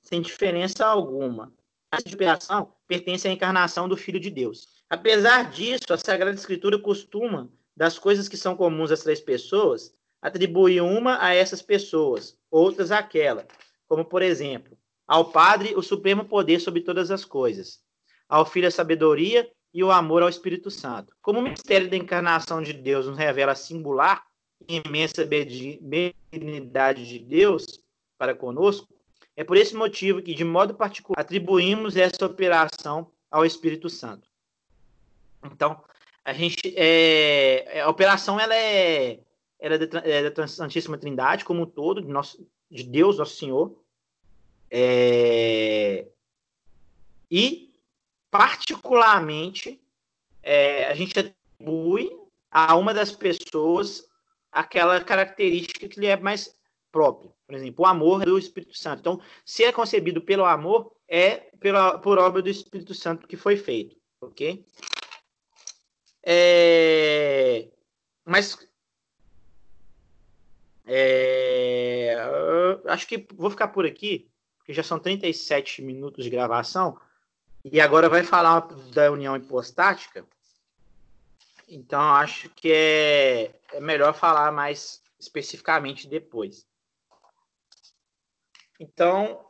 sem 0.00 0.22
diferença 0.22 0.86
alguma. 0.86 1.52
A 1.90 1.96
operação 1.96 2.72
pertence 2.86 3.26
à 3.26 3.32
encarnação 3.32 3.88
do 3.88 3.96
Filho 3.96 4.20
de 4.20 4.30
Deus. 4.30 4.68
Apesar 4.88 5.50
disso, 5.50 5.92
a 5.92 5.98
Sagrada 5.98 6.36
Escritura 6.36 6.78
costuma, 6.78 7.50
das 7.76 7.98
coisas 7.98 8.28
que 8.28 8.36
são 8.36 8.56
comuns 8.56 8.92
às 8.92 9.02
três 9.02 9.20
pessoas, 9.20 9.92
atribuir 10.22 10.80
uma 10.82 11.20
a 11.20 11.34
essas 11.34 11.60
pessoas, 11.60 12.38
outras 12.48 12.92
àquela, 12.92 13.44
como, 13.88 14.04
por 14.04 14.22
exemplo, 14.22 14.78
ao 15.04 15.32
Padre 15.32 15.74
o 15.74 15.82
supremo 15.82 16.24
poder 16.24 16.60
sobre 16.60 16.80
todas 16.80 17.10
as 17.10 17.24
coisas, 17.24 17.80
ao 18.28 18.46
Filho 18.46 18.68
a 18.68 18.70
sabedoria 18.70 19.50
e 19.76 19.84
o 19.84 19.92
amor 19.92 20.22
ao 20.22 20.28
Espírito 20.30 20.70
Santo. 20.70 21.14
Como 21.20 21.38
o 21.38 21.42
mistério 21.42 21.90
da 21.90 21.98
encarnação 21.98 22.62
de 22.62 22.72
Deus 22.72 23.06
nos 23.06 23.18
revela 23.18 23.52
a 23.52 23.54
singular 23.54 24.24
e 24.66 24.80
imensa 24.82 25.22
benignidade 25.22 27.06
de 27.06 27.18
Deus 27.18 27.78
para 28.16 28.34
conosco, 28.34 28.88
é 29.36 29.44
por 29.44 29.54
esse 29.54 29.76
motivo 29.76 30.22
que, 30.22 30.32
de 30.32 30.44
modo 30.44 30.72
particular, 30.72 31.20
atribuímos 31.20 31.94
essa 31.94 32.24
operação 32.24 33.12
ao 33.30 33.44
Espírito 33.44 33.90
Santo. 33.90 34.26
Então, 35.44 35.84
a 36.24 36.32
gente, 36.32 36.72
é, 36.74 37.82
a 37.82 37.90
operação 37.90 38.40
ela 38.40 38.56
é, 38.56 39.20
ela 39.58 39.74
é 39.74 40.30
da, 40.30 40.42
é 40.42 40.46
Santíssima 40.46 40.96
Trindade 40.96 41.44
como 41.44 41.64
um 41.64 41.66
todo, 41.66 42.00
de, 42.00 42.08
nosso, 42.08 42.48
de 42.70 42.82
Deus, 42.82 43.18
nosso 43.18 43.36
Senhor, 43.36 43.78
é, 44.70 46.06
e 47.30 47.65
particularmente, 48.36 49.80
é, 50.42 50.86
a 50.86 50.94
gente 50.94 51.18
atribui 51.18 52.10
a 52.50 52.76
uma 52.76 52.92
das 52.92 53.12
pessoas 53.12 54.06
aquela 54.52 55.02
característica 55.02 55.88
que 55.88 56.00
lhe 56.00 56.06
é 56.06 56.16
mais 56.16 56.56
própria. 56.92 57.30
Por 57.46 57.54
exemplo, 57.54 57.84
o 57.84 57.86
amor 57.86 58.24
do 58.24 58.38
Espírito 58.38 58.76
Santo. 58.76 59.00
Então, 59.00 59.20
se 59.44 59.64
é 59.64 59.72
concebido 59.72 60.20
pelo 60.20 60.44
amor, 60.44 60.92
é 61.08 61.50
pela, 61.60 61.98
por 61.98 62.18
obra 62.18 62.42
do 62.42 62.48
Espírito 62.48 62.94
Santo 62.94 63.26
que 63.26 63.36
foi 63.36 63.56
feito. 63.56 63.96
Ok? 64.20 64.64
É, 66.22 67.68
mas 68.24 68.58
é, 70.84 72.16
acho 72.86 73.06
que 73.06 73.26
vou 73.34 73.50
ficar 73.50 73.68
por 73.68 73.84
aqui, 73.86 74.28
porque 74.58 74.72
já 74.72 74.82
são 74.82 74.98
37 74.98 75.82
minutos 75.82 76.24
de 76.24 76.30
gravação. 76.30 76.98
E 77.72 77.80
agora 77.80 78.08
vai 78.08 78.22
falar 78.22 78.60
da 78.92 79.10
união 79.10 79.36
hipostática. 79.36 80.24
Então, 81.68 82.00
acho 82.00 82.48
que 82.50 82.70
é, 82.72 83.58
é 83.72 83.80
melhor 83.80 84.14
falar 84.14 84.52
mais 84.52 85.02
especificamente 85.18 86.06
depois. 86.06 86.64
Então, 88.78 89.44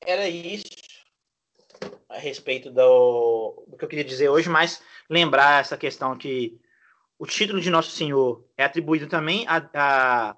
era 0.00 0.26
isso 0.26 0.64
a 2.08 2.16
respeito 2.16 2.70
do, 2.70 3.66
do 3.68 3.76
que 3.76 3.84
eu 3.84 3.88
queria 3.88 4.04
dizer 4.04 4.30
hoje, 4.30 4.48
mas 4.48 4.82
lembrar 5.10 5.60
essa 5.60 5.76
questão 5.76 6.16
que 6.16 6.58
o 7.18 7.26
título 7.26 7.60
de 7.60 7.68
Nosso 7.68 7.90
Senhor 7.90 8.42
é 8.56 8.64
atribuído 8.64 9.06
também 9.06 9.44
à, 9.48 10.34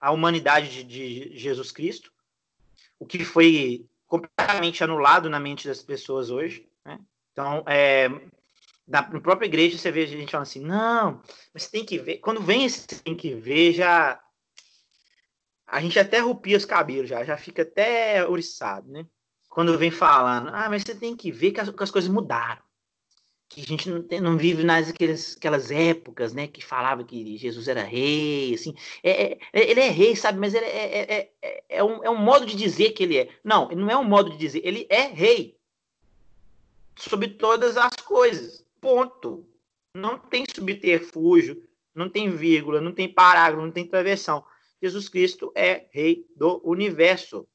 à 0.00 0.10
humanidade 0.10 0.84
de, 0.84 1.28
de 1.28 1.38
Jesus 1.38 1.70
Cristo, 1.70 2.10
o 2.98 3.04
que 3.04 3.26
foi 3.26 3.86
completamente 4.08 4.82
anulado 4.82 5.30
na 5.30 5.38
mente 5.38 5.68
das 5.68 5.82
pessoas 5.82 6.30
hoje. 6.30 6.68
Né? 6.84 6.98
Então, 7.30 7.62
é, 7.66 8.08
na, 8.86 9.02
própria 9.02 9.46
igreja 9.46 9.78
você 9.78 9.92
vê 9.92 10.02
a 10.02 10.06
gente 10.06 10.30
falando 10.30 10.46
assim, 10.46 10.60
não, 10.60 11.22
mas 11.54 11.64
você 11.64 11.70
tem 11.70 11.84
que 11.84 11.98
ver. 11.98 12.18
Quando 12.18 12.42
vem 12.42 12.64
esse 12.64 12.86
tem 12.86 13.14
que 13.14 13.34
ver, 13.34 13.74
já 13.74 14.20
a 15.66 15.80
gente 15.80 15.98
até 15.98 16.18
rupia 16.18 16.56
os 16.56 16.64
cabelos, 16.64 17.10
já, 17.10 17.22
já 17.22 17.36
fica 17.36 17.62
até 17.62 18.26
oriçado, 18.26 18.90
né? 18.90 19.06
Quando 19.50 19.76
vem 19.76 19.90
falando, 19.90 20.48
ah, 20.48 20.68
mas 20.70 20.82
você 20.82 20.94
tem 20.94 21.14
que 21.14 21.30
ver 21.30 21.52
que 21.52 21.60
as, 21.60 21.68
que 21.68 21.82
as 21.82 21.90
coisas 21.90 22.10
mudaram 22.10 22.62
que 23.48 23.62
a 23.62 23.64
gente 23.64 23.88
não, 23.88 24.02
tem, 24.02 24.20
não 24.20 24.36
vive 24.36 24.62
nas 24.62 24.90
aquelas, 24.90 25.36
aquelas 25.36 25.70
épocas, 25.70 26.34
né, 26.34 26.46
que 26.46 26.62
falava 26.62 27.02
que 27.02 27.36
Jesus 27.38 27.66
era 27.66 27.82
rei, 27.82 28.54
assim, 28.54 28.74
é, 29.02 29.32
é, 29.32 29.38
é 29.52 29.70
ele 29.70 29.80
é 29.80 29.88
rei, 29.88 30.14
sabe, 30.14 30.38
mas 30.38 30.52
ele 30.52 30.66
é, 30.66 30.98
é, 30.98 31.30
é, 31.40 31.64
é, 31.68 31.84
um, 31.84 32.04
é 32.04 32.10
um 32.10 32.18
modo 32.18 32.44
de 32.44 32.54
dizer 32.54 32.92
que 32.92 33.02
ele 33.02 33.16
é. 33.16 33.30
Não, 33.42 33.68
não 33.70 33.90
é 33.90 33.96
um 33.96 34.04
modo 34.04 34.30
de 34.30 34.36
dizer, 34.36 34.60
ele 34.64 34.86
é 34.90 35.02
rei 35.06 35.56
sobre 36.94 37.28
todas 37.28 37.76
as 37.76 37.94
coisas, 37.96 38.64
ponto. 38.80 39.46
Não 39.94 40.18
tem 40.18 40.44
subterfúgio, 40.54 41.62
não 41.94 42.08
tem 42.08 42.30
vírgula, 42.30 42.80
não 42.80 42.92
tem 42.92 43.08
parágrafo, 43.08 43.64
não 43.64 43.72
tem 43.72 43.86
travessão. 43.86 44.44
Jesus 44.80 45.08
Cristo 45.08 45.50
é 45.54 45.86
rei 45.90 46.26
do 46.36 46.60
universo, 46.64 47.48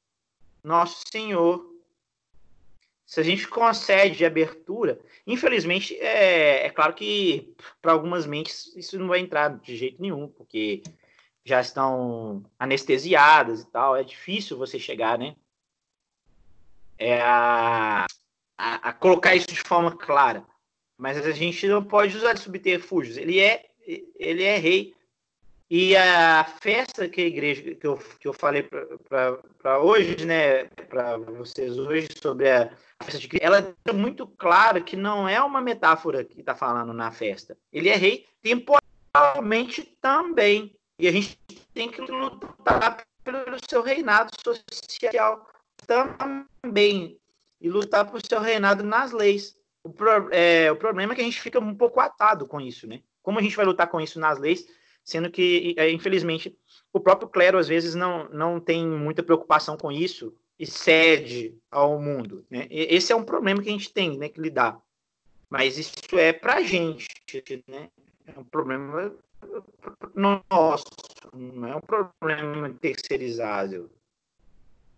nosso 0.62 1.02
Senhor 1.10 1.73
se 3.14 3.20
a 3.20 3.22
gente 3.22 3.46
concede 3.46 4.24
abertura, 4.24 4.98
infelizmente, 5.24 5.96
é, 6.00 6.66
é 6.66 6.70
claro 6.70 6.94
que 6.94 7.54
para 7.80 7.92
algumas 7.92 8.26
mentes 8.26 8.74
isso 8.74 8.98
não 8.98 9.06
vai 9.06 9.20
entrar 9.20 9.56
de 9.56 9.76
jeito 9.76 10.02
nenhum, 10.02 10.26
porque 10.26 10.82
já 11.44 11.60
estão 11.60 12.44
anestesiadas 12.58 13.60
e 13.60 13.70
tal, 13.70 13.94
é 13.94 14.02
difícil 14.02 14.58
você 14.58 14.80
chegar, 14.80 15.16
né? 15.16 15.36
É 16.98 17.20
a, 17.20 18.04
a, 18.58 18.88
a 18.88 18.92
colocar 18.92 19.36
isso 19.36 19.46
de 19.46 19.62
forma 19.62 19.96
clara. 19.96 20.44
Mas 20.98 21.16
a 21.16 21.30
gente 21.30 21.68
não 21.68 21.84
pode 21.84 22.16
usar 22.16 22.32
de 22.32 22.40
subterfúgios. 22.40 23.16
Ele 23.16 23.38
é, 23.38 23.64
ele 24.18 24.42
é 24.42 24.56
rei. 24.56 24.92
E 25.70 25.96
a 25.96 26.44
festa 26.44 27.08
que 27.08 27.22
a 27.22 27.26
igreja, 27.26 27.74
que 27.74 27.86
eu, 27.86 27.96
que 28.20 28.28
eu 28.28 28.32
falei 28.34 28.62
para 28.62 29.80
hoje, 29.80 30.24
né, 30.26 30.64
para 30.88 31.16
vocês 31.16 31.78
hoje, 31.78 32.08
sobre 32.20 32.50
a, 32.50 32.70
festa 33.02 33.18
de 33.18 33.28
Cristo, 33.28 33.44
ela 33.44 33.74
é 33.84 33.92
muito 33.92 34.26
clara 34.26 34.80
que 34.80 34.94
não 34.94 35.28
é 35.28 35.40
uma 35.42 35.60
metáfora 35.60 36.22
que 36.22 36.40
está 36.40 36.54
falando 36.54 36.92
na 36.92 37.10
festa. 37.10 37.56
Ele 37.72 37.88
é 37.88 37.96
rei 37.96 38.26
temporalmente 38.42 39.82
também. 40.00 40.76
E 40.98 41.08
a 41.08 41.12
gente 41.12 41.38
tem 41.72 41.90
que 41.90 42.00
lutar 42.02 43.04
pelo 43.24 43.56
seu 43.68 43.82
reinado 43.82 44.30
social 44.70 45.48
também. 45.86 47.18
E 47.60 47.70
lutar 47.70 48.08
por 48.10 48.20
seu 48.24 48.40
reinado 48.40 48.84
nas 48.84 49.12
leis. 49.12 49.56
O, 49.82 49.90
pro, 49.90 50.28
é, 50.30 50.70
o 50.70 50.76
problema 50.76 51.12
é 51.12 51.16
que 51.16 51.22
a 51.22 51.24
gente 51.24 51.40
fica 51.40 51.58
um 51.58 51.74
pouco 51.74 52.00
atado 52.00 52.46
com 52.46 52.60
isso, 52.60 52.86
né? 52.86 53.02
Como 53.22 53.38
a 53.38 53.42
gente 53.42 53.56
vai 53.56 53.64
lutar 53.64 53.88
com 53.88 54.00
isso 54.00 54.20
nas 54.20 54.38
leis, 54.38 54.66
sendo 55.04 55.30
que, 55.30 55.74
é, 55.76 55.90
infelizmente, 55.90 56.56
o 56.92 56.98
próprio 56.98 57.28
clero 57.28 57.58
às 57.58 57.68
vezes 57.68 57.94
não, 57.94 58.28
não 58.30 58.58
tem 58.58 58.86
muita 58.86 59.22
preocupação 59.22 59.76
com 59.76 59.92
isso, 59.92 60.34
e 60.58 60.66
cede 60.66 61.58
ao 61.70 62.00
mundo. 62.00 62.44
Né? 62.50 62.66
Esse 62.70 63.12
é 63.12 63.16
um 63.16 63.24
problema 63.24 63.62
que 63.62 63.68
a 63.68 63.72
gente 63.72 63.92
tem 63.92 64.16
né, 64.16 64.28
que 64.28 64.40
lidar. 64.40 64.80
Mas 65.50 65.78
isso 65.78 65.94
é 66.12 66.32
para 66.32 66.54
a 66.54 66.62
gente, 66.62 67.06
né? 67.68 67.90
É 68.26 68.38
um 68.38 68.44
problema 68.44 69.14
nosso, 70.14 70.84
não 71.34 71.68
é 71.68 71.76
um 71.76 71.80
problema 71.80 72.70
terceirizado. 72.80 73.90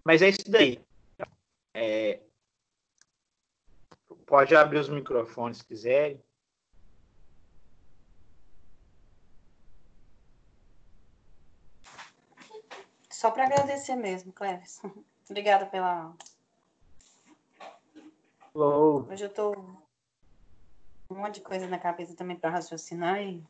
Mas 0.05 0.23
é 0.23 0.29
isso 0.29 0.49
daí. 0.49 0.81
É... 1.75 2.21
Pode 4.25 4.55
abrir 4.55 4.79
os 4.79 4.89
microfones 4.89 5.59
se 5.59 5.67
quiserem. 5.67 6.21
Só 13.17 13.31
para 13.31 13.47
agradecer 13.47 13.97
mesmo, 13.97 14.31
Cleves. 14.31 14.79
Obrigada 15.31 15.65
pela. 15.65 16.15
Hello. 18.55 19.09
Hoje 19.11 19.25
eu 19.25 19.31
tô 19.31 19.53
um 21.09 21.15
monte 21.15 21.37
de 21.37 21.41
coisa 21.41 21.67
na 21.67 21.79
cabeça 21.79 22.15
também 22.15 22.37
para 22.37 22.51
raciocinar 22.51 23.23
e 23.23 23.43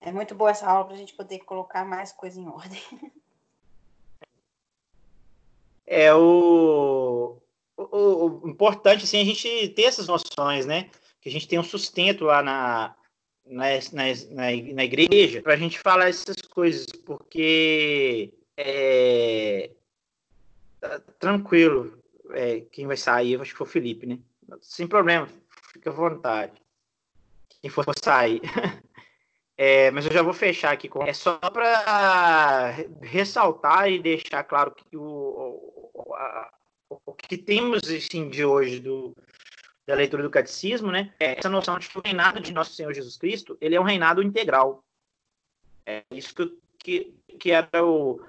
É 0.00 0.12
muito 0.12 0.36
boa 0.36 0.52
essa 0.52 0.70
aula 0.70 0.84
para 0.84 0.94
a 0.94 0.98
gente 0.98 1.14
poder 1.14 1.40
colocar 1.40 1.84
mais 1.84 2.12
coisa 2.12 2.40
em 2.40 2.46
ordem. 2.46 2.80
É 5.92 6.14
o, 6.14 7.42
o, 7.76 8.44
o 8.44 8.48
importante 8.48 9.02
assim, 9.02 9.20
a 9.20 9.24
gente 9.24 9.70
ter 9.70 9.82
essas 9.82 10.06
noções, 10.06 10.64
né? 10.64 10.88
Que 11.20 11.28
a 11.28 11.32
gente 11.32 11.48
tem 11.48 11.58
um 11.58 11.64
sustento 11.64 12.22
lá 12.22 12.44
na, 12.44 12.94
na, 13.44 13.64
na, 13.92 14.74
na 14.74 14.84
igreja 14.84 15.42
para 15.42 15.54
a 15.54 15.56
gente 15.56 15.80
falar 15.80 16.08
essas 16.08 16.40
coisas, 16.42 16.86
porque 17.04 18.32
é, 18.60 19.70
tranquilo. 21.18 21.98
É, 22.32 22.60
quem 22.72 22.86
vai 22.86 22.96
sair, 22.96 23.40
acho 23.40 23.52
que 23.52 23.58
foi 23.58 23.66
o 23.66 23.70
Felipe, 23.70 24.06
né? 24.06 24.18
Sem 24.60 24.86
problema, 24.86 25.28
fica 25.72 25.90
à 25.90 25.92
vontade. 25.92 26.52
Quem 27.60 27.70
for 27.70 27.84
sair. 28.02 28.40
É, 29.62 29.90
mas 29.90 30.06
eu 30.06 30.12
já 30.12 30.22
vou 30.22 30.32
fechar 30.32 30.72
aqui 30.72 30.88
com. 30.88 31.02
É 31.02 31.12
só 31.12 31.36
para 31.36 32.70
ressaltar 33.02 33.90
e 33.90 33.98
deixar 33.98 34.42
claro 34.44 34.74
que 34.74 34.96
o, 34.96 35.02
o, 35.92 36.14
a, 36.14 36.50
o 37.04 37.12
que 37.12 37.36
temos 37.36 37.82
assim, 37.84 38.30
de 38.30 38.42
hoje 38.42 38.80
do, 38.80 39.14
da 39.86 39.94
leitura 39.94 40.22
do 40.22 40.30
catecismo, 40.30 40.90
né? 40.90 41.12
É 41.20 41.38
essa 41.38 41.50
noção 41.50 41.78
de 41.78 41.90
que 41.90 41.98
o 41.98 42.02
reinado 42.02 42.40
de 42.40 42.54
nosso 42.54 42.72
Senhor 42.72 42.94
Jesus 42.94 43.18
Cristo 43.18 43.58
ele 43.60 43.74
é 43.74 43.80
um 43.80 43.84
reinado 43.84 44.22
integral. 44.22 44.82
É 45.84 46.04
isso 46.10 46.34
que, 46.78 47.14
que 47.38 47.50
era 47.50 47.84
o. 47.84 48.24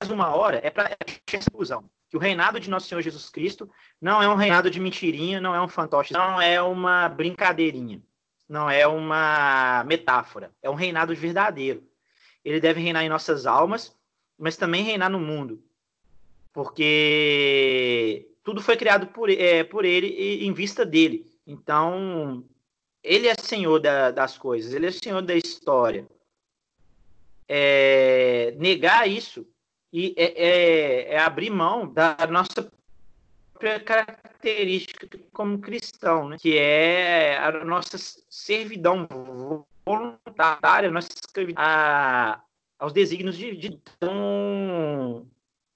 Mais 0.00 0.10
uma 0.10 0.34
hora 0.34 0.60
é 0.62 0.70
para 0.70 0.96
essa 1.34 1.50
conclusão. 1.50 1.88
Que 2.08 2.16
o 2.16 2.20
reinado 2.20 2.60
de 2.60 2.70
nosso 2.70 2.88
Senhor 2.88 3.02
Jesus 3.02 3.28
Cristo 3.30 3.68
não 4.00 4.22
é 4.22 4.28
um 4.28 4.36
reinado 4.36 4.70
de 4.70 4.78
mentirinha, 4.80 5.40
não 5.40 5.54
é 5.54 5.60
um 5.60 5.68
fantoche, 5.68 6.12
não 6.12 6.40
é 6.40 6.62
uma 6.62 7.08
brincadeirinha 7.08 8.00
não 8.48 8.70
é 8.70 8.86
uma 8.86 9.84
metáfora, 9.84 10.52
é 10.62 10.70
um 10.70 10.74
reinado 10.74 11.14
verdadeiro. 11.14 11.82
Ele 12.44 12.60
deve 12.60 12.80
reinar 12.80 13.04
em 13.04 13.08
nossas 13.08 13.46
almas, 13.46 13.94
mas 14.38 14.56
também 14.56 14.84
reinar 14.84 15.10
no 15.10 15.18
mundo, 15.18 15.62
porque 16.52 18.28
tudo 18.44 18.62
foi 18.62 18.76
criado 18.76 19.08
por, 19.08 19.28
é, 19.30 19.64
por 19.64 19.84
ele 19.84 20.06
e 20.08 20.46
em 20.46 20.52
vista 20.52 20.86
dele. 20.86 21.26
Então, 21.46 22.44
ele 23.02 23.26
é 23.26 23.34
senhor 23.34 23.80
da, 23.80 24.10
das 24.10 24.38
coisas, 24.38 24.72
ele 24.72 24.86
é 24.86 24.92
senhor 24.92 25.22
da 25.22 25.34
história. 25.34 26.06
É, 27.48 28.54
negar 28.58 29.08
isso 29.08 29.46
e 29.92 30.14
é, 30.16 30.24
é, 30.24 31.14
é 31.14 31.18
abrir 31.18 31.50
mão 31.50 31.86
da 31.92 32.16
nossa 32.28 32.70
própria 33.56 33.80
característica 33.80 35.08
como 35.32 35.58
cristão, 35.58 36.28
né? 36.28 36.36
que 36.38 36.56
é 36.58 37.38
a 37.38 37.64
nossa 37.64 37.96
servidão 38.28 39.08
voluntária, 39.84 40.90
nossa 40.90 41.08
a, 41.56 42.42
aos 42.78 42.92
desígnios 42.92 43.36
de, 43.36 43.56
de 43.56 43.68
então, 43.68 45.26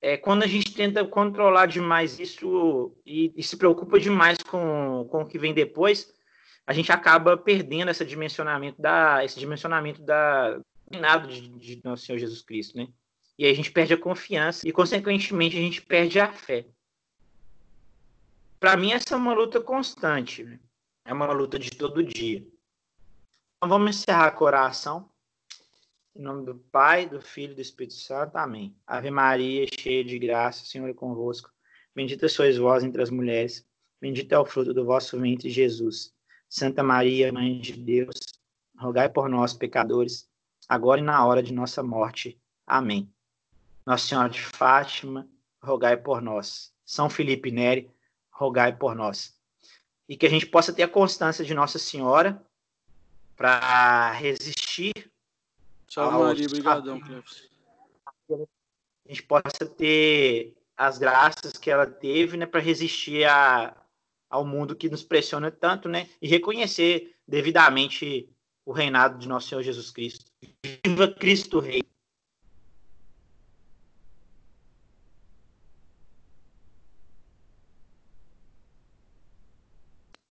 é, 0.03 0.17
quando 0.17 0.43
a 0.43 0.47
gente 0.47 0.75
tenta 0.75 1.05
controlar 1.07 1.67
demais 1.67 2.19
isso 2.19 2.95
e, 3.05 3.33
e, 3.35 3.43
se 3.43 3.57
preocupa 3.57 3.99
demais 3.99 4.39
com, 4.39 5.07
com 5.11 5.23
o 5.23 5.27
que 5.27 5.39
vem 5.39 5.55
depois, 5.55 6.13
a 6.67 6.73
gente 6.73 6.93
acaba 6.93 7.37
perdendo 7.37 7.91
esse 7.91 8.05
dimensionamento 8.05 8.81
da 8.81 9.25
esse 9.25 9.39
dimensionamento 9.39 10.03
da 10.03 10.61
reinado 10.91 11.29
de, 11.29 11.49
de 11.49 11.81
nosso 11.85 12.05
Senhor 12.05 12.19
Jesus 12.19 12.43
Cristo, 12.43 12.77
né? 12.77 12.89
E 13.41 13.47
aí 13.47 13.51
a 13.51 13.57
gente 13.57 13.73
perde 13.73 13.95
a 13.95 13.99
confiança 13.99 14.69
e 14.69 14.71
consequentemente 14.71 15.57
a 15.57 15.61
gente 15.61 15.83
perde 15.83 16.21
a 16.21 16.33
fé 16.33 16.65
para 18.61 18.77
mim 18.77 18.93
essa 18.93 19.15
é 19.15 19.17
uma 19.17 19.33
luta 19.33 19.59
constante, 19.59 20.45
né? 20.45 20.61
é 21.07 21.15
uma 21.15 21.33
luta 21.33 21.59
de 21.59 21.71
todo 21.71 22.05
dia. 22.05 22.47
Então 23.57 23.71
vamos 23.71 23.97
encerrar 23.97 24.37
a 24.37 24.45
oração. 24.45 25.11
Em 26.15 26.21
nome 26.21 26.45
do 26.45 26.57
Pai, 26.71 27.09
do 27.09 27.23
Filho 27.23 27.53
e 27.53 27.55
do 27.55 27.63
Espírito 27.63 27.95
Santo. 27.95 28.37
Amém. 28.37 28.77
Ave 28.87 29.11
Maria, 29.11 29.67
cheia 29.67 30.05
de 30.05 30.19
graça, 30.19 30.63
o 30.63 30.67
Senhor 30.67 30.89
é 30.89 30.93
convosco. 30.93 31.51
Bendita 31.95 32.29
sois 32.29 32.59
vós 32.59 32.85
entre 32.85 33.01
as 33.01 33.09
mulheres. 33.09 33.67
Bendito 33.99 34.33
é 34.35 34.39
o 34.39 34.45
fruto 34.45 34.75
do 34.75 34.85
vosso 34.85 35.19
ventre, 35.19 35.49
Jesus. 35.49 36.13
Santa 36.49 36.83
Maria, 36.83 37.33
Mãe 37.33 37.61
de 37.61 37.73
Deus, 37.73 38.17
rogai 38.77 39.09
por 39.09 39.29
nós, 39.29 39.55
pecadores, 39.55 40.29
agora 40.69 41.01
e 41.01 41.05
na 41.05 41.25
hora 41.25 41.43
de 41.43 41.53
nossa 41.53 41.83
morte. 41.83 42.39
Amém. 42.67 43.11
Nossa 43.91 44.07
Senhora 44.07 44.29
de 44.29 44.41
Fátima, 44.41 45.29
rogai 45.61 45.97
por 45.97 46.23
nós. 46.23 46.73
São 46.85 47.11
Felipe 47.11 47.51
Neri, 47.51 47.91
rogai 48.31 48.73
por 48.77 48.95
nós. 48.95 49.37
E 50.09 50.17
que 50.17 50.25
a 50.25 50.31
gente 50.31 50.47
possa 50.47 50.73
ter 50.73 50.85
a 50.85 50.89
constância 50.89 51.45
de 51.45 51.53
Nossa 51.53 51.77
Senhora 51.77 52.41
para 53.35 54.13
resistir. 54.13 55.11
Salve 55.89 56.19
Maria, 56.19 56.47
obrigadão, 56.47 57.01
Cleves. 57.01 57.51
A 58.31 59.09
gente 59.09 59.25
possa 59.25 59.67
ter 59.67 60.57
as 60.77 60.97
graças 60.97 61.55
que 61.55 61.69
ela 61.69 61.85
teve, 61.85 62.37
né, 62.37 62.47
para 62.47 62.61
resistir 62.61 63.25
a, 63.25 63.77
ao 64.31 64.47
mundo 64.47 64.77
que 64.77 64.89
nos 64.89 65.03
pressiona 65.03 65.51
tanto, 65.51 65.89
né, 65.89 66.09
e 66.23 66.29
reconhecer 66.29 67.17
devidamente 67.27 68.33
o 68.65 68.71
reinado 68.71 69.19
de 69.19 69.27
nosso 69.27 69.49
Senhor 69.49 69.65
Jesus 69.65 69.91
Cristo. 69.91 70.31
Viva 70.87 71.09
Cristo 71.09 71.59
Rei! 71.59 71.90